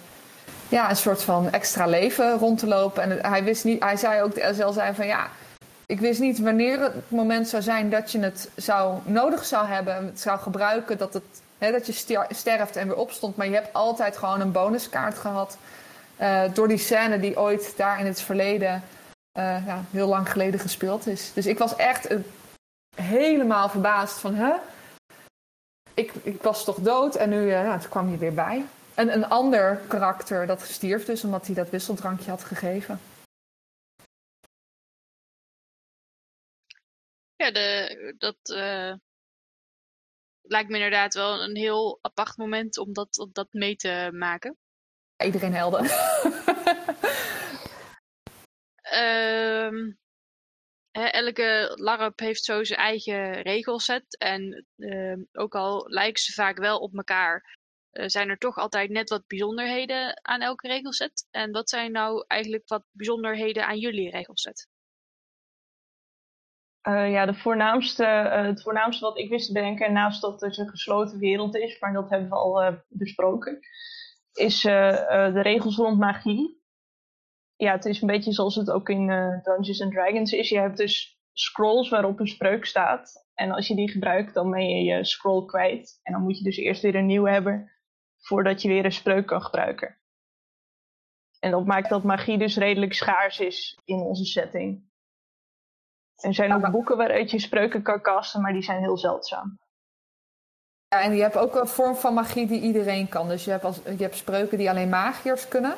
ja, 0.70 0.90
een 0.90 0.96
soort 0.96 1.22
van 1.22 1.52
extra 1.52 1.86
leven 1.86 2.38
rond 2.38 2.60
te 2.60 2.68
lopen. 2.68 3.04
En 3.04 3.32
hij 3.32 3.44
wist 3.44 3.64
niet, 3.64 3.84
hij 3.84 3.98
zei 3.98 4.22
ook, 4.22 4.36
de 4.36 4.52
SL 4.56 4.72
zei 4.72 4.94
van 4.94 5.08
ja, 5.08 5.28
ik 5.86 6.00
wist 6.00 6.20
niet 6.20 6.40
wanneer 6.40 6.80
het 6.80 6.94
moment 7.08 7.48
zou 7.48 7.64
zijn 7.64 7.90
dat 7.90 8.12
je 8.12 8.20
het 8.20 8.50
zou, 8.56 8.98
nodig 9.04 9.46
zou 9.46 9.68
hebben, 9.68 10.06
het 10.06 10.20
zou 10.20 10.40
gebruiken, 10.40 10.98
dat, 10.98 11.14
het, 11.14 11.24
hè, 11.58 11.72
dat 11.72 11.86
je 11.86 12.24
sterft 12.30 12.76
en 12.76 12.88
weer 12.88 12.98
opstond. 12.98 13.36
Maar 13.36 13.48
je 13.48 13.54
hebt 13.54 13.74
altijd 13.74 14.18
gewoon 14.18 14.42
een 14.42 14.52
bonuskaart 14.52 15.18
gehad. 15.18 15.58
Uh, 16.22 16.42
door 16.54 16.68
die 16.68 16.78
scène 16.78 17.20
die 17.20 17.40
ooit 17.40 17.74
daar 17.78 18.00
in 18.00 18.06
het 18.06 18.22
verleden, 18.22 18.84
uh, 19.38 19.66
ja, 19.66 19.84
heel 19.92 20.08
lang 20.08 20.32
geleden 20.32 20.60
gespeeld 20.60 21.08
is. 21.08 21.32
Dus 21.34 21.46
ik 21.46 21.58
was 21.58 21.76
echt 21.76 22.08
helemaal 23.02 23.70
verbaasd 23.70 24.20
van, 24.20 24.34
hè? 24.34 24.56
Ik, 25.94 26.14
ik 26.14 26.42
was 26.42 26.64
toch 26.64 26.78
dood 26.78 27.16
en 27.16 27.30
nu 27.30 27.46
uh, 27.46 27.62
nou, 27.62 27.80
toen 27.80 27.90
kwam 27.90 28.12
je 28.12 28.18
weer 28.18 28.34
bij. 28.34 28.66
En 28.96 29.14
een 29.14 29.26
ander 29.26 29.78
karakter 29.88 30.48
dat 30.48 30.62
stierf 30.62 31.06
dus 31.06 31.24
omdat 31.24 31.46
hij 31.46 31.56
dat 31.56 31.70
wisseldrankje 31.70 32.30
had 32.30 32.44
gegeven. 32.44 33.00
Ja, 37.36 37.52
de, 37.52 38.16
dat 38.18 38.38
uh, 38.44 38.94
lijkt 40.42 40.70
me 40.70 40.76
inderdaad 40.76 41.14
wel 41.14 41.44
een 41.44 41.56
heel 41.56 42.00
apart 42.02 42.38
moment 42.38 42.78
om 42.78 42.94
dat, 42.94 43.18
om 43.20 43.30
dat 43.32 43.48
mee 43.52 43.76
te 43.76 44.10
maken. 44.14 44.58
Iedereen 45.24 45.54
helder. 45.54 45.82
um, 48.94 49.98
elke 50.92 51.72
LARP 51.76 52.20
heeft 52.20 52.44
zo 52.44 52.64
zijn 52.64 52.80
eigen 52.80 53.42
regelset. 53.42 54.18
En 54.18 54.66
uh, 54.78 55.18
ook 55.32 55.56
al 55.56 55.86
lijken 55.88 56.22
ze 56.22 56.34
vaak 56.34 56.58
wel 56.58 56.80
op 56.80 56.96
elkaar, 56.98 57.58
eh, 57.90 58.08
zijn 58.08 58.30
er 58.30 58.38
toch 58.38 58.58
altijd 58.58 58.90
net 58.90 59.10
wat 59.10 59.28
bijzonderheden 59.28 60.20
aan 60.26 60.42
elke 60.42 60.68
regelset. 60.68 61.28
En 61.32 61.52
wat 61.52 61.70
zijn 61.70 61.92
nou 61.92 62.24
eigenlijk 62.28 62.68
wat 62.68 62.84
bijzonderheden 62.92 63.66
aan 63.66 63.78
jullie 63.78 64.10
regelset? 64.10 64.68
Uh, 66.88 67.12
ja, 67.12 67.26
de 67.26 67.34
voornaamste, 67.34 68.04
uh, 68.04 68.46
het 68.46 68.62
voornaamste 68.62 69.06
wat 69.06 69.18
ik 69.18 69.30
wist 69.30 69.48
te 69.48 69.54
bedenken, 69.54 69.94
naast 69.94 70.22
dat 70.22 70.42
het 70.42 70.58
een 70.58 70.70
gesloten 70.70 71.20
wereld 71.20 71.56
is, 71.56 71.80
maar 71.80 71.94
dat 71.94 72.10
hebben 72.10 72.30
we 72.30 72.36
al 72.36 72.84
besproken, 72.88 73.60
is 74.34 74.62
de 74.62 75.42
regels 75.42 75.76
rond 75.76 76.00
magie. 76.00 76.59
Ja, 77.60 77.72
het 77.72 77.86
is 77.86 78.02
een 78.02 78.08
beetje 78.08 78.32
zoals 78.32 78.56
het 78.56 78.72
ook 78.72 78.90
in 78.90 79.08
Dungeons 79.44 79.82
and 79.82 79.92
Dragons 79.92 80.32
is. 80.32 80.50
Je 80.50 80.60
hebt 80.60 80.78
dus 80.78 81.20
scrolls 81.34 81.90
waarop 81.90 82.20
een 82.20 82.28
spreuk 82.28 82.66
staat. 82.66 83.28
En 83.34 83.52
als 83.52 83.68
je 83.68 83.76
die 83.76 83.92
gebruikt, 83.92 84.34
dan 84.34 84.52
ben 84.52 84.70
je 84.70 84.84
je 84.84 85.06
scroll 85.06 85.46
kwijt. 85.46 86.00
En 86.04 86.14
dan 86.14 86.22
moet 86.22 86.38
je 86.38 86.44
dus 86.44 86.58
eerst 86.58 86.82
weer 86.82 86.96
een 86.96 87.06
nieuwe 87.06 87.30
hebben 87.30 87.72
voordat 88.18 88.62
je 88.62 88.68
weer 88.68 88.86
een 88.86 88.92
spreuk 88.92 89.26
kan 89.26 89.42
gebruiken. 89.42 89.98
En 91.40 91.52
dat 91.52 91.66
maakt 91.66 91.90
dat 91.90 92.04
magie 92.04 92.38
dus 92.38 92.58
redelijk 92.58 92.94
schaars 92.94 93.40
is 93.40 93.80
in 93.86 94.00
onze 94.00 94.26
setting. 94.26 94.88
Er 96.16 96.34
zijn 96.34 96.54
ook 96.54 96.72
boeken 96.72 96.98
waaruit 96.98 97.32
je 97.32 97.40
spreuken 97.40 97.82
kan 97.82 98.02
kasten, 98.02 98.42
maar 98.42 98.54
die 98.54 98.64
zijn 98.64 98.82
heel 98.82 98.98
zeldzaam. 98.98 99.58
Ja, 100.88 101.02
en 101.02 101.16
je 101.16 101.22
hebt 101.22 101.38
ook 101.38 101.56
een 101.56 101.68
vorm 101.68 101.96
van 101.96 102.14
magie 102.14 102.48
die 102.48 102.62
iedereen 102.62 103.10
kan. 103.10 103.28
Dus 103.28 103.46
je 103.46 103.52
hebt, 103.52 103.64
als, 103.64 103.82
je 103.84 104.04
hebt 104.04 104.16
spreuken 104.16 104.58
die 104.58 104.70
alleen 104.70 104.90
magiërs 104.90 105.48
kunnen. 105.48 105.76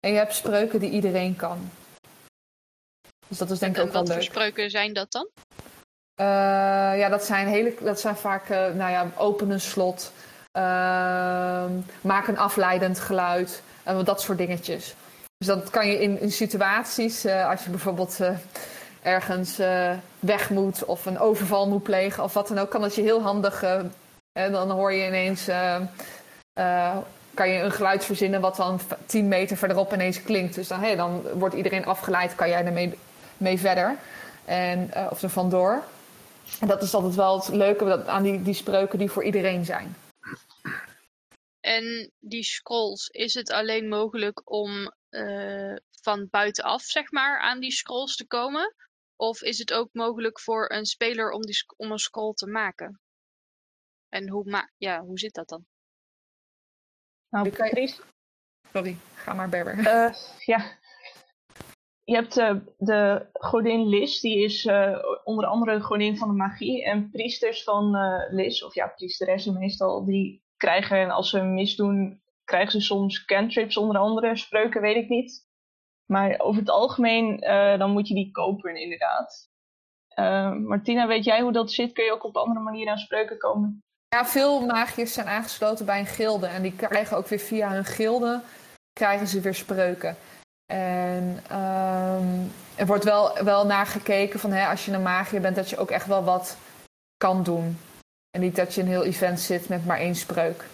En 0.00 0.10
je 0.10 0.16
hebt 0.16 0.34
spreuken 0.34 0.80
die 0.80 0.90
iedereen 0.90 1.36
kan. 1.36 1.70
Dus 3.28 3.38
dat 3.38 3.50
is 3.50 3.58
denk 3.58 3.76
ik 3.76 3.82
ook 3.82 3.92
wel 3.92 4.00
leuk. 4.00 4.08
wat 4.08 4.16
voor 4.16 4.26
spreuken 4.26 4.70
zijn 4.70 4.92
dat 4.92 5.12
dan? 5.12 5.28
Uh, 6.20 6.26
ja, 6.98 7.08
dat 7.08 7.24
zijn, 7.24 7.46
hele, 7.46 7.74
dat 7.80 8.00
zijn 8.00 8.16
vaak, 8.16 8.48
uh, 8.48 8.56
nou 8.58 8.90
ja, 8.90 9.10
open 9.16 9.50
een 9.50 9.60
slot. 9.60 10.12
Uh, 10.58 10.62
maak 12.00 12.26
een 12.26 12.38
afleidend 12.38 13.00
geluid. 13.00 13.62
En 13.82 14.04
dat 14.04 14.20
soort 14.20 14.38
dingetjes. 14.38 14.94
Dus 15.36 15.46
dat 15.46 15.70
kan 15.70 15.86
je 15.86 15.98
in, 15.98 16.20
in 16.20 16.32
situaties, 16.32 17.26
als 17.26 17.64
je 17.64 17.70
bijvoorbeeld 17.70 18.18
ergens 19.02 19.56
weg 20.18 20.50
moet 20.50 20.84
of 20.84 21.06
een 21.06 21.18
overval 21.18 21.68
moet 21.68 21.82
plegen 21.82 22.24
of 22.24 22.34
wat 22.34 22.48
dan 22.48 22.58
ook, 22.58 22.70
kan 22.70 22.80
dat 22.80 22.94
je 22.94 23.02
heel 23.02 23.22
handig. 23.22 23.62
En 24.32 24.52
dan 24.52 24.70
hoor 24.70 24.92
je 24.92 25.06
ineens. 25.06 25.48
Kan 27.40 27.50
je 27.50 27.60
een 27.60 27.72
geluid 27.72 28.04
verzinnen 28.04 28.40
wat 28.40 28.56
dan 28.56 28.80
10 29.06 29.28
meter 29.28 29.56
verderop 29.56 29.92
ineens 29.92 30.22
klinkt. 30.22 30.54
Dus 30.54 30.68
dan, 30.68 30.80
hey, 30.80 30.96
dan 30.96 31.22
wordt 31.38 31.54
iedereen 31.54 31.84
afgeleid, 31.84 32.34
kan 32.34 32.48
jij 32.48 32.64
ermee 32.64 32.98
mee 33.36 33.58
verder. 33.58 33.98
En, 34.44 34.90
of 35.10 35.22
er 35.22 35.30
vandoor. 35.30 35.84
En 36.60 36.68
dat 36.68 36.82
is 36.82 36.94
altijd 36.94 37.14
wel 37.14 37.38
het 37.38 37.48
leuke 37.48 38.06
aan 38.06 38.22
die, 38.22 38.42
die 38.42 38.54
spreuken 38.54 38.98
die 38.98 39.10
voor 39.10 39.24
iedereen 39.24 39.64
zijn. 39.64 39.96
En 41.60 42.12
die 42.18 42.42
scrolls, 42.42 43.08
is 43.08 43.34
het 43.34 43.50
alleen 43.50 43.88
mogelijk 43.88 44.50
om 44.50 44.92
van 46.02 46.28
buitenaf, 46.30 46.82
zeg 46.82 47.10
maar, 47.10 47.40
aan 47.40 47.60
die 47.60 47.72
scrolls 47.72 48.16
te 48.16 48.26
komen? 48.26 48.74
Of 49.16 49.42
is 49.42 49.58
het 49.58 49.72
ook 49.72 49.88
mogelijk 49.92 50.40
voor 50.40 50.70
een 50.70 50.86
speler 50.86 51.30
om, 51.30 51.42
die, 51.42 51.64
om 51.76 51.92
een 51.92 51.98
scroll 51.98 52.32
te 52.32 52.46
maken? 52.46 53.00
En 54.08 54.28
hoe, 54.28 54.44
ma 54.44 54.70
ja, 54.76 55.00
hoe 55.00 55.18
zit 55.18 55.34
dat 55.34 55.48
dan? 55.48 55.69
Nou, 57.30 57.50
Chris... 57.50 58.00
Sorry, 58.72 58.96
ga 59.14 59.34
maar 59.34 59.48
Berber. 59.48 59.78
Uh, 59.78 60.14
ja. 60.38 60.78
Je 62.04 62.14
hebt 62.14 62.38
uh, 62.38 62.54
de 62.76 63.28
godin 63.32 63.88
Lis, 63.88 64.20
die 64.20 64.44
is 64.44 64.64
uh, 64.64 64.98
onder 65.24 65.46
andere 65.46 65.80
godin 65.80 66.16
van 66.16 66.28
de 66.28 66.34
magie. 66.34 66.84
En 66.84 67.10
priesters 67.10 67.62
van 67.62 67.96
Lis, 68.30 68.64
of 68.64 68.74
ja, 68.74 68.86
priesteressen 68.86 69.58
meestal, 69.58 70.04
die 70.04 70.44
krijgen, 70.56 71.10
als 71.10 71.30
ze 71.30 71.42
misdoen, 71.42 72.22
krijgen 72.44 72.72
ze 72.72 72.80
soms 72.80 73.24
cantrips 73.24 73.76
onder 73.76 73.96
andere. 73.96 74.36
Spreuken 74.36 74.80
weet 74.80 74.96
ik 74.96 75.08
niet. 75.08 75.48
Maar 76.06 76.38
over 76.38 76.60
het 76.60 76.70
algemeen, 76.70 77.40
dan 77.78 77.90
moet 77.90 78.08
je 78.08 78.14
die 78.14 78.30
kopen 78.30 78.76
inderdaad. 78.76 79.50
Martina, 80.66 81.06
weet 81.06 81.24
jij 81.24 81.40
hoe 81.40 81.52
dat 81.52 81.72
zit? 81.72 81.92
Kun 81.92 82.04
je 82.04 82.12
ook 82.12 82.24
op 82.24 82.36
andere 82.36 82.60
manieren 82.60 82.92
aan 82.92 82.98
spreuken 82.98 83.38
komen? 83.38 83.84
Ja, 84.16 84.26
veel 84.26 84.60
magiërs 84.66 85.12
zijn 85.12 85.26
aangesloten 85.26 85.86
bij 85.86 85.98
een 85.98 86.06
gilde. 86.06 86.46
En 86.46 86.62
die 86.62 86.76
krijgen 86.76 87.16
ook 87.16 87.28
weer 87.28 87.38
via 87.38 87.70
hun 87.70 87.84
gilde 87.84 88.42
krijgen 88.92 89.26
ze 89.26 89.40
weer 89.40 89.54
spreuken. 89.54 90.16
En 90.72 91.42
um, 91.52 92.52
er 92.74 92.86
wordt 92.86 93.04
wel, 93.04 93.44
wel 93.44 93.66
naar 93.66 93.86
gekeken 93.86 94.40
van 94.40 94.52
hè, 94.52 94.66
als 94.66 94.84
je 94.84 94.92
een 94.92 95.02
magier 95.02 95.40
bent, 95.40 95.56
dat 95.56 95.70
je 95.70 95.76
ook 95.76 95.90
echt 95.90 96.06
wel 96.06 96.24
wat 96.24 96.56
kan 97.16 97.42
doen. 97.42 97.78
En 98.30 98.40
niet 98.40 98.56
dat 98.56 98.74
je 98.74 98.80
een 98.80 98.88
heel 98.88 99.04
event 99.04 99.40
zit 99.40 99.68
met 99.68 99.86
maar 99.86 99.98
één 99.98 100.14
spreuk. 100.14 100.64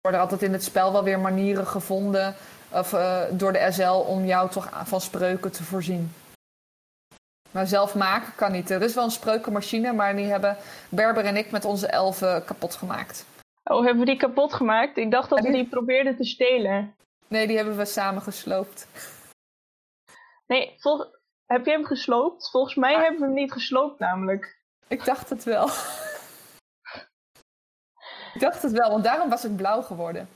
worden 0.00 0.20
altijd 0.20 0.42
in 0.42 0.52
het 0.52 0.64
spel 0.64 0.92
wel 0.92 1.04
weer 1.04 1.20
manieren 1.20 1.66
gevonden 1.66 2.34
of, 2.70 2.92
uh, 2.92 3.22
door 3.30 3.52
de 3.52 3.68
SL 3.70 3.90
om 3.90 4.24
jou 4.24 4.50
toch 4.50 4.70
van 4.84 5.00
spreuken 5.00 5.52
te 5.52 5.64
voorzien. 5.64 6.12
Maar 7.52 7.66
zelf 7.66 7.94
maken 7.94 8.34
kan 8.34 8.52
niet. 8.52 8.70
Er 8.70 8.82
is 8.82 8.94
wel 8.94 9.04
een 9.04 9.10
spreukenmachine, 9.10 9.92
maar 9.92 10.16
die 10.16 10.26
hebben 10.26 10.56
Berber 10.88 11.24
en 11.24 11.36
ik 11.36 11.50
met 11.50 11.64
onze 11.64 11.86
elfen 11.86 12.44
kapot 12.44 12.74
gemaakt. 12.74 13.26
Oh, 13.64 13.84
hebben 13.84 13.98
we 13.98 14.10
die 14.10 14.16
kapot 14.16 14.52
gemaakt? 14.52 14.96
Ik 14.96 15.10
dacht 15.10 15.30
dat 15.30 15.40
we 15.40 15.52
die 15.52 15.68
probeerden 15.68 16.16
te 16.16 16.24
stelen. 16.24 16.94
Nee, 17.28 17.46
die 17.46 17.56
hebben 17.56 17.76
we 17.76 17.84
samen 17.84 18.22
gesloopt. 18.22 18.86
Nee, 20.46 20.74
vol... 20.78 21.06
heb 21.46 21.64
je 21.64 21.70
hem 21.70 21.84
gesloopt? 21.84 22.50
Volgens 22.50 22.74
mij 22.74 22.94
hebben 22.94 23.20
we 23.20 23.26
hem 23.26 23.34
niet 23.34 23.52
gesloopt 23.52 23.98
namelijk. 23.98 24.60
Ik 24.88 25.04
dacht 25.04 25.30
het 25.30 25.44
wel. 25.44 25.68
Ik 28.34 28.40
dacht 28.40 28.62
het 28.62 28.72
wel, 28.72 28.90
want 28.90 29.04
daarom 29.04 29.28
was 29.28 29.44
ik 29.44 29.56
blauw 29.56 29.82
geworden. 29.82 30.28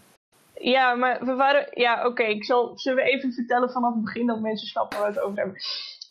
Ja, 0.55 0.95
maar 0.95 1.25
we 1.25 1.35
waren. 1.35 1.67
Ja, 1.71 2.07
oké. 2.07 2.23
ik 2.23 2.45
zal. 2.45 2.79
Zullen 2.79 3.05
we 3.05 3.11
even 3.11 3.33
vertellen 3.33 3.71
vanaf 3.71 3.95
het 3.95 4.05
begin 4.05 4.27
dat 4.27 4.41
mensen 4.41 4.69
snappen 4.69 4.99
waar 4.99 5.09
we 5.09 5.15
het 5.15 5.25
over 5.25 5.39
hebben? 5.39 5.57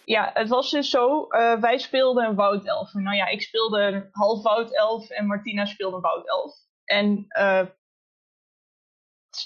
Ja, 0.05 0.31
het 0.33 0.49
was 0.49 0.71
dus 0.71 0.89
zo. 0.89 1.27
Uh, 1.29 1.59
wij 1.59 1.77
speelden 1.77 2.25
een 2.25 2.35
woudelf. 2.35 2.93
Nou 2.93 3.15
ja, 3.15 3.27
ik 3.27 3.41
speelde 3.41 3.81
een 3.81 4.07
half 4.11 4.43
woudelf 4.43 5.09
en 5.09 5.25
Martina 5.25 5.65
speelde 5.65 5.95
een 5.95 6.01
woudelf. 6.01 6.53
En 6.83 7.25
uh, 7.37 7.65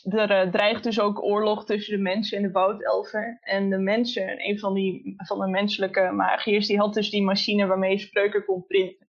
er 0.03 0.45
uh, 0.45 0.51
dreigt 0.51 0.84
dus 0.84 0.99
ook 0.99 1.24
oorlog 1.24 1.66
tussen 1.66 1.97
de 1.97 2.03
mensen 2.03 2.38
en 2.38 2.43
de 2.43 2.51
woudelfen. 2.51 3.38
En 3.41 3.70
de 3.70 3.78
mensen, 3.78 4.47
een 4.47 4.60
van, 4.60 4.74
die, 4.74 5.14
van 5.18 5.39
de 5.39 5.47
menselijke 5.47 6.12
magiërs, 6.12 6.68
die 6.68 6.80
had 6.80 6.93
dus 6.93 7.10
die 7.10 7.24
machine 7.24 7.68
waarmee 7.68 7.91
je 7.91 7.99
spreuken 7.99 8.45
kon 8.45 8.66
printen. 8.66 9.07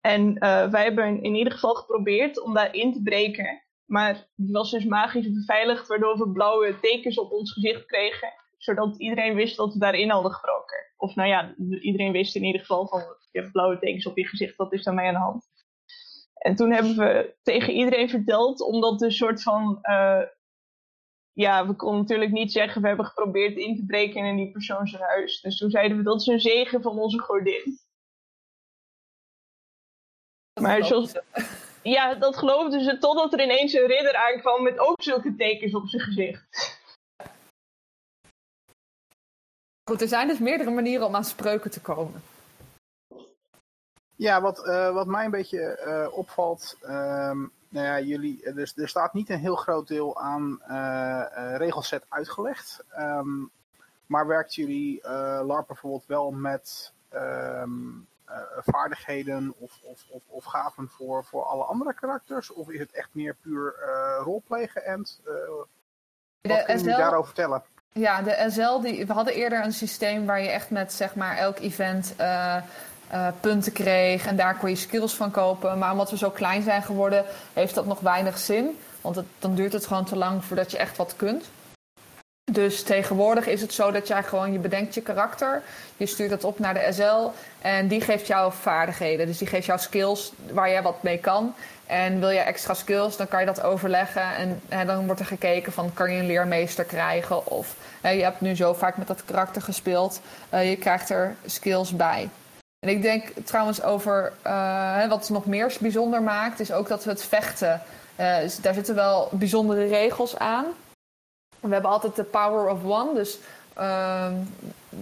En 0.00 0.38
wij 0.70 0.82
hebben 0.82 1.22
in 1.22 1.34
ieder 1.34 1.52
geval 1.52 1.74
geprobeerd 1.74 2.40
om 2.40 2.54
daarin 2.54 2.92
te 2.92 3.02
breken. 3.02 3.62
Maar 3.84 4.28
die 4.34 4.52
was 4.52 4.70
dus 4.70 4.84
magisch 4.84 5.32
beveiligd, 5.32 5.88
waardoor 5.88 6.18
we 6.18 6.32
blauwe 6.32 6.80
tekens 6.80 7.18
op 7.18 7.30
ons 7.30 7.52
gezicht 7.52 7.86
kregen. 7.86 8.32
Zodat 8.58 8.98
iedereen 8.98 9.34
wist 9.34 9.56
dat 9.56 9.72
we 9.72 9.78
daarin 9.78 10.10
hadden 10.10 10.32
gebroken. 10.32 10.92
Of 10.96 11.14
nou 11.14 11.28
ja, 11.28 11.54
iedereen 11.80 12.12
wist 12.12 12.36
in 12.36 12.44
ieder 12.44 12.60
geval 12.60 12.86
van 12.86 13.00
je 13.30 13.40
hebt 13.40 13.52
blauwe 13.52 13.78
tekens 13.78 14.06
op 14.06 14.16
je 14.16 14.26
gezicht, 14.26 14.56
dat 14.56 14.72
is 14.72 14.84
mij 14.84 15.06
aan 15.06 15.14
de 15.14 15.20
hand. 15.20 15.48
En 16.34 16.54
toen 16.54 16.72
hebben 16.72 16.96
we 16.96 17.36
tegen 17.42 17.72
iedereen 17.72 18.08
verteld, 18.08 18.60
omdat 18.60 19.02
een 19.02 19.12
soort 19.12 19.42
van. 19.42 19.78
Uh, 19.82 20.22
ja, 21.32 21.66
we 21.66 21.74
konden 21.74 22.00
natuurlijk 22.00 22.30
niet 22.30 22.52
zeggen, 22.52 22.82
we 22.82 22.88
hebben 22.88 23.06
geprobeerd 23.06 23.56
in 23.56 23.76
te 23.76 23.84
breken 23.86 24.24
in 24.24 24.36
die 24.36 24.50
persoon 24.50 24.86
zijn 24.86 25.02
huis. 25.02 25.40
Dus 25.40 25.58
toen 25.58 25.70
zeiden 25.70 25.96
we 25.96 26.02
dat 26.02 26.20
is 26.20 26.26
een 26.26 26.40
zegen 26.40 26.82
van 26.82 26.98
onze 26.98 27.18
godin. 27.18 27.78
Maar 30.60 30.84
zoals, 30.84 31.12
ja, 31.82 32.14
dat 32.14 32.36
geloofden 32.36 32.84
ze 32.84 32.98
totdat 32.98 33.32
er 33.32 33.42
ineens 33.42 33.72
een 33.72 33.86
ridder 33.86 34.14
aankwam 34.14 34.62
met 34.62 34.78
ook 34.78 35.02
zulke 35.02 35.34
tekens 35.34 35.74
op 35.74 35.88
zijn 35.88 36.02
gezicht. 36.02 36.77
Goed, 39.88 40.02
er 40.02 40.08
zijn 40.08 40.28
dus 40.28 40.38
meerdere 40.38 40.70
manieren 40.70 41.06
om 41.06 41.14
aan 41.14 41.24
spreuken 41.24 41.70
te 41.70 41.80
komen. 41.80 42.22
Ja, 44.16 44.40
wat, 44.40 44.66
uh, 44.66 44.92
wat 44.92 45.06
mij 45.06 45.24
een 45.24 45.30
beetje 45.30 45.80
uh, 45.86 46.16
opvalt, 46.16 46.76
um, 46.82 47.52
nou 47.68 47.86
ja, 47.86 48.00
jullie, 48.00 48.42
er, 48.42 48.72
er 48.76 48.88
staat 48.88 49.14
niet 49.14 49.30
een 49.30 49.38
heel 49.38 49.56
groot 49.56 49.88
deel 49.88 50.20
aan 50.20 50.62
uh, 50.70 51.24
regelset 51.56 52.04
uitgelegd. 52.08 52.84
Um, 52.98 53.50
maar 54.06 54.26
werkt 54.26 54.54
jullie 54.54 55.00
LARP 55.42 55.66
bijvoorbeeld 55.66 56.06
wel 56.06 56.30
met 56.30 56.92
um, 57.14 58.06
uh, 58.28 58.34
vaardigheden 58.56 59.54
of, 59.58 59.78
of, 59.82 60.04
of, 60.08 60.22
of, 60.26 60.44
gaven 60.44 60.88
voor, 60.88 61.24
voor 61.24 61.44
alle 61.44 61.64
andere 61.64 61.94
karakters? 61.94 62.52
Of 62.52 62.70
is 62.70 62.78
het 62.78 62.92
echt 62.92 63.08
meer 63.12 63.36
puur 63.40 63.74
roleplay 64.24 64.66
geënt? 64.66 65.20
Wat 66.40 66.64
kun 66.64 66.74
je 66.74 66.78
SL... 66.78 66.84
daarover 66.84 67.26
vertellen? 67.26 67.62
Ja, 67.92 68.22
de 68.22 68.46
SL, 68.50 68.80
die, 68.80 69.06
we 69.06 69.12
hadden 69.12 69.34
eerder 69.34 69.64
een 69.64 69.72
systeem 69.72 70.26
waar 70.26 70.42
je 70.42 70.48
echt 70.48 70.70
met 70.70 70.92
zeg 70.92 71.14
maar 71.14 71.36
elk 71.36 71.58
event 71.58 72.14
punten 73.40 73.72
kreeg. 73.72 74.26
En 74.26 74.36
daar 74.36 74.56
kon 74.56 74.68
je 74.68 74.76
skills 74.76 75.14
van 75.14 75.30
kopen. 75.30 75.78
Maar 75.78 75.92
omdat 75.92 76.10
we 76.10 76.16
zo 76.16 76.30
klein 76.30 76.62
zijn 76.62 76.82
geworden, 76.82 77.24
heeft 77.52 77.74
dat 77.74 77.86
nog 77.86 78.00
weinig 78.00 78.38
zin. 78.38 78.78
Want 79.00 79.22
dan 79.38 79.54
duurt 79.54 79.72
het 79.72 79.86
gewoon 79.86 80.04
te 80.04 80.16
lang 80.16 80.44
voordat 80.44 80.70
je 80.70 80.78
echt 80.78 80.96
wat 80.96 81.16
kunt. 81.16 81.50
Dus 82.50 82.82
tegenwoordig 82.82 83.46
is 83.46 83.60
het 83.60 83.72
zo 83.72 83.90
dat 83.90 84.08
jij 84.08 84.22
gewoon, 84.22 84.52
je 84.52 84.58
bedenkt 84.58 84.94
je 84.94 85.00
karakter, 85.00 85.62
je 85.96 86.06
stuurt 86.06 86.30
het 86.30 86.44
op 86.44 86.58
naar 86.58 86.74
de 86.74 86.88
SL 86.92 87.30
en 87.60 87.88
die 87.88 88.00
geeft 88.00 88.26
jou 88.26 88.52
vaardigheden. 88.60 89.26
Dus 89.26 89.38
die 89.38 89.48
geeft 89.48 89.66
jou 89.66 89.78
skills 89.78 90.32
waar 90.52 90.70
jij 90.70 90.82
wat 90.82 91.02
mee 91.02 91.18
kan. 91.18 91.54
En 91.86 92.20
wil 92.20 92.30
je 92.30 92.38
extra 92.38 92.74
skills, 92.74 93.16
dan 93.16 93.28
kan 93.28 93.40
je 93.40 93.46
dat 93.46 93.62
overleggen. 93.62 94.22
En, 94.68 94.86
dan 94.86 95.06
wordt 95.06 95.20
er 95.20 95.26
gekeken 95.26 95.72
van, 95.72 95.92
kan 95.94 96.12
je 96.12 96.18
een 96.18 96.26
leermeester 96.26 96.84
krijgen? 96.84 97.46
Of 97.46 97.74
je 98.02 98.08
hebt 98.08 98.40
nu 98.40 98.56
zo 98.56 98.72
vaak 98.72 98.96
met 98.96 99.06
dat 99.06 99.24
karakter 99.24 99.62
gespeeld, 99.62 100.20
uh, 100.54 100.70
je 100.70 100.76
krijgt 100.76 101.10
er 101.10 101.34
skills 101.46 101.96
bij. 101.96 102.28
En 102.78 102.88
ik 102.88 103.02
denk 103.02 103.28
trouwens 103.44 103.82
over, 103.82 104.32
uh, 104.46 105.08
wat 105.08 105.20
het 105.20 105.30
nog 105.30 105.46
meer 105.46 105.76
bijzonder 105.80 106.22
maakt, 106.22 106.60
is 106.60 106.72
ook 106.72 106.88
dat 106.88 107.04
we 107.04 107.10
het 107.10 107.24
vechten. 107.24 107.82
Uh, 108.20 108.36
daar 108.60 108.74
zitten 108.74 108.94
wel 108.94 109.28
bijzondere 109.32 109.86
regels 109.86 110.38
aan. 110.38 110.64
We 111.60 111.72
hebben 111.72 111.90
altijd 111.90 112.16
de 112.16 112.24
power 112.24 112.70
of 112.70 112.84
one, 112.84 113.14
dus 113.14 113.38
uh, 113.78 114.26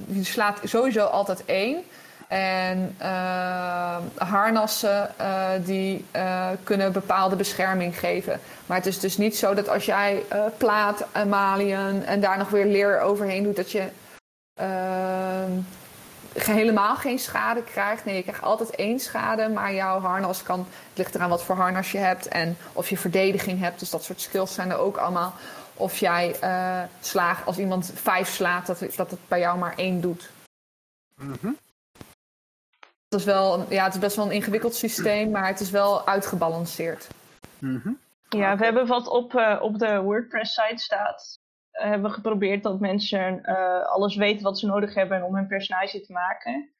je 0.07 0.25
slaat 0.25 0.61
sowieso 0.65 1.05
altijd 1.05 1.45
één. 1.45 1.85
En 2.29 2.97
uh, 3.03 3.97
harnassen 4.15 5.15
uh, 5.21 5.49
die 5.65 6.05
uh, 6.17 6.49
kunnen 6.63 6.93
bepaalde 6.93 7.37
bescherming 7.37 7.99
geven. 7.99 8.41
Maar 8.67 8.77
het 8.77 8.87
is 8.87 9.01
dus 9.01 9.17
niet 9.17 9.37
zo 9.37 9.55
dat 9.55 9.69
als 9.69 9.85
jij 9.85 10.23
plaat, 10.57 11.07
emaliën 11.13 12.05
en 12.05 12.21
daar 12.21 12.39
nog 12.39 12.49
weer 12.49 12.67
leer 12.67 13.01
overheen 13.01 13.43
doet, 13.43 13.57
dat 13.57 13.71
je 13.71 13.89
ehm, 14.55 15.51
helemaal 16.33 16.97
geen 16.97 17.19
schade 17.19 17.63
krijgt. 17.63 18.05
Nee, 18.05 18.17
je 18.17 18.23
krijgt 18.23 18.43
altijd 18.43 18.71
één 18.71 19.01
schade, 19.01 19.49
maar 19.49 19.75
jouw 19.75 20.01
harnas 20.01 20.43
kan. 20.43 20.59
Het 20.59 20.99
ligt 20.99 21.15
eraan 21.15 21.29
wat 21.29 21.43
voor 21.43 21.57
harnas 21.57 21.93
je 21.93 21.99
hebt 21.99 22.29
en 22.29 22.57
of 22.73 22.89
je 22.89 22.99
verdediging 22.99 23.61
hebt. 23.61 23.79
Dus 23.79 23.91
dat 23.91 24.05
soort 24.05 24.21
skills 24.21 24.55
zijn 24.55 24.71
er 24.71 24.79
ook 24.79 24.97
allemaal. 24.97 25.35
Of 25.77 25.99
jij 25.99 26.37
uh, 26.43 26.83
slaagt, 27.01 27.47
als 27.47 27.59
iemand 27.59 27.93
vijf 27.95 28.29
slaat, 28.29 28.67
dat, 28.67 28.79
dat 28.97 29.11
het 29.11 29.21
bij 29.29 29.39
jou 29.39 29.59
maar 29.59 29.77
één 29.77 30.01
doet. 30.01 30.31
Mm 31.15 31.59
Dat 33.09 33.21
is 33.21 33.27
wel, 33.27 33.73
ja, 33.73 33.85
het 33.85 33.95
is 33.95 34.01
best 34.01 34.17
wel 34.17 34.27
een 34.27 34.33
ingewikkeld 34.33 34.75
systeem, 34.75 35.31
maar 35.31 35.47
het 35.47 35.61
is 35.61 35.71
wel 35.71 36.07
uitgebalanceerd. 36.07 37.09
Mm 37.59 37.99
Ja, 38.29 38.57
we 38.57 38.65
hebben 38.65 38.87
wat 38.87 39.09
op, 39.09 39.33
uh, 39.33 39.59
op 39.63 39.79
de 39.79 40.01
WordPress-site 40.01 40.83
staat. 40.83 41.39
Uh, 41.73 41.83
hebben 41.83 42.09
we 42.09 42.15
geprobeerd 42.15 42.63
dat 42.63 42.81
mensen 42.81 43.43
alles 43.85 44.17
weten 44.17 44.43
wat 44.43 44.59
ze 44.59 44.67
nodig 44.67 44.95
hebben 44.95 45.23
om 45.23 45.35
hun 45.35 45.47
personage 45.47 46.01
te 46.01 46.13
maken. 46.13 46.76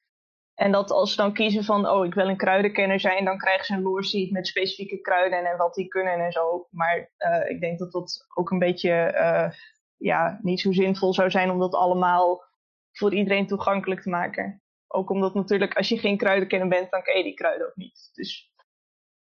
En 0.57 0.71
dat 0.71 0.91
als 0.91 1.09
ze 1.09 1.17
dan 1.17 1.33
kiezen 1.33 1.63
van, 1.63 1.89
oh, 1.89 2.05
ik 2.05 2.13
wil 2.13 2.27
een 2.27 2.37
kruidenkenner 2.37 2.99
zijn, 2.99 3.25
dan 3.25 3.37
krijgen 3.37 3.65
ze 3.65 3.73
een 3.73 4.03
sheet 4.03 4.31
met 4.31 4.47
specifieke 4.47 5.01
kruiden 5.01 5.45
en 5.45 5.57
wat 5.57 5.73
die 5.73 5.87
kunnen 5.87 6.19
en 6.19 6.31
zo. 6.31 6.67
Maar 6.71 7.09
uh, 7.17 7.49
ik 7.49 7.61
denk 7.61 7.79
dat 7.79 7.91
dat 7.91 8.25
ook 8.33 8.51
een 8.51 8.59
beetje 8.59 9.13
uh, 9.15 9.51
ja, 9.97 10.39
niet 10.41 10.59
zo 10.59 10.71
zinvol 10.71 11.13
zou 11.13 11.29
zijn 11.29 11.49
om 11.49 11.59
dat 11.59 11.73
allemaal 11.73 12.43
voor 12.91 13.13
iedereen 13.13 13.47
toegankelijk 13.47 14.01
te 14.01 14.09
maken. 14.09 14.61
Ook 14.87 15.09
omdat 15.09 15.33
natuurlijk, 15.33 15.75
als 15.75 15.89
je 15.89 15.97
geen 15.97 16.17
kruidenkenner 16.17 16.67
bent, 16.67 16.91
dan 16.91 17.01
ken 17.01 17.17
je 17.17 17.23
die 17.23 17.33
kruiden 17.33 17.67
ook 17.67 17.75
niet. 17.75 18.09
Dus 18.13 18.51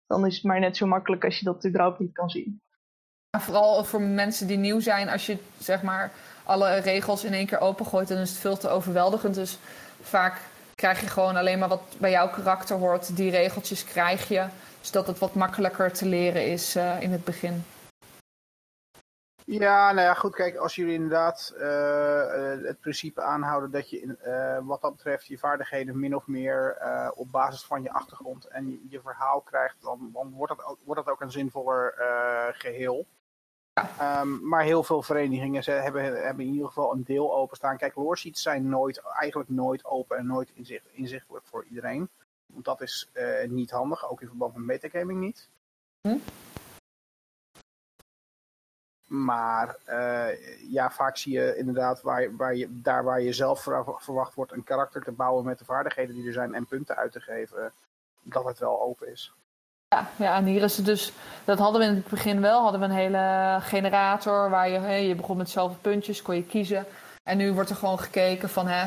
dan 0.06 0.26
is 0.26 0.34
het 0.34 0.44
maar 0.44 0.60
net 0.60 0.76
zo 0.76 0.86
makkelijk 0.86 1.24
als 1.24 1.38
je 1.38 1.44
dat 1.44 1.66
überhaupt 1.66 1.98
niet 1.98 2.12
kan 2.12 2.30
zien. 2.30 2.62
Vooral 3.38 3.84
voor 3.84 4.00
mensen 4.00 4.46
die 4.46 4.58
nieuw 4.58 4.80
zijn, 4.80 5.08
als 5.08 5.26
je 5.26 5.38
zeg 5.58 5.82
maar 5.82 6.12
alle 6.44 6.80
regels 6.80 7.24
in 7.24 7.32
één 7.32 7.46
keer 7.46 7.60
opengooit, 7.60 8.08
dan 8.08 8.18
is 8.18 8.30
het 8.30 8.38
veel 8.38 8.56
te 8.56 8.68
overweldigend. 8.68 9.34
Dus 9.34 9.58
vaak 10.00 10.40
krijg 10.80 11.00
je 11.00 11.06
gewoon 11.06 11.36
alleen 11.36 11.58
maar 11.58 11.68
wat 11.68 11.96
bij 11.98 12.10
jouw 12.10 12.30
karakter 12.30 12.76
hoort. 12.76 13.16
Die 13.16 13.30
regeltjes 13.30 13.84
krijg 13.84 14.28
je, 14.28 14.46
zodat 14.80 15.06
het 15.06 15.18
wat 15.18 15.34
makkelijker 15.34 15.92
te 15.92 16.06
leren 16.06 16.46
is 16.46 16.76
uh, 16.76 17.02
in 17.02 17.12
het 17.12 17.24
begin. 17.24 17.64
Ja, 19.44 19.92
nou 19.92 20.06
ja, 20.06 20.14
goed, 20.14 20.34
kijk, 20.34 20.56
als 20.56 20.74
jullie 20.74 20.94
inderdaad 20.94 21.54
uh, 21.56 22.66
het 22.68 22.80
principe 22.80 23.22
aanhouden 23.22 23.70
dat 23.70 23.90
je 23.90 24.16
wat 24.64 24.80
dat 24.80 24.96
betreft 24.96 25.26
je 25.26 25.38
vaardigheden 25.38 26.00
min 26.00 26.16
of 26.16 26.26
meer 26.26 26.78
op 27.14 27.30
basis 27.30 27.64
van 27.64 27.82
je 27.82 27.92
achtergrond 27.92 28.44
en 28.44 28.70
je, 28.70 28.80
je 28.88 29.00
verhaal 29.00 29.40
krijgt, 29.40 29.76
dan, 29.80 30.10
dan, 30.12 30.32
wordt, 30.32 30.56
dat 30.56 30.66
ook, 30.66 30.78
wordt 30.84 31.04
dat 31.04 31.14
ook 31.14 31.20
een 31.20 31.30
zinvoller 31.30 31.94
geheel. 32.52 33.06
Um, 34.00 34.48
maar 34.48 34.62
heel 34.62 34.82
veel 34.82 35.02
verenigingen 35.02 35.62
ze 35.62 35.70
hebben, 35.70 36.02
hebben 36.02 36.44
in 36.44 36.52
ieder 36.52 36.66
geval 36.66 36.92
een 36.92 37.04
deel 37.04 37.34
openstaan. 37.34 37.76
Kijk, 37.76 37.94
loorsheets 37.94 38.42
zijn 38.42 38.68
nooit, 38.68 39.02
eigenlijk 39.18 39.50
nooit 39.50 39.84
open 39.84 40.16
en 40.16 40.26
nooit 40.26 40.50
inzicht, 40.54 40.86
inzichtelijk 40.90 41.46
voor 41.46 41.64
iedereen. 41.64 42.08
Want 42.46 42.64
dat 42.64 42.80
is 42.80 43.10
uh, 43.14 43.48
niet 43.48 43.70
handig, 43.70 44.10
ook 44.10 44.20
in 44.20 44.28
verband 44.28 44.54
met 44.54 44.64
metagaming 44.64 45.20
niet. 45.20 45.48
Hm? 46.00 46.18
Maar 49.06 49.76
uh, 49.88 50.70
ja, 50.72 50.90
vaak 50.90 51.16
zie 51.16 51.32
je 51.32 51.56
inderdaad 51.56 52.02
waar, 52.02 52.36
waar 52.36 52.54
je, 52.54 52.80
daar 52.80 53.04
waar 53.04 53.20
je 53.20 53.32
zelf 53.32 53.62
verwacht 53.96 54.34
wordt 54.34 54.52
een 54.52 54.64
karakter 54.64 55.02
te 55.02 55.12
bouwen 55.12 55.44
met 55.44 55.58
de 55.58 55.64
vaardigheden 55.64 56.14
die 56.14 56.26
er 56.26 56.32
zijn 56.32 56.54
en 56.54 56.66
punten 56.66 56.96
uit 56.96 57.12
te 57.12 57.20
geven, 57.20 57.72
dat 58.22 58.44
het 58.44 58.58
wel 58.58 58.80
open 58.80 59.08
is. 59.08 59.34
Ja, 59.96 60.08
ja, 60.16 60.36
en 60.36 60.44
hier 60.44 60.62
is 60.62 60.76
het 60.76 60.86
dus, 60.86 61.12
dat 61.44 61.58
hadden 61.58 61.80
we 61.80 61.86
in 61.86 61.94
het 61.94 62.08
begin 62.08 62.40
wel, 62.40 62.62
hadden 62.62 62.80
we 62.80 62.86
een 62.86 62.92
hele 62.92 63.58
generator 63.60 64.50
waar 64.50 64.68
je, 64.68 65.08
je 65.08 65.14
begon 65.14 65.36
met 65.36 65.50
zoveel 65.50 65.76
puntjes, 65.80 66.22
kon 66.22 66.34
je 66.34 66.44
kiezen. 66.44 66.86
En 67.22 67.36
nu 67.36 67.52
wordt 67.52 67.70
er 67.70 67.76
gewoon 67.76 67.98
gekeken 67.98 68.48
van, 68.48 68.66
hè, 68.68 68.86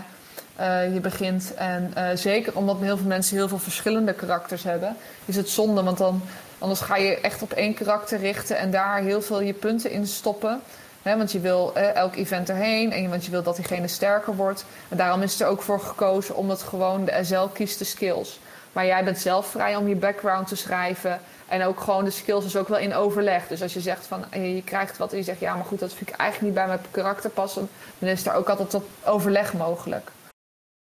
uh, 0.59 0.93
je 0.93 0.99
begint 0.99 1.53
en 1.53 1.93
uh, 1.97 2.07
zeker 2.13 2.57
omdat 2.57 2.79
heel 2.79 2.97
veel 2.97 3.07
mensen 3.07 3.37
heel 3.37 3.47
veel 3.47 3.59
verschillende 3.59 4.13
karakters 4.13 4.63
hebben, 4.63 4.95
is 5.25 5.35
het 5.35 5.49
zonde, 5.49 5.83
want 5.83 5.97
dan, 5.97 6.21
anders 6.59 6.79
ga 6.79 6.95
je 6.95 7.19
echt 7.19 7.41
op 7.41 7.51
één 7.51 7.73
karakter 7.73 8.19
richten 8.19 8.57
en 8.57 8.71
daar 8.71 8.97
heel 8.97 9.21
veel 9.21 9.41
je 9.41 9.53
punten 9.53 9.91
in 9.91 10.07
stoppen. 10.07 10.61
Hè, 11.01 11.17
want 11.17 11.31
je 11.31 11.39
wil 11.39 11.71
eh, 11.73 11.95
elk 11.95 12.15
event 12.15 12.49
erheen 12.49 12.91
en 12.91 13.09
want 13.09 13.25
je 13.25 13.31
wil 13.31 13.43
dat 13.43 13.55
diegene 13.55 13.87
sterker 13.87 14.35
wordt. 14.35 14.65
En 14.89 14.97
daarom 14.97 15.21
is 15.21 15.41
er 15.41 15.47
ook 15.47 15.61
voor 15.61 15.79
gekozen 15.79 16.35
om 16.35 16.49
het 16.49 16.61
gewoon 16.61 17.05
de 17.05 17.19
SL 17.23 17.45
kiest 17.53 17.79
de 17.79 17.85
skills. 17.85 18.39
Maar 18.74 18.86
jij 18.86 19.03
bent 19.03 19.17
zelf 19.17 19.45
vrij 19.45 19.76
om 19.76 19.88
je 19.88 19.95
background 19.95 20.47
te 20.47 20.55
schrijven. 20.55 21.19
En 21.47 21.63
ook 21.63 21.80
gewoon 21.80 22.03
de 22.03 22.09
skills 22.09 22.45
is 22.45 22.57
ook 22.57 22.67
wel 22.67 22.78
in 22.78 22.93
overleg. 22.93 23.47
Dus 23.47 23.61
als 23.61 23.74
je 23.74 23.80
zegt 23.80 24.07
van 24.07 24.26
je 24.32 24.63
krijgt 24.63 24.97
wat 24.97 25.11
en 25.11 25.17
je 25.17 25.24
zegt 25.24 25.39
ja, 25.39 25.55
maar 25.55 25.65
goed, 25.65 25.80
dat 25.80 25.93
vind 25.93 26.09
ik 26.09 26.15
eigenlijk 26.15 26.53
niet 26.53 26.65
bij 26.65 26.67
mijn 26.67 26.91
karakter 26.91 27.30
passen. 27.30 27.69
Dan 27.99 28.09
is 28.09 28.26
er 28.26 28.34
ook 28.34 28.49
altijd 28.49 28.71
dat 28.71 28.84
overleg 29.05 29.53
mogelijk. 29.53 30.11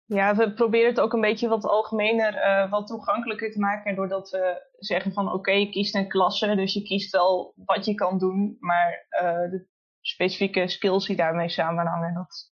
Ja, 0.05 0.35
we 0.35 0.53
proberen 0.53 0.89
het 0.89 0.99
ook 0.99 1.13
een 1.13 1.21
beetje 1.21 1.47
wat 1.47 1.65
algemener, 1.65 2.33
uh, 2.33 2.71
wat 2.71 2.87
toegankelijker 2.87 3.51
te 3.51 3.59
maken. 3.59 3.95
Doordat 3.95 4.29
we 4.29 4.61
zeggen 4.77 5.13
van 5.13 5.33
oké, 5.33 5.51
je 5.51 5.69
kiest 5.69 5.95
een 5.95 6.07
klasse. 6.07 6.55
Dus 6.55 6.73
je 6.73 6.81
kiest 6.81 7.11
wel 7.11 7.53
wat 7.55 7.85
je 7.85 7.95
kan 7.95 8.17
doen. 8.17 8.57
Maar 8.59 9.05
uh, 9.21 9.51
de 9.51 9.67
specifieke 10.01 10.67
skills 10.67 11.05
die 11.05 11.15
daarmee 11.15 11.49
samenhangen, 11.49 12.13
dat 12.13 12.51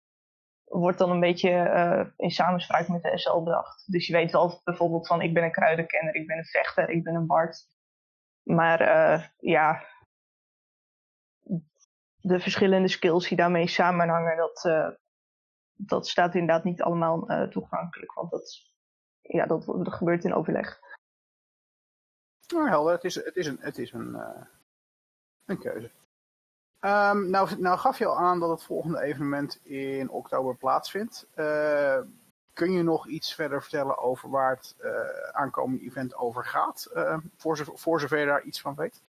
wordt 0.74 0.98
dan 0.98 1.12
een 1.12 1.20
beetje 1.20 1.50
uh, 1.50 2.06
in 2.18 2.32
samenspraak 2.32 2.88
met 2.88 3.02
de 3.02 3.18
SL 3.18 3.40
bedacht. 3.40 3.92
Dus 3.92 4.08
je 4.08 4.14
weet 4.14 4.32
wel 4.32 4.62
bijvoorbeeld 4.64 5.08
van 5.08 5.22
ik 5.22 5.34
ben 5.34 5.44
een 5.44 5.52
kruidenkenner, 5.52 6.16
ik 6.16 6.28
ben 6.28 6.38
een 6.38 6.46
vechter, 6.46 6.90
ik 6.90 7.04
ben 7.04 7.16
een 7.16 7.28
bard. 7.28 7.68
Maar 8.44 8.82
uh, 8.82 9.26
ja, 9.38 9.84
de 12.16 12.40
verschillende 12.40 12.88
skills 12.88 13.28
die 13.28 13.38
daarmee 13.38 13.68
samenhangen, 13.68 14.38
dat, 14.38 14.64
uh, 14.68 14.90
dat 15.74 16.08
staat 16.08 16.34
inderdaad 16.34 16.64
niet 16.64 16.82
allemaal 16.82 17.50
toegankelijk. 17.50 18.14
Want 18.14 18.32
dat, 18.32 18.72
ja, 19.22 19.46
dat, 19.46 19.66
dat 19.66 19.94
gebeurt 19.94 20.24
in 20.24 20.34
overleg. 20.34 20.80
Nou, 22.54 22.70
helder. 22.70 22.94
Het 22.94 23.04
is, 23.04 23.16
het 23.16 23.36
is 23.36 23.48
een, 23.48 23.58
het 23.60 23.78
is 23.78 23.92
een, 23.92 24.18
een 25.46 25.60
keuze. 25.60 25.92
Um, 26.86 27.30
nou, 27.30 27.60
nou 27.60 27.78
gaf 27.78 27.98
je 27.98 28.06
al 28.06 28.18
aan 28.18 28.40
dat 28.40 28.50
het 28.50 28.64
volgende 28.64 29.02
evenement 29.02 29.60
in 29.64 30.10
oktober 30.10 30.58
plaatsvindt. 30.58 31.28
Uh, 31.36 32.00
kun 32.54 32.72
je 32.72 32.84
nog 32.84 33.08
iets 33.08 33.36
verder 33.36 33.62
vertellen 33.62 33.98
over 33.98 34.30
waar 34.30 34.56
het 34.56 34.76
uh, 34.82 34.92
aankomende 35.32 35.84
event 35.84 36.16
over 36.16 36.46
gaat? 36.46 36.90
Uh, 36.96 37.18
voor, 37.38 37.72
voor 37.74 38.00
zover 38.00 38.20
je 38.20 38.26
daar 38.26 38.44
iets 38.44 38.62
van 38.62 38.76
weet? 38.76 39.04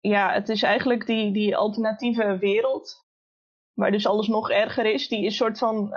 ja, 0.00 0.32
het 0.32 0.48
is 0.48 0.62
eigenlijk 0.62 1.06
die, 1.06 1.32
die 1.32 1.56
alternatieve 1.56 2.38
wereld. 2.38 3.04
Waar 3.74 3.90
dus 3.90 4.06
alles 4.06 4.28
nog 4.28 4.50
erger 4.50 4.86
is. 4.86 5.08
Die 5.08 5.24
is 5.24 5.36
soort 5.36 5.58
van, 5.58 5.88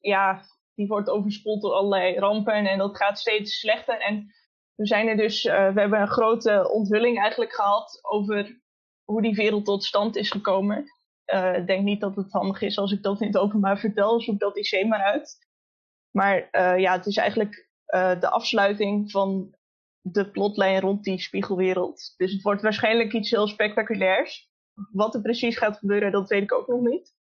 ja, 0.00 0.42
die 0.74 0.86
wordt 0.86 1.08
overspoeld 1.08 1.62
door 1.62 1.72
allerlei 1.72 2.18
rampen. 2.18 2.66
En 2.66 2.78
dat 2.78 2.96
gaat 2.96 3.18
steeds 3.18 3.58
slechter. 3.58 4.00
En 4.00 4.32
we 4.74 4.86
zijn 4.86 5.08
er 5.08 5.16
dus, 5.16 5.42
we 5.42 5.50
hebben 5.74 6.00
een 6.00 6.08
grote 6.08 6.70
onthulling 6.70 7.18
eigenlijk 7.18 7.52
gehad 7.52 7.98
over 8.02 8.61
hoe 9.12 9.22
die 9.22 9.34
wereld 9.34 9.64
tot 9.64 9.84
stand 9.84 10.16
is 10.16 10.30
gekomen. 10.30 10.84
Uh, 11.26 11.56
ik 11.56 11.66
denk 11.66 11.82
niet 11.82 12.00
dat 12.00 12.16
het 12.16 12.32
handig 12.32 12.62
is 12.62 12.78
als 12.78 12.92
ik 12.92 13.02
dat 13.02 13.20
in 13.20 13.26
het 13.26 13.36
openbaar 13.36 13.78
vertel. 13.78 14.20
Zoek 14.20 14.38
dat 14.38 14.56
IC 14.56 14.86
maar 14.86 15.02
uit. 15.02 15.38
Maar 16.10 16.48
uh, 16.52 16.78
ja, 16.78 16.92
het 16.92 17.06
is 17.06 17.16
eigenlijk 17.16 17.68
uh, 17.94 18.20
de 18.20 18.28
afsluiting 18.28 19.10
van 19.10 19.56
de 20.00 20.30
plotlijn 20.30 20.80
rond 20.80 21.04
die 21.04 21.20
spiegelwereld. 21.20 22.14
Dus 22.16 22.32
het 22.32 22.42
wordt 22.42 22.62
waarschijnlijk 22.62 23.12
iets 23.12 23.30
heel 23.30 23.48
spectaculairs. 23.48 24.50
Wat 24.92 25.14
er 25.14 25.22
precies 25.22 25.58
gaat 25.58 25.78
gebeuren, 25.78 26.12
dat 26.12 26.28
weet 26.28 26.42
ik 26.42 26.52
ook 26.52 26.66
nog 26.66 26.80
niet. 26.80 27.14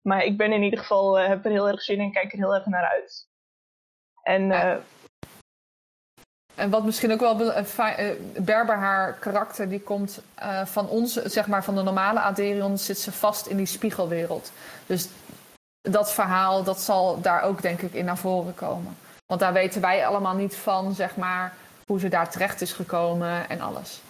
Maar 0.00 0.24
ik 0.24 0.36
ben 0.36 0.52
in 0.52 0.62
ieder 0.62 0.78
geval, 0.78 1.18
heb 1.18 1.44
er 1.44 1.50
heel 1.50 1.68
erg 1.68 1.82
zin 1.82 2.00
in, 2.00 2.12
kijk 2.12 2.32
er 2.32 2.38
heel 2.38 2.54
erg 2.54 2.66
naar 2.66 2.86
uit. 2.86 3.28
En 4.22 4.50
En 6.56 6.70
wat 6.70 6.84
misschien 6.84 7.12
ook 7.12 7.20
wel 7.20 7.52
eh, 7.52 8.10
Berber 8.38 8.76
haar 8.76 9.12
karakter, 9.12 9.68
die 9.68 9.80
komt 9.80 10.20
eh, 10.34 10.64
van 10.64 10.88
ons, 10.88 11.12
zeg 11.12 11.46
maar 11.46 11.64
van 11.64 11.74
de 11.74 11.82
normale 11.82 12.20
Aderion, 12.20 12.78
zit 12.78 12.98
ze 12.98 13.12
vast 13.12 13.46
in 13.46 13.56
die 13.56 13.66
spiegelwereld. 13.66 14.52
Dus 14.86 15.08
dat 15.80 16.12
verhaal, 16.12 16.64
dat 16.64 16.80
zal 16.80 17.20
daar 17.20 17.42
ook 17.42 17.62
denk 17.62 17.80
ik 17.82 17.92
in 17.92 18.04
naar 18.04 18.18
voren 18.18 18.54
komen. 18.54 18.96
Want 19.26 19.40
daar 19.40 19.52
weten 19.52 19.80
wij 19.80 20.06
allemaal 20.06 20.34
niet 20.34 20.56
van, 20.56 20.94
zeg 20.94 21.16
maar, 21.16 21.54
hoe 21.86 22.00
ze 22.00 22.08
daar 22.08 22.30
terecht 22.30 22.60
is 22.60 22.72
gekomen 22.72 23.48
en 23.48 23.60
alles. 23.60 24.00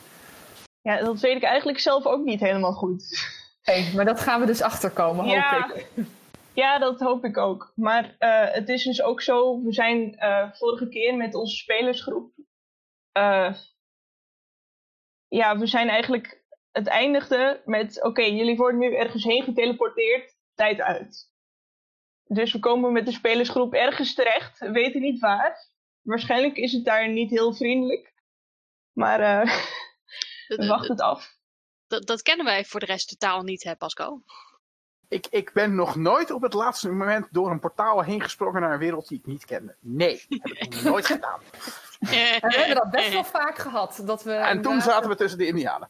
Ja, 0.80 0.96
dat 1.00 1.20
weet 1.20 1.36
ik 1.36 1.42
eigenlijk 1.42 1.78
zelf 1.78 2.06
ook 2.06 2.24
niet 2.24 2.40
helemaal 2.40 2.72
goed. 2.72 3.34
Hey, 3.62 3.92
maar 3.94 4.04
dat 4.04 4.20
gaan 4.20 4.40
we 4.40 4.46
dus 4.46 4.62
achterkomen, 4.62 5.24
hoop 5.24 5.34
Ja. 5.34 5.74
ik. 5.74 5.86
Ja, 6.52 6.78
dat 6.78 7.00
hoop 7.00 7.24
ik 7.24 7.36
ook. 7.36 7.72
Maar 7.74 8.14
eh, 8.18 8.54
het 8.54 8.68
is 8.68 8.84
dus 8.84 9.02
ook 9.02 9.22
zo, 9.22 9.62
we 9.62 9.72
zijn 9.72 10.16
vorige 10.52 10.88
keer 10.88 11.16
met 11.16 11.34
onze 11.34 11.56
spelersgroep. 11.56 12.35
Eh, 13.16 13.54
ja, 15.28 15.58
we 15.58 15.66
zijn 15.66 15.88
eigenlijk. 15.88 16.44
Het 16.72 16.86
eindigde 16.86 17.62
met: 17.64 18.02
oké, 18.02 18.22
jullie 18.22 18.56
worden 18.56 18.80
nu 18.80 18.94
ergens 18.94 19.24
heen 19.24 19.42
geteleporteerd, 19.42 20.36
tijd 20.54 20.80
uit. 20.80 21.30
Dus 22.24 22.52
we 22.52 22.58
komen 22.58 22.92
met 22.92 23.06
de 23.06 23.12
spelersgroep 23.12 23.74
ergens 23.74 24.14
terecht, 24.14 24.58
we 24.58 24.70
weten 24.70 25.00
niet 25.00 25.20
waar. 25.20 25.68
Waarschijnlijk 26.02 26.56
is 26.56 26.72
het 26.72 26.84
daar 26.84 27.08
niet 27.08 27.30
heel 27.30 27.54
vriendelijk. 27.54 28.14
Maar 28.92 29.20
eh, 29.20 29.46
Dat, 30.48 30.58
we 30.58 30.66
wachten 30.66 30.90
het 30.90 31.00
af. 31.00 31.36
dat, 31.86 32.06
dat 32.06 32.22
kennen 32.22 32.44
wij 32.46 32.64
voor 32.64 32.80
de 32.80 32.86
rest 32.86 33.08
totaal 33.08 33.42
niet, 33.42 33.62
hè, 33.62 33.76
Pascal? 33.76 34.22
Ik, 35.08 35.26
ik 35.26 35.52
ben 35.52 35.74
nog 35.74 35.96
nooit 35.96 36.30
op 36.30 36.42
het 36.42 36.52
laatste 36.52 36.88
moment 36.88 37.28
door 37.30 37.50
een 37.50 37.60
portaal 37.60 38.02
heen 38.02 38.22
gesprongen 38.22 38.60
naar 38.60 38.72
een 38.72 38.78
wereld 38.78 39.08
die 39.08 39.18
ik 39.18 39.26
niet 39.26 39.44
kende. 39.44 39.76
Nee, 39.80 40.24
dat 40.28 40.40
heb 40.42 40.52
ik 40.52 40.70
nog 40.74 40.82
nooit 40.82 41.06
gedaan. 41.06 41.40
En 42.00 42.48
we 42.48 42.56
hebben 42.56 42.74
dat 42.74 42.90
best 42.90 43.12
wel 43.12 43.24
vaak 43.24 43.58
gehad. 43.58 44.00
Dat 44.04 44.22
we 44.22 44.32
En 44.32 44.62
toen 44.62 44.80
zaten 44.80 45.08
we 45.10 45.16
tussen 45.16 45.38
de 45.38 45.46
Indianen. 45.46 45.88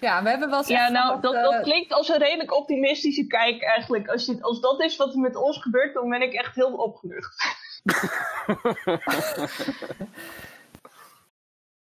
Ja, 0.00 0.22
we 0.22 0.28
hebben 0.28 0.48
wel 0.50 0.58
eens 0.58 0.68
Ja, 0.68 0.88
nou, 0.88 1.06
gehad, 1.06 1.22
dat, 1.22 1.34
eh, 1.34 1.42
dat 1.42 1.62
klinkt 1.62 1.92
als 1.92 2.08
een 2.08 2.18
redelijk 2.18 2.54
optimistische 2.56 3.26
kijk 3.26 3.62
eigenlijk. 3.62 4.08
Als, 4.08 4.26
je, 4.26 4.38
als 4.40 4.60
dat 4.60 4.80
is 4.82 4.96
wat 4.96 5.12
er 5.12 5.20
met 5.20 5.36
ons 5.36 5.62
gebeurt, 5.62 5.94
dan 5.94 6.08
ben 6.08 6.22
ik 6.22 6.32
echt 6.32 6.54
heel 6.54 6.72
opgelucht. 6.72 7.34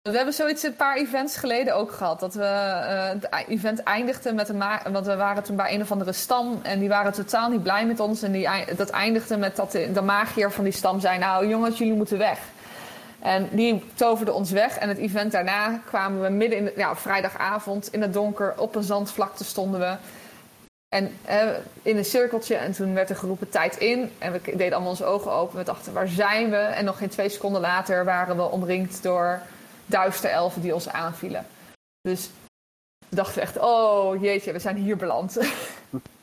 We 0.02 0.16
hebben 0.16 0.34
zoiets 0.34 0.62
een 0.62 0.76
paar 0.76 0.96
events 0.96 1.36
geleden 1.36 1.74
ook 1.74 1.92
gehad. 1.92 2.20
Dat 2.20 2.34
we 2.34 2.44
eh, 2.44 3.08
het 3.08 3.28
event 3.48 3.82
eindigden 3.82 4.34
met 4.34 4.48
een 4.48 4.56
ma- 4.56 4.82
Want 4.90 5.06
we 5.06 5.16
waren 5.16 5.42
toen 5.42 5.56
bij 5.56 5.74
een 5.74 5.80
of 5.80 5.90
andere 5.92 6.12
stam. 6.12 6.60
En 6.62 6.78
die 6.78 6.88
waren 6.88 7.12
totaal 7.12 7.50
niet 7.50 7.62
blij 7.62 7.86
met 7.86 8.00
ons. 8.00 8.22
En 8.22 8.32
die, 8.32 8.48
dat 8.76 8.90
eindigde 8.90 9.36
met 9.36 9.56
dat 9.56 9.72
de, 9.72 9.92
de 9.92 10.00
magier 10.00 10.50
van 10.50 10.64
die 10.64 10.72
stam 10.72 11.00
zei: 11.00 11.18
Nou, 11.18 11.46
jongens, 11.48 11.78
jullie 11.78 11.94
moeten 11.94 12.18
weg. 12.18 12.38
En 13.20 13.48
die 13.52 13.84
toverde 13.94 14.32
ons 14.32 14.50
weg. 14.50 14.78
En 14.78 14.88
het 14.88 14.98
event 14.98 15.32
daarna 15.32 15.80
kwamen 15.84 16.22
we 16.22 16.28
midden 16.28 16.58
in 16.58 16.64
de, 16.64 16.72
ja, 16.76 16.96
vrijdagavond 16.96 17.92
in 17.92 18.02
het 18.02 18.12
donker 18.12 18.54
op 18.58 18.74
een 18.74 18.82
zandvlakte 18.82 19.44
stonden 19.44 19.80
we. 19.80 19.96
En 20.88 21.12
in 21.82 21.96
een 21.96 22.04
cirkeltje. 22.04 22.54
En 22.54 22.72
toen 22.72 22.94
werd 22.94 23.10
er 23.10 23.16
geroepen 23.16 23.48
tijd 23.48 23.76
in. 23.76 24.12
En 24.18 24.32
we 24.32 24.40
deden 24.44 24.72
allemaal 24.72 24.90
onze 24.90 25.04
ogen 25.04 25.32
open. 25.32 25.58
We 25.58 25.64
dachten, 25.64 25.92
waar 25.92 26.08
zijn 26.08 26.50
we? 26.50 26.56
En 26.56 26.84
nog 26.84 26.98
geen 26.98 27.08
twee 27.08 27.28
seconden 27.28 27.60
later 27.60 28.04
waren 28.04 28.36
we 28.36 28.50
omringd 28.50 29.02
door 29.02 29.40
duister 29.86 30.30
elfen 30.30 30.62
die 30.62 30.74
ons 30.74 30.88
aanvielen. 30.88 31.46
Dus 32.00 32.30
we 33.08 33.16
dachten 33.16 33.42
echt, 33.42 33.58
oh 33.58 34.22
jeetje, 34.22 34.52
we 34.52 34.58
zijn 34.58 34.76
hier 34.76 34.96
beland. 34.96 35.38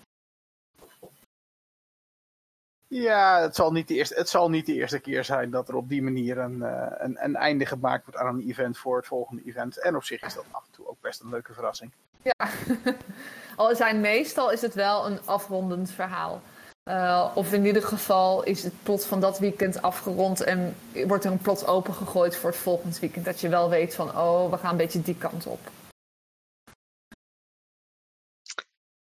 Ja, 2.93 3.41
het 3.41 3.55
zal, 3.55 3.71
niet 3.71 3.87
de 3.87 3.93
eerste, 3.93 4.15
het 4.15 4.29
zal 4.29 4.49
niet 4.49 4.65
de 4.65 4.73
eerste 4.73 4.99
keer 4.99 5.23
zijn 5.23 5.49
dat 5.49 5.69
er 5.69 5.75
op 5.75 5.89
die 5.89 6.01
manier 6.01 6.37
een, 6.37 6.63
eh, 6.63 6.91
een, 6.97 7.23
een 7.23 7.35
einde 7.35 7.65
gemaakt 7.65 8.05
wordt 8.05 8.19
aan 8.19 8.35
een 8.35 8.47
event 8.47 8.77
voor 8.77 8.97
het 8.97 9.07
volgende 9.07 9.41
event. 9.45 9.81
En 9.81 9.95
op 9.95 10.03
zich 10.03 10.21
is 10.21 10.33
dat 10.33 10.45
af 10.51 10.65
en 10.65 10.71
toe 10.71 10.87
ook 10.87 11.01
best 11.01 11.21
een 11.21 11.29
leuke 11.29 11.53
verrassing. 11.53 11.91
ja. 12.21 12.33
Al 13.55 13.75
zijn 13.75 14.01
meestal 14.01 14.51
is 14.51 14.61
het 14.61 14.73
wel 14.73 15.05
een 15.05 15.25
afrondend 15.25 15.91
verhaal. 15.91 16.41
Eh, 16.83 17.31
of 17.35 17.53
in 17.53 17.65
ieder 17.65 17.83
geval 17.83 18.43
is 18.43 18.63
het 18.63 18.73
plot 18.83 19.05
van 19.05 19.19
dat 19.19 19.39
weekend 19.39 19.81
afgerond 19.81 20.41
en 20.41 20.75
wordt 21.07 21.25
er 21.25 21.31
een 21.31 21.37
plot 21.37 21.67
opengegooid 21.67 22.35
voor 22.35 22.49
het 22.49 22.59
volgende 22.59 22.99
weekend. 22.99 23.25
Dat 23.25 23.41
je 23.41 23.49
wel 23.49 23.69
weet 23.69 23.95
van, 23.95 24.17
oh, 24.17 24.51
we 24.51 24.57
gaan 24.57 24.71
een 24.71 24.77
beetje 24.77 25.01
die 25.01 25.17
kant 25.17 25.47
op. 25.47 25.59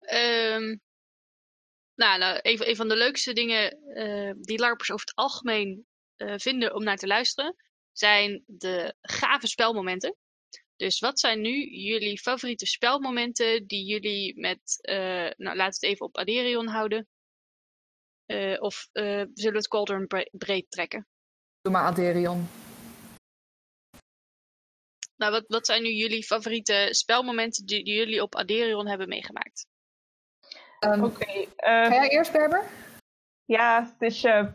Ehm, 0.00 0.76
nou, 1.96 2.18
nou 2.18 2.38
een, 2.42 2.68
een 2.68 2.76
van 2.76 2.88
de 2.88 2.96
leukste 2.96 3.32
dingen 3.32 3.78
eh, 3.94 4.32
die 4.40 4.58
LARPers 4.58 4.90
over 4.90 5.06
het 5.06 5.16
algemeen 5.16 5.86
eh, 6.16 6.34
vinden 6.36 6.74
om 6.74 6.84
naar 6.84 6.96
te 6.96 7.06
luisteren, 7.06 7.56
zijn 7.92 8.42
de 8.46 8.94
gave 9.00 9.46
spelmomenten. 9.46 10.16
Dus 10.76 10.98
wat 10.98 11.20
zijn 11.20 11.40
nu 11.40 11.64
jullie 11.70 12.20
favoriete 12.20 12.66
spelmomenten 12.66 13.66
die 13.66 13.84
jullie 13.84 14.40
met, 14.40 14.78
eh, 14.80 14.96
nou 15.36 15.56
laten 15.56 15.56
we 15.56 15.62
het 15.62 15.82
even 15.82 16.06
op 16.06 16.16
Aderion 16.16 16.66
houden. 16.66 17.08
Of 18.58 18.88
zullen 18.92 19.32
we 19.34 19.48
het 19.56 19.68
Cauldron 19.68 20.06
bre- 20.06 20.28
breed 20.32 20.70
trekken? 20.70 21.08
Doe 21.60 21.72
maar 21.72 21.84
Aderion. 21.84 22.48
Nou, 25.16 25.32
wat, 25.32 25.44
wat 25.46 25.66
zijn 25.66 25.82
nu 25.82 25.88
jullie 25.88 26.24
favoriete 26.24 26.88
spelmomenten 26.90 27.66
die, 27.66 27.84
die 27.84 27.94
jullie 27.94 28.22
op 28.22 28.34
Aderion 28.34 28.88
hebben 28.88 29.08
meegemaakt? 29.08 29.66
Ehm, 30.78 31.04
Oké, 31.04 31.24
eh, 31.24 31.46
Ga 31.56 31.88
jij 31.94 32.08
eerst, 32.08 32.32
Berber? 32.32 32.64
ja, 33.44 33.82
het 33.84 34.02
is, 34.02 34.24
eh, 34.24 34.46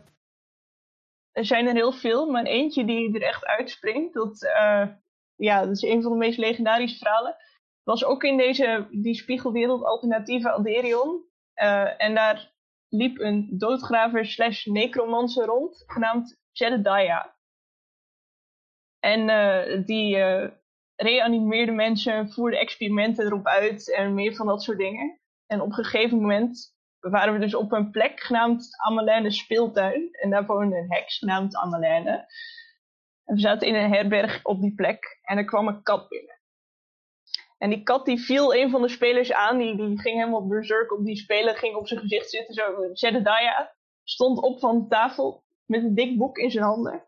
er 1.32 1.44
zijn 1.44 1.66
er 1.66 1.74
heel 1.74 1.92
veel, 1.92 2.30
maar 2.30 2.44
eentje 2.44 2.84
die 2.84 3.14
er 3.14 3.22
echt 3.22 3.44
uitspringt, 3.44 4.14
dat, 4.14 4.42
eh, 4.42 4.88
ja, 5.34 5.60
dat 5.60 5.70
is 5.70 5.82
een 5.82 6.02
van 6.02 6.12
de 6.12 6.18
meest 6.18 6.38
legendarische 6.38 6.98
verhalen. 6.98 7.36
Was 7.82 8.04
ook 8.04 8.22
in 8.22 8.36
deze, 8.36 8.88
die 8.90 9.14
spiegelwereld 9.14 9.84
alternatieve 9.84 10.52
Aderion. 10.52 11.24
Eh, 11.54 12.02
en 12.02 12.14
daar 12.14 12.52
liep 12.88 13.18
een 13.18 13.48
doodgraver 13.58 14.26
slash 14.26 14.64
necromancer 14.64 15.44
rond, 15.46 15.84
genaamd 15.86 16.40
Jedediah. 16.50 17.26
En 19.00 19.26
die 19.84 20.16
reanimeerde 20.96 21.72
mensen, 21.72 22.30
voerde 22.30 22.58
experimenten 22.58 23.26
erop 23.26 23.46
uit 23.46 23.94
en 23.94 24.14
meer 24.14 24.34
van 24.34 24.46
dat 24.46 24.62
soort 24.62 24.78
dingen. 24.78 25.21
En 25.52 25.60
op 25.60 25.68
een 25.68 25.84
gegeven 25.84 26.20
moment 26.20 26.74
waren 27.00 27.32
we 27.32 27.38
dus 27.38 27.54
op 27.54 27.72
een 27.72 27.90
plek 27.90 28.20
genaamd 28.20 28.68
Amalene 28.76 29.30
Speeltuin. 29.30 30.08
En 30.12 30.30
daar 30.30 30.46
woonde 30.46 30.76
een 30.76 30.92
heks 30.92 31.18
genaamd 31.18 31.56
Amalene. 31.56 32.10
En 33.24 33.34
we 33.34 33.40
zaten 33.40 33.68
in 33.68 33.74
een 33.74 33.92
herberg 33.92 34.44
op 34.44 34.60
die 34.60 34.74
plek 34.74 35.18
en 35.22 35.36
er 35.36 35.44
kwam 35.44 35.68
een 35.68 35.82
kat 35.82 36.08
binnen. 36.08 36.40
En 37.58 37.70
die 37.70 37.82
kat 37.82 38.04
die 38.04 38.20
viel 38.20 38.54
een 38.54 38.70
van 38.70 38.82
de 38.82 38.88
spelers 38.88 39.32
aan, 39.32 39.58
die, 39.58 39.76
die 39.76 40.00
ging 40.00 40.18
helemaal 40.18 40.46
berserk 40.46 40.92
op 40.92 41.04
die 41.04 41.16
speler, 41.16 41.56
ging 41.56 41.74
op 41.74 41.88
zijn 41.88 42.00
gezicht 42.00 42.30
zitten. 42.30 42.54
Zo, 42.54 42.90
Jedediah 42.92 43.66
stond 44.04 44.42
op 44.42 44.60
van 44.60 44.80
de 44.80 44.86
tafel 44.88 45.44
met 45.66 45.82
een 45.82 45.94
dik 45.94 46.18
boek 46.18 46.36
in 46.36 46.50
zijn 46.50 46.64
handen. 46.64 47.04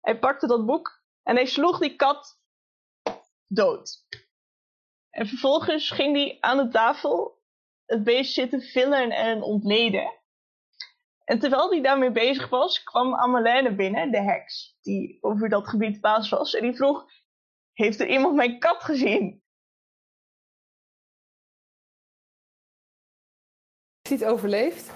Hij 0.00 0.18
pakte 0.18 0.46
dat 0.46 0.66
boek 0.66 1.02
en 1.22 1.36
hij 1.36 1.46
sloeg 1.46 1.78
die 1.78 1.96
kat 1.96 2.40
dood. 3.46 4.06
En 5.10 5.26
vervolgens 5.26 5.90
ging 5.90 6.16
hij 6.16 6.36
aan 6.40 6.56
de 6.56 6.68
tafel 6.68 7.40
het 7.86 8.04
beest 8.04 8.34
zitten 8.34 8.60
villen 8.60 9.10
en 9.10 9.42
ontleden. 9.42 10.20
En 11.24 11.38
terwijl 11.38 11.70
hij 11.70 11.82
daarmee 11.82 12.12
bezig 12.12 12.48
was, 12.48 12.82
kwam 12.82 13.14
Amalene 13.14 13.74
binnen, 13.74 14.10
de 14.10 14.22
heks, 14.22 14.76
die 14.80 15.18
over 15.20 15.48
dat 15.48 15.68
gebied 15.68 16.00
baas 16.00 16.28
was. 16.28 16.54
En 16.54 16.62
die 16.62 16.76
vroeg, 16.76 17.04
heeft 17.72 18.00
er 18.00 18.08
iemand 18.08 18.34
mijn 18.34 18.58
kat 18.58 18.82
gezien? 18.82 19.42
Is 24.02 24.10
hij 24.10 24.18
het 24.18 24.24
overleefd? 24.24 24.92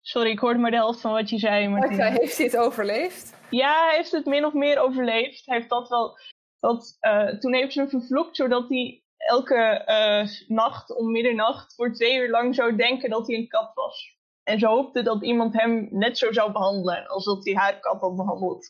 Sorry, 0.00 0.30
ik 0.30 0.38
hoorde 0.38 0.58
maar 0.58 0.70
de 0.70 0.76
helft 0.76 1.00
van 1.00 1.12
wat 1.12 1.30
je 1.30 1.38
zei. 1.38 1.76
Oké, 1.76 2.04
heeft 2.04 2.36
hij 2.36 2.46
het 2.46 2.56
overleefd? 2.56 3.34
Ja, 3.50 3.86
hij 3.86 3.96
heeft 3.96 4.10
het 4.10 4.26
min 4.26 4.44
of 4.44 4.52
meer 4.52 4.78
overleefd. 4.78 5.46
Hij 5.46 5.56
heeft 5.56 5.68
dat 5.68 5.88
wel. 5.88 6.18
Dat, 6.66 6.96
eh, 7.00 7.28
toen 7.28 7.54
heeft 7.54 7.72
ze 7.72 7.80
hem 7.80 7.88
vervloekt, 7.88 8.36
zodat 8.36 8.68
hij 8.68 9.02
elke 9.16 9.54
eh, 9.64 10.26
nacht 10.48 10.96
om 10.96 11.10
middernacht 11.10 11.74
voor 11.74 11.92
twee 11.92 12.16
uur 12.16 12.30
lang 12.30 12.54
zou 12.54 12.76
denken 12.76 13.10
dat 13.10 13.26
hij 13.26 13.36
een 13.36 13.48
kat 13.48 13.70
was. 13.74 14.16
En 14.42 14.58
ze 14.58 14.66
hoopte 14.66 15.02
dat 15.02 15.22
iemand 15.22 15.60
hem 15.60 15.88
net 15.90 16.18
zo 16.18 16.32
zou 16.32 16.52
behandelen 16.52 17.06
als 17.06 17.24
dat 17.24 17.44
hij 17.44 17.54
haar 17.54 17.80
kat 17.80 18.00
had 18.00 18.16
behandeld. 18.16 18.66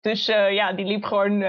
Dus 0.00 0.28
eh, 0.28 0.52
ja, 0.52 0.72
die 0.72 0.84
liep 0.84 1.04
gewoon 1.04 1.42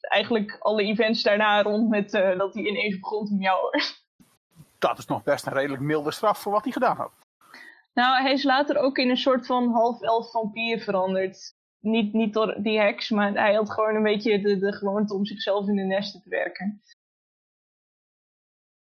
eigenlijk 0.00 0.56
alle 0.58 0.82
events 0.82 1.22
daarna 1.22 1.62
rond 1.62 1.88
met 1.88 2.10
dat 2.10 2.54
hij 2.54 2.62
ineens 2.62 2.98
begon 2.98 3.26
te 3.26 3.34
miauwen. 3.34 3.80
Dat 4.78 4.98
is 4.98 5.06
nog 5.06 5.22
best 5.22 5.46
een 5.46 5.52
redelijk 5.52 5.82
milde 5.82 6.12
straf 6.12 6.38
voor 6.38 6.52
wat 6.52 6.64
hij 6.64 6.72
gedaan 6.72 6.96
had. 6.96 7.12
Nou, 7.94 8.22
hij 8.22 8.32
is 8.32 8.42
later 8.42 8.76
ook 8.76 8.98
in 8.98 9.10
een 9.10 9.16
soort 9.16 9.46
van 9.46 9.72
half-elf 9.72 10.30
vampier 10.30 10.80
veranderd. 10.80 11.55
Niet, 11.86 12.12
niet 12.12 12.34
door 12.34 12.62
die 12.62 12.78
heks, 12.78 13.10
maar 13.10 13.32
hij 13.32 13.54
had 13.54 13.70
gewoon 13.70 13.94
een 13.94 14.02
beetje 14.02 14.40
de, 14.40 14.58
de 14.58 14.72
gewoonte 14.72 15.14
om 15.14 15.26
zichzelf 15.26 15.68
in 15.68 15.76
de 15.76 15.82
nesten 15.82 16.22
te 16.22 16.28
werken. 16.28 16.82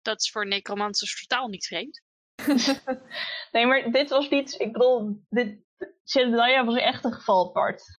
Dat 0.01 0.21
is 0.21 0.31
voor 0.31 0.47
necromancers 0.47 1.27
totaal 1.27 1.47
niet 1.47 1.65
vreemd. 1.65 2.01
nee, 3.51 3.65
maar 3.65 3.91
dit 3.91 4.09
was 4.09 4.29
niet... 4.29 4.59
Ik 4.59 4.71
bedoel, 4.71 5.23
dit, 5.29 5.59
Zendaya 6.03 6.65
was 6.65 6.75
echt 6.75 7.03
een 7.03 7.13
geval 7.13 7.47
apart. 7.47 7.99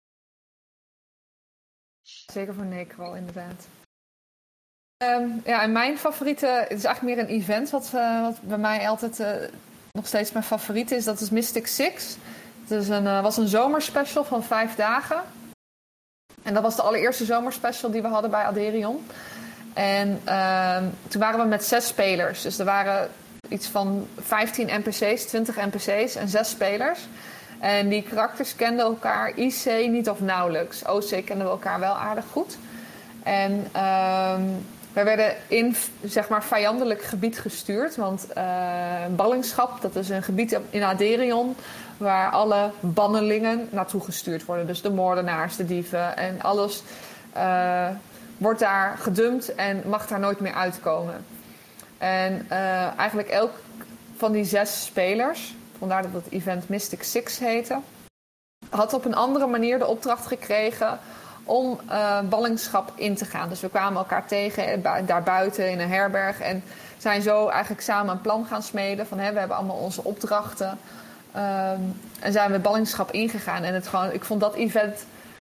Zeker 2.01 2.53
voor 2.53 2.87
wel, 2.97 3.15
inderdaad. 3.15 3.67
Ehm, 4.97 5.29
ja, 5.45 5.61
en 5.61 5.71
mijn 5.71 5.97
favoriete... 5.97 6.47
Het 6.47 6.77
is 6.77 6.83
eigenlijk 6.83 7.15
meer 7.15 7.25
een 7.25 7.41
event 7.41 7.69
wat, 7.69 7.91
uh, 7.95 8.21
wat 8.21 8.41
bij 8.41 8.57
mij 8.57 8.89
altijd 8.89 9.19
uh, 9.19 9.53
nog 9.91 10.07
steeds 10.07 10.31
mijn 10.31 10.45
favoriet 10.45 10.91
is. 10.91 11.03
Dat 11.03 11.19
is 11.19 11.29
Mystic 11.29 11.67
Six. 11.67 12.17
Het 12.67 12.89
uh, 12.89 13.21
was 13.21 13.37
een 13.37 13.47
zomerspecial 13.47 14.23
van 14.23 14.43
vijf 14.43 14.75
dagen. 14.75 15.21
En 16.43 16.53
dat 16.53 16.63
was 16.63 16.75
de 16.75 16.81
allereerste 16.81 17.25
zomerspecial 17.25 17.91
die 17.91 18.01
we 18.01 18.07
hadden 18.07 18.31
bij 18.31 18.43
Aderion. 18.43 19.05
En 19.73 20.21
ehm, 20.23 20.83
toen 21.07 21.21
waren 21.21 21.39
we 21.39 21.45
met 21.45 21.63
zes 21.63 21.87
spelers. 21.87 22.41
Dus 22.41 22.59
er 22.59 22.65
waren 22.65 23.09
iets 23.49 23.67
van 23.67 24.07
15 24.19 24.69
NPC's, 24.71 25.25
20 25.25 25.55
NPC's 25.55 26.15
en 26.15 26.27
zes 26.27 26.49
spelers. 26.49 26.99
En 27.59 27.89
die 27.89 28.01
karakters 28.01 28.55
kenden 28.55 28.85
elkaar 28.85 29.31
IC 29.35 29.89
niet 29.89 30.09
of 30.09 30.19
nauwelijks. 30.19 30.85
OC 30.85 31.09
kenden 31.09 31.37
we 31.37 31.51
elkaar 31.51 31.79
wel 31.79 31.93
aardig 31.93 32.25
goed. 32.31 32.57
En 33.23 33.51
um, 33.51 34.65
wij 34.93 35.05
werden 35.05 35.35
in 35.47 35.75
zeg 36.03 36.29
maar, 36.29 36.43
vijandelijk 36.43 37.01
gebied 37.01 37.39
gestuurd. 37.39 37.95
Want 37.95 38.27
uh, 38.37 39.05
ballingschap, 39.15 39.81
dat 39.81 39.95
is 39.95 40.09
een 40.09 40.23
gebied 40.23 40.59
in 40.69 40.83
Aderion 40.83 41.55
waar 41.97 42.31
alle 42.31 42.71
bannelingen 42.79 43.67
naartoe 43.71 44.01
gestuurd 44.01 44.45
worden. 44.45 44.67
Dus 44.67 44.81
de 44.81 44.89
moordenaars, 44.89 45.55
de 45.55 45.65
dieven 45.65 46.17
en 46.17 46.41
alles 46.41 46.83
uh, 47.37 47.87
wordt 48.37 48.59
daar 48.59 48.97
gedumpt 48.97 49.55
en 49.55 49.83
mag 49.85 50.07
daar 50.07 50.19
nooit 50.19 50.39
meer 50.39 50.53
uitkomen. 50.53 51.25
En 51.97 52.45
uh, 52.51 52.99
eigenlijk 52.99 53.29
elk 53.29 53.51
van 54.17 54.31
die 54.31 54.45
zes 54.45 54.85
spelers, 54.85 55.55
vandaar 55.77 56.01
dat 56.01 56.23
het 56.23 56.31
event 56.31 56.69
Mystic 56.69 57.03
Six 57.03 57.39
heette, 57.39 57.79
had 58.69 58.93
op 58.93 59.05
een 59.05 59.15
andere 59.15 59.47
manier 59.47 59.79
de 59.79 59.87
opdracht 59.87 60.25
gekregen 60.25 60.99
om 61.43 61.79
uh, 61.89 62.19
ballingschap 62.21 62.91
in 62.95 63.15
te 63.15 63.25
gaan. 63.25 63.49
Dus 63.49 63.59
we 63.61 63.69
kwamen 63.69 63.97
elkaar 63.97 64.27
tegen 64.27 64.81
daar 65.05 65.23
buiten 65.23 65.69
in 65.69 65.79
een 65.79 65.89
herberg 65.89 66.39
en 66.39 66.63
zijn 66.97 67.21
zo 67.21 67.47
eigenlijk 67.47 67.81
samen 67.81 68.13
een 68.13 68.21
plan 68.21 68.45
gaan 68.45 68.63
smeden 68.63 69.07
van 69.07 69.19
hè, 69.19 69.33
we 69.33 69.39
hebben 69.39 69.57
allemaal 69.57 69.77
onze 69.77 70.03
opdrachten. 70.03 70.79
Um, 71.37 71.99
en 72.19 72.31
zijn 72.31 72.51
we 72.51 72.59
ballingschap 72.59 73.11
ingegaan. 73.11 73.63
En 73.63 73.73
het 73.73 73.87
gewoon, 73.87 74.11
ik 74.11 74.23
vond 74.23 74.41
dat 74.41 74.55
event 74.55 75.05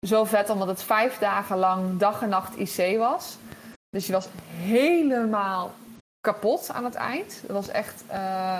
zo 0.07 0.23
vet 0.23 0.49
omdat 0.49 0.67
het 0.67 0.83
vijf 0.83 1.17
dagen 1.17 1.57
lang 1.57 1.99
dag 1.99 2.21
en 2.21 2.29
nacht 2.29 2.55
IC 2.55 2.97
was. 2.97 3.37
Dus 3.89 4.07
je 4.07 4.13
was 4.13 4.27
helemaal 4.55 5.73
kapot 6.21 6.69
aan 6.73 6.83
het 6.83 6.95
eind. 6.95 7.39
Het 7.41 7.51
was 7.51 7.67
echt. 7.67 8.03
Uh, 8.11 8.59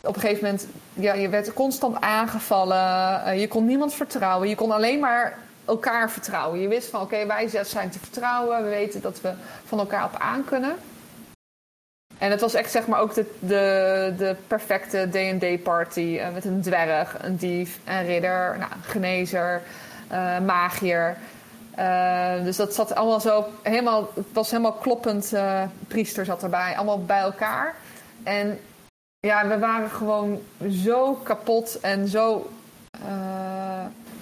op 0.00 0.14
een 0.14 0.20
gegeven 0.20 0.44
moment, 0.44 0.66
ja, 0.92 1.14
je 1.14 1.28
werd 1.28 1.52
constant 1.52 2.00
aangevallen. 2.00 3.22
Uh, 3.26 3.40
je 3.40 3.48
kon 3.48 3.64
niemand 3.64 3.94
vertrouwen. 3.94 4.48
Je 4.48 4.54
kon 4.54 4.70
alleen 4.70 5.00
maar 5.00 5.38
elkaar 5.64 6.10
vertrouwen. 6.10 6.60
Je 6.60 6.68
wist 6.68 6.88
van 6.88 7.00
oké, 7.00 7.26
wij 7.26 7.48
zijn 7.48 7.90
te 7.90 7.98
vertrouwen. 7.98 8.62
We 8.62 8.68
weten 8.68 9.00
dat 9.00 9.20
we 9.20 9.32
van 9.64 9.78
elkaar 9.78 10.04
op 10.04 10.16
aan 10.18 10.44
kunnen. 10.44 10.76
En 12.18 12.30
het 12.30 12.40
was 12.40 12.54
echt 12.54 12.70
zeg 12.70 12.86
maar 12.86 13.00
ook 13.00 13.14
de, 13.14 13.34
de, 13.38 14.14
de 14.18 14.36
perfecte 14.46 15.08
D&D-party. 15.10 16.00
Uh, 16.00 16.32
met 16.32 16.44
een 16.44 16.60
dwerg, 16.60 17.16
een 17.22 17.36
dief, 17.36 17.78
een 17.84 18.06
ridder, 18.06 18.56
nou, 18.58 18.72
een 18.72 18.82
genezer, 18.82 19.62
uh, 20.12 20.38
magier. 20.38 21.16
Uh, 21.78 22.44
dus 22.44 22.56
dat 22.56 22.74
zat 22.74 22.94
allemaal 22.94 23.20
zo 23.20 23.44
helemaal... 23.62 24.10
Het 24.14 24.26
was 24.32 24.50
helemaal 24.50 24.72
kloppend. 24.72 25.32
priester 25.88 26.24
zat 26.24 26.42
erbij. 26.42 26.76
Allemaal 26.76 27.04
bij 27.04 27.20
elkaar. 27.20 27.74
En 28.22 28.58
ja, 29.18 29.46
we 29.48 29.58
waren 29.58 29.90
gewoon 29.90 30.40
zo 30.70 31.14
kapot 31.14 31.80
en 31.80 32.08
zo 32.08 32.50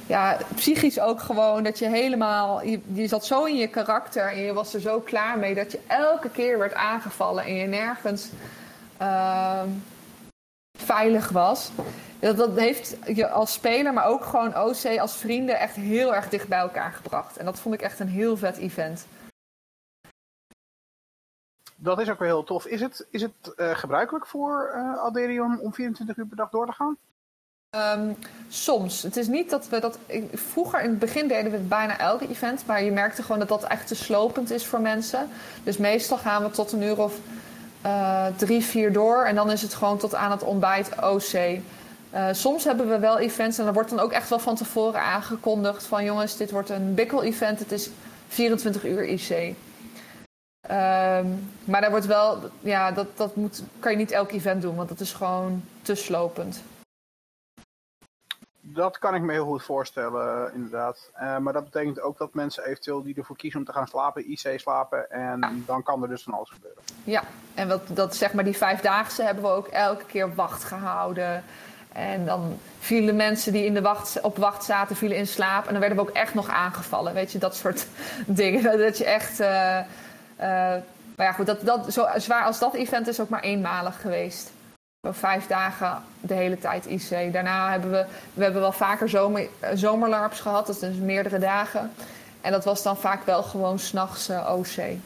ja, 0.07 0.39
psychisch 0.55 1.01
ook 1.01 1.21
gewoon 1.21 1.63
dat 1.63 1.79
je 1.79 1.89
helemaal. 1.89 2.63
Je, 2.65 3.07
zat 3.07 3.27
zo 3.27 3.45
in 3.45 3.57
je 3.57 3.69
karakter 3.69 4.33
en 4.33 4.41
je 4.41 4.53
was 4.53 4.75
er 4.75 4.81
zo 4.81 5.01
klaar 5.01 5.39
mee 5.39 5.55
dat 5.55 5.73
je 5.73 5.81
elke 5.87 6.31
keer 6.31 6.59
werd 6.59 6.75
aangevallen 6.75 7.45
en 7.45 7.55
je 7.55 7.67
nergens 7.67 8.31
uh, 9.03 9.63
veilig 10.79 11.29
was. 11.29 11.71
Dat, 12.19 12.37
dat 12.37 12.59
heeft 12.59 12.97
je 13.07 13.29
als 13.29 13.53
speler, 13.53 13.93
maar 13.93 14.07
ook 14.07 14.25
gewoon 14.25 14.57
OC 14.57 14.99
als 14.99 15.17
vrienden 15.17 15.59
echt 15.59 15.77
heel 15.77 16.15
erg 16.15 16.29
dicht 16.29 16.49
bij 16.49 16.59
elkaar 16.59 16.93
gebracht. 16.93 17.37
En 17.37 17.45
dat 17.45 17.61
vond 17.61 17.75
ik 17.75 17.83
echt 17.83 18.01
een 18.01 18.09
heel 18.09 18.37
vet 18.37 18.57
event. 18.57 19.07
Dat 21.77 22.01
is 22.01 22.11
ook 22.11 22.19
weer 22.19 22.29
heel 22.29 22.45
tof. 22.45 22.67
Is 22.67 22.81
het, 22.81 23.07
is 23.11 23.23
het 23.23 23.53
uh, 23.57 23.71
gebruikelijk 23.71 24.27
voor 24.27 24.73
uh, 24.75 24.99
Alderion 24.99 25.61
om 25.61 25.75
24 25.75 26.17
uur 26.17 26.27
per 26.27 26.37
dag 26.37 26.51
door 26.51 26.67
te 26.67 26.73
gaan? 26.73 26.97
Um, 27.75 28.17
soms. 28.49 29.03
Het 29.03 29.17
is 29.17 29.27
niet 29.27 29.51
dat 29.51 29.69
we 29.69 29.81
dat. 29.81 29.99
Vroeger 30.33 30.83
in 30.83 30.91
het 30.91 30.99
begin 30.99 31.29
deden 31.29 31.53
we 31.53 31.59
bijna 31.59 31.99
elke 31.99 32.29
event, 32.29 32.63
maar 32.67 32.83
je 32.83 32.91
merkte 32.91 33.23
gewoon 33.23 33.39
dat 33.39 33.49
dat 33.49 33.65
echt 33.65 33.87
te 33.87 33.95
slopend 33.95 34.51
is 34.51 34.67
voor 34.67 34.81
mensen. 34.81 35.29
Dus 35.63 35.77
meestal 35.77 36.17
gaan 36.17 36.43
we 36.43 36.51
tot 36.51 36.73
een 36.73 36.83
uur 36.83 37.03
of 37.03 37.15
uh, 37.87 38.27
drie, 38.37 38.65
vier 38.65 38.93
door 38.93 39.25
en 39.25 39.35
dan 39.35 39.51
is 39.51 39.63
het 39.63 39.75
gewoon 39.75 39.99
tot 39.99 40.15
aan 40.15 40.31
het 40.31 40.43
ontbijt 40.43 40.89
OC. 41.03 41.33
Uh, 41.33 42.27
soms 42.33 42.65
hebben 42.65 42.89
we 42.89 42.99
wel 42.99 43.19
events 43.19 43.59
en 43.59 43.67
er 43.67 43.73
wordt 43.73 43.91
dan 43.91 44.01
ook 44.01 44.13
echt 44.13 44.29
wel 44.29 44.39
van 44.39 44.57
tevoren 44.57 45.01
aangekondigd 45.01 45.85
van 45.85 46.05
jongens, 46.05 46.37
dit 46.37 46.51
wordt 46.51 46.71
een 46.71 46.95
bikkel-event, 46.95 47.59
het 47.59 47.73
is 47.73 47.91
24 48.29 48.85
uur 48.85 49.05
IC. 49.05 49.31
Um, 50.71 51.49
maar 51.65 51.81
daar 51.81 51.91
wordt 51.91 52.07
wel, 52.07 52.39
ja, 52.61 52.93
dat, 52.93 53.07
dat 53.17 53.37
moet, 53.37 53.63
kan 53.79 53.93
je 53.93 53.99
niet 53.99 54.11
elk 54.11 54.33
event 54.33 54.63
doen, 54.63 54.75
want 54.75 54.89
dat 54.89 55.01
is 55.01 55.13
gewoon 55.13 55.63
te 55.83 55.95
slopend. 55.95 56.63
Dat 58.67 58.99
kan 58.99 59.15
ik 59.15 59.23
me 59.23 59.33
heel 59.33 59.45
goed 59.45 59.63
voorstellen, 59.63 60.55
inderdaad. 60.55 61.11
Uh, 61.21 61.39
maar 61.39 61.53
dat 61.53 61.65
betekent 61.65 62.01
ook 62.01 62.19
dat 62.19 62.35
mensen 62.35 62.65
eventueel 62.65 63.03
die 63.03 63.15
ervoor 63.15 63.37
kiezen 63.37 63.61
om 63.61 63.67
te 63.67 63.73
gaan 63.73 63.87
slapen, 63.87 64.31
IC 64.31 64.61
slapen. 64.61 65.11
En 65.11 65.63
dan 65.67 65.83
kan 65.83 66.03
er 66.03 66.09
dus 66.09 66.23
van 66.23 66.35
alles 66.35 66.51
gebeuren. 66.51 66.83
Ja, 67.05 67.23
en 67.55 67.69
wat, 67.69 67.81
dat, 67.89 68.17
zeg 68.17 68.33
maar 68.33 68.45
die 68.45 68.57
vijfdaagse 68.57 69.23
hebben 69.23 69.45
we 69.45 69.51
ook 69.51 69.67
elke 69.67 70.05
keer 70.05 70.35
wacht 70.35 70.65
gehouden. 70.65 71.45
En 71.93 72.25
dan 72.25 72.59
vielen 72.79 73.17
mensen 73.17 73.53
die 73.53 73.65
in 73.65 73.75
de 73.75 73.83
wacht, 73.83 74.21
op 74.21 74.37
wacht 74.37 74.65
zaten, 74.65 74.97
vielen 74.97 75.17
in 75.17 75.27
slaap. 75.27 75.67
En 75.67 75.71
dan 75.71 75.81
werden 75.81 75.99
we 75.99 76.11
ook 76.11 76.17
echt 76.17 76.35
nog 76.35 76.49
aangevallen. 76.49 77.15
Weet 77.15 77.33
je, 77.33 77.39
dat 77.39 77.57
soort 77.57 77.87
dingen. 78.27 78.79
Dat 78.79 78.99
je 78.99 79.05
echt... 79.05 79.41
Uh, 79.41 79.47
uh, 79.49 79.85
maar 81.17 81.27
ja, 81.27 81.33
goed, 81.33 81.47
dat, 81.47 81.61
dat, 81.61 81.93
zo 81.93 82.07
zwaar 82.17 82.45
als 82.45 82.59
dat 82.59 82.75
event 82.75 83.09
is 83.09 83.21
ook 83.21 83.29
maar 83.29 83.43
eenmalig 83.43 84.01
geweest 84.01 84.53
vijf 85.13 85.47
dagen 85.47 86.03
de 86.21 86.35
hele 86.35 86.59
tijd 86.59 86.87
IC. 86.87 87.33
Daarna 87.33 87.71
hebben 87.71 87.91
we, 87.91 88.07
we 88.35 88.43
hebben 88.43 88.61
wel 88.61 88.73
vaker 88.73 89.09
zomer, 89.09 89.49
zomerlarps 89.75 90.41
gehad, 90.41 90.67
dat 90.67 90.75
is 90.75 90.81
dus 90.81 90.97
meerdere 90.97 91.39
dagen. 91.39 91.91
En 92.41 92.53
dat 92.53 92.65
was 92.65 92.83
dan 92.83 92.97
vaak 92.97 93.23
wel 93.25 93.43
gewoon 93.43 93.79
s'nachts 93.79 94.31
uh, 94.31 94.55
OC. 94.59 94.97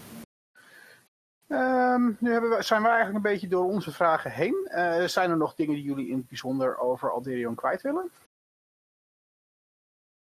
Um, 1.48 2.16
nu 2.20 2.40
we, 2.40 2.56
zijn 2.60 2.82
we 2.82 2.88
eigenlijk 2.88 3.16
een 3.16 3.30
beetje 3.30 3.48
door 3.48 3.64
onze 3.64 3.92
vragen 3.92 4.30
heen. 4.30 4.68
Uh, 4.70 5.04
zijn 5.04 5.30
er 5.30 5.36
nog 5.36 5.54
dingen 5.54 5.74
die 5.74 5.84
jullie 5.84 6.08
in 6.08 6.16
het 6.16 6.28
bijzonder 6.28 6.78
over 6.78 7.12
Alderion 7.12 7.54
kwijt 7.54 7.82
willen? 7.82 8.10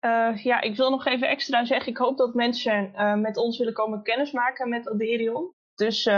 Uh, 0.00 0.44
ja, 0.44 0.60
ik 0.60 0.76
wil 0.76 0.90
nog 0.90 1.06
even 1.06 1.28
extra 1.28 1.64
zeggen. 1.64 1.92
Ik 1.92 1.96
hoop 1.96 2.16
dat 2.16 2.34
mensen 2.34 2.92
met 3.20 3.36
ons 3.36 3.58
willen 3.58 3.72
komen 3.72 4.02
kennismaken 4.02 4.68
met 4.68 4.88
Alderion. 4.88 5.52
Dus 5.74 6.08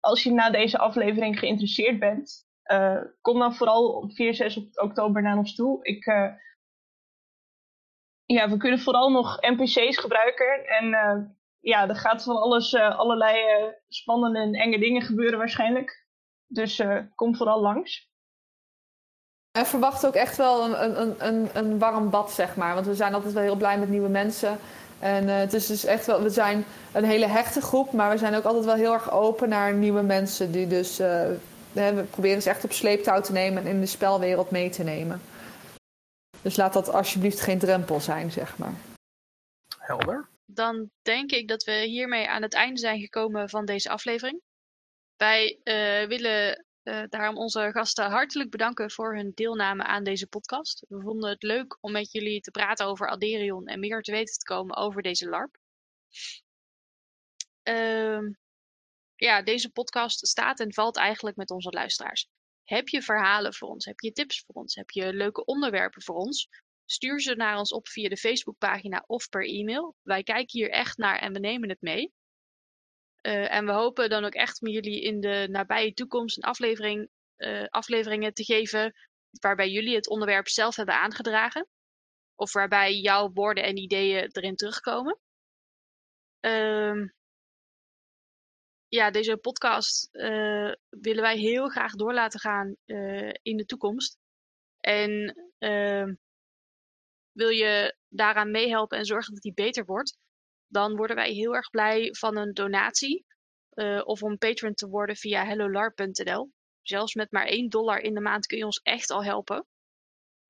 als 0.00 0.22
je 0.22 0.32
na 0.32 0.50
deze 0.50 0.78
aflevering 0.78 1.38
geïnteresseerd 1.38 1.98
bent, 1.98 2.46
uh, 2.72 3.00
kom 3.20 3.38
dan 3.38 3.54
vooral 3.54 3.88
op 3.88 4.12
4, 4.12 4.34
6 4.34 4.60
oktober 4.74 5.22
naar 5.22 5.36
ons 5.36 5.54
toe. 5.54 5.78
Ik, 5.82 6.06
uh, 6.06 6.32
ja, 8.24 8.48
we 8.48 8.56
kunnen 8.56 8.78
vooral 8.78 9.10
nog 9.10 9.40
NPC's 9.40 9.98
gebruiken. 9.98 10.66
En 10.66 10.86
uh, 10.86 11.16
ja, 11.60 11.88
er 11.88 11.96
gaat 11.96 12.22
van 12.22 12.36
alles, 12.36 12.74
allerlei 12.74 13.36
spannende 13.88 14.38
en 14.38 14.54
enge 14.54 14.78
dingen 14.78 15.02
gebeuren 15.02 15.38
waarschijnlijk. 15.38 16.06
Dus 16.46 16.82
kom 17.14 17.36
vooral 17.36 17.60
langs. 17.60 18.12
En 19.58 19.66
verwacht 19.66 20.06
ook 20.06 20.14
echt 20.14 20.36
wel 20.36 20.64
een, 20.64 21.00
een, 21.00 21.26
een, 21.26 21.48
een 21.52 21.78
warm 21.78 22.10
bad, 22.10 22.32
zeg 22.32 22.56
maar. 22.56 22.74
Want 22.74 22.86
we 22.86 22.94
zijn 22.94 23.14
altijd 23.14 23.32
wel 23.32 23.42
heel 23.42 23.56
blij 23.56 23.78
met 23.78 23.88
nieuwe 23.88 24.08
mensen. 24.08 24.58
En 24.98 25.28
het 25.28 25.52
is 25.52 25.66
dus 25.66 25.84
echt 25.84 26.06
wel, 26.06 26.22
we 26.22 26.30
zijn 26.30 26.64
een 26.92 27.04
hele 27.04 27.26
hechte 27.26 27.60
groep, 27.60 27.92
maar 27.92 28.10
we 28.10 28.18
zijn 28.18 28.34
ook 28.34 28.44
altijd 28.44 28.64
wel 28.64 28.74
heel 28.74 28.92
erg 28.92 29.10
open 29.10 29.48
naar 29.48 29.74
nieuwe 29.74 30.02
mensen 30.02 30.52
die 30.52 30.66
dus 30.66 31.00
we 31.74 32.06
proberen 32.10 32.42
ze 32.42 32.50
echt 32.50 32.64
op 32.64 32.72
sleeptouw 32.72 33.20
te 33.20 33.32
nemen 33.32 33.62
en 33.62 33.68
in 33.68 33.80
de 33.80 33.86
spelwereld 33.86 34.50
mee 34.50 34.70
te 34.70 34.82
nemen. 34.82 35.20
Dus 36.42 36.56
laat 36.56 36.72
dat 36.72 36.88
alsjeblieft 36.88 37.40
geen 37.40 37.58
drempel 37.58 38.00
zijn, 38.00 38.30
zeg 38.30 38.58
maar. 38.58 38.74
Helder. 39.78 40.28
Dan 40.46 40.90
denk 41.02 41.30
ik 41.30 41.48
dat 41.48 41.64
we 41.64 41.72
hiermee 41.72 42.28
aan 42.28 42.42
het 42.42 42.54
einde 42.54 42.80
zijn 42.80 43.00
gekomen 43.00 43.48
van 43.48 43.64
deze 43.64 43.90
aflevering. 43.90 44.40
Wij 45.16 45.60
uh, 45.64 46.08
willen 46.08 46.64
uh, 46.82 47.02
daarom 47.08 47.36
onze 47.36 47.70
gasten 47.72 48.10
hartelijk 48.10 48.50
bedanken 48.50 48.90
voor 48.90 49.16
hun 49.16 49.32
deelname 49.34 49.82
aan 49.82 50.04
deze 50.04 50.26
podcast. 50.26 50.84
We 50.88 51.00
vonden 51.00 51.30
het 51.30 51.42
leuk 51.42 51.76
om 51.80 51.92
met 51.92 52.12
jullie 52.12 52.40
te 52.40 52.50
praten 52.50 52.86
over 52.86 53.08
Alderion 53.08 53.66
en 53.66 53.80
meer 53.80 54.02
te 54.02 54.12
weten 54.12 54.38
te 54.38 54.44
komen 54.44 54.76
over 54.76 55.02
deze 55.02 55.28
LARP. 55.28 55.56
Uh, 57.68 58.18
ja, 59.24 59.42
deze 59.42 59.70
podcast 59.70 60.26
staat 60.26 60.60
en 60.60 60.72
valt 60.72 60.96
eigenlijk 60.96 61.36
met 61.36 61.50
onze 61.50 61.70
luisteraars. 61.70 62.28
Heb 62.64 62.88
je 62.88 63.02
verhalen 63.02 63.54
voor 63.54 63.68
ons? 63.68 63.84
Heb 63.84 64.00
je 64.00 64.12
tips 64.12 64.42
voor 64.46 64.54
ons? 64.54 64.74
Heb 64.74 64.90
je 64.90 65.12
leuke 65.12 65.44
onderwerpen 65.44 66.02
voor 66.02 66.14
ons? 66.14 66.48
Stuur 66.84 67.20
ze 67.20 67.34
naar 67.34 67.58
ons 67.58 67.72
op 67.72 67.88
via 67.88 68.08
de 68.08 68.16
Facebookpagina 68.16 69.04
of 69.06 69.28
per 69.28 69.46
e-mail. 69.46 69.96
Wij 70.02 70.22
kijken 70.22 70.58
hier 70.58 70.70
echt 70.70 70.98
naar 70.98 71.18
en 71.18 71.32
we 71.32 71.38
nemen 71.38 71.68
het 71.68 71.80
mee. 71.80 72.12
Uh, 73.22 73.54
en 73.54 73.66
we 73.66 73.72
hopen 73.72 74.10
dan 74.10 74.24
ook 74.24 74.34
echt 74.34 74.60
met 74.60 74.72
jullie 74.72 75.02
in 75.02 75.20
de 75.20 75.46
nabije 75.50 75.92
toekomst 75.92 76.36
een 76.36 76.42
aflevering, 76.42 77.08
uh, 77.36 77.66
afleveringen 77.68 78.34
te 78.34 78.44
geven 78.44 78.94
waarbij 79.40 79.70
jullie 79.70 79.94
het 79.94 80.08
onderwerp 80.08 80.48
zelf 80.48 80.76
hebben 80.76 80.94
aangedragen. 80.94 81.68
Of 82.34 82.52
waarbij 82.52 82.94
jouw 82.94 83.32
woorden 83.32 83.64
en 83.64 83.76
ideeën 83.76 84.28
erin 84.32 84.56
terugkomen. 84.56 85.18
Uh, 86.40 87.08
ja, 88.94 89.10
deze 89.10 89.36
podcast 89.36 90.08
uh, 90.12 90.72
willen 90.88 91.22
wij 91.22 91.38
heel 91.38 91.68
graag 91.68 91.92
door 91.92 92.14
laten 92.14 92.40
gaan 92.40 92.76
in 93.42 93.56
de 93.56 93.64
toekomst. 93.66 94.18
En 94.80 95.36
ehm, 95.58 96.14
wil 97.32 97.48
je 97.48 97.96
daaraan 98.08 98.50
meehelpen 98.50 98.98
en 98.98 99.04
zorgen 99.04 99.32
dat 99.32 99.42
die 99.42 99.54
beter 99.54 99.84
wordt, 99.84 100.18
dan 100.66 100.96
worden 100.96 101.16
wij 101.16 101.32
heel 101.32 101.54
erg 101.54 101.70
blij 101.70 102.08
van 102.18 102.36
een 102.36 102.52
donatie 102.52 103.24
uh, 103.74 104.00
of 104.04 104.22
om 104.22 104.38
patron 104.38 104.74
te 104.74 104.88
worden 104.88 105.16
via 105.16 105.44
hellolarp.nl. 105.44 106.50
Zelfs 106.82 107.14
met 107.14 107.32
maar 107.32 107.46
1 107.46 107.68
dollar 107.68 108.00
in 108.00 108.14
de 108.14 108.20
maand 108.20 108.46
kun 108.46 108.58
je 108.58 108.64
ons 108.64 108.80
echt 108.82 109.10
al 109.10 109.24
helpen. 109.24 109.66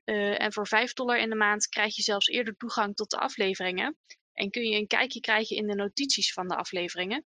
En 0.05 0.53
voor 0.53 0.67
5 0.67 0.93
dollar 0.93 1.19
in 1.19 1.31
de 1.31 1.37
maand 1.37 1.69
krijg 1.69 1.97
je 1.97 2.03
zelfs 2.03 2.27
eerder 2.27 2.57
toegang 2.57 2.95
tot 2.95 3.11
de 3.11 3.19
afleveringen. 3.19 3.99
En 4.33 4.51
kun 4.51 4.63
je 4.63 4.77
een 4.77 4.87
kijkje 4.87 5.21
krijgen 5.21 5.57
in 5.57 5.67
de 5.67 5.75
notities 5.75 6.33
van 6.33 6.49
de 6.49 6.57
afleveringen. 6.57 7.25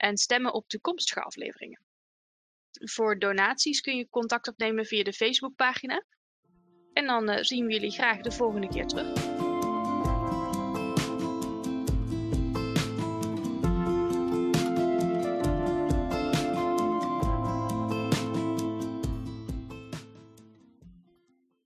En 0.00 0.16
stemmen 0.16 0.54
op 0.54 0.68
toekomstige 0.68 1.22
afleveringen. 1.22 1.80
Voor 2.70 3.18
donaties 3.18 3.80
kun 3.80 3.96
je 3.96 4.08
contact 4.08 4.48
opnemen 4.48 4.84
via 4.84 5.02
de 5.02 5.12
Facebookpagina. 5.12 6.04
En 6.92 7.06
dan 7.06 7.30
uh, 7.30 7.36
zien 7.40 7.66
we 7.66 7.72
jullie 7.72 7.90
graag 7.90 8.20
de 8.20 8.30
volgende 8.30 8.68
keer 8.68 8.86
terug. 8.86 9.49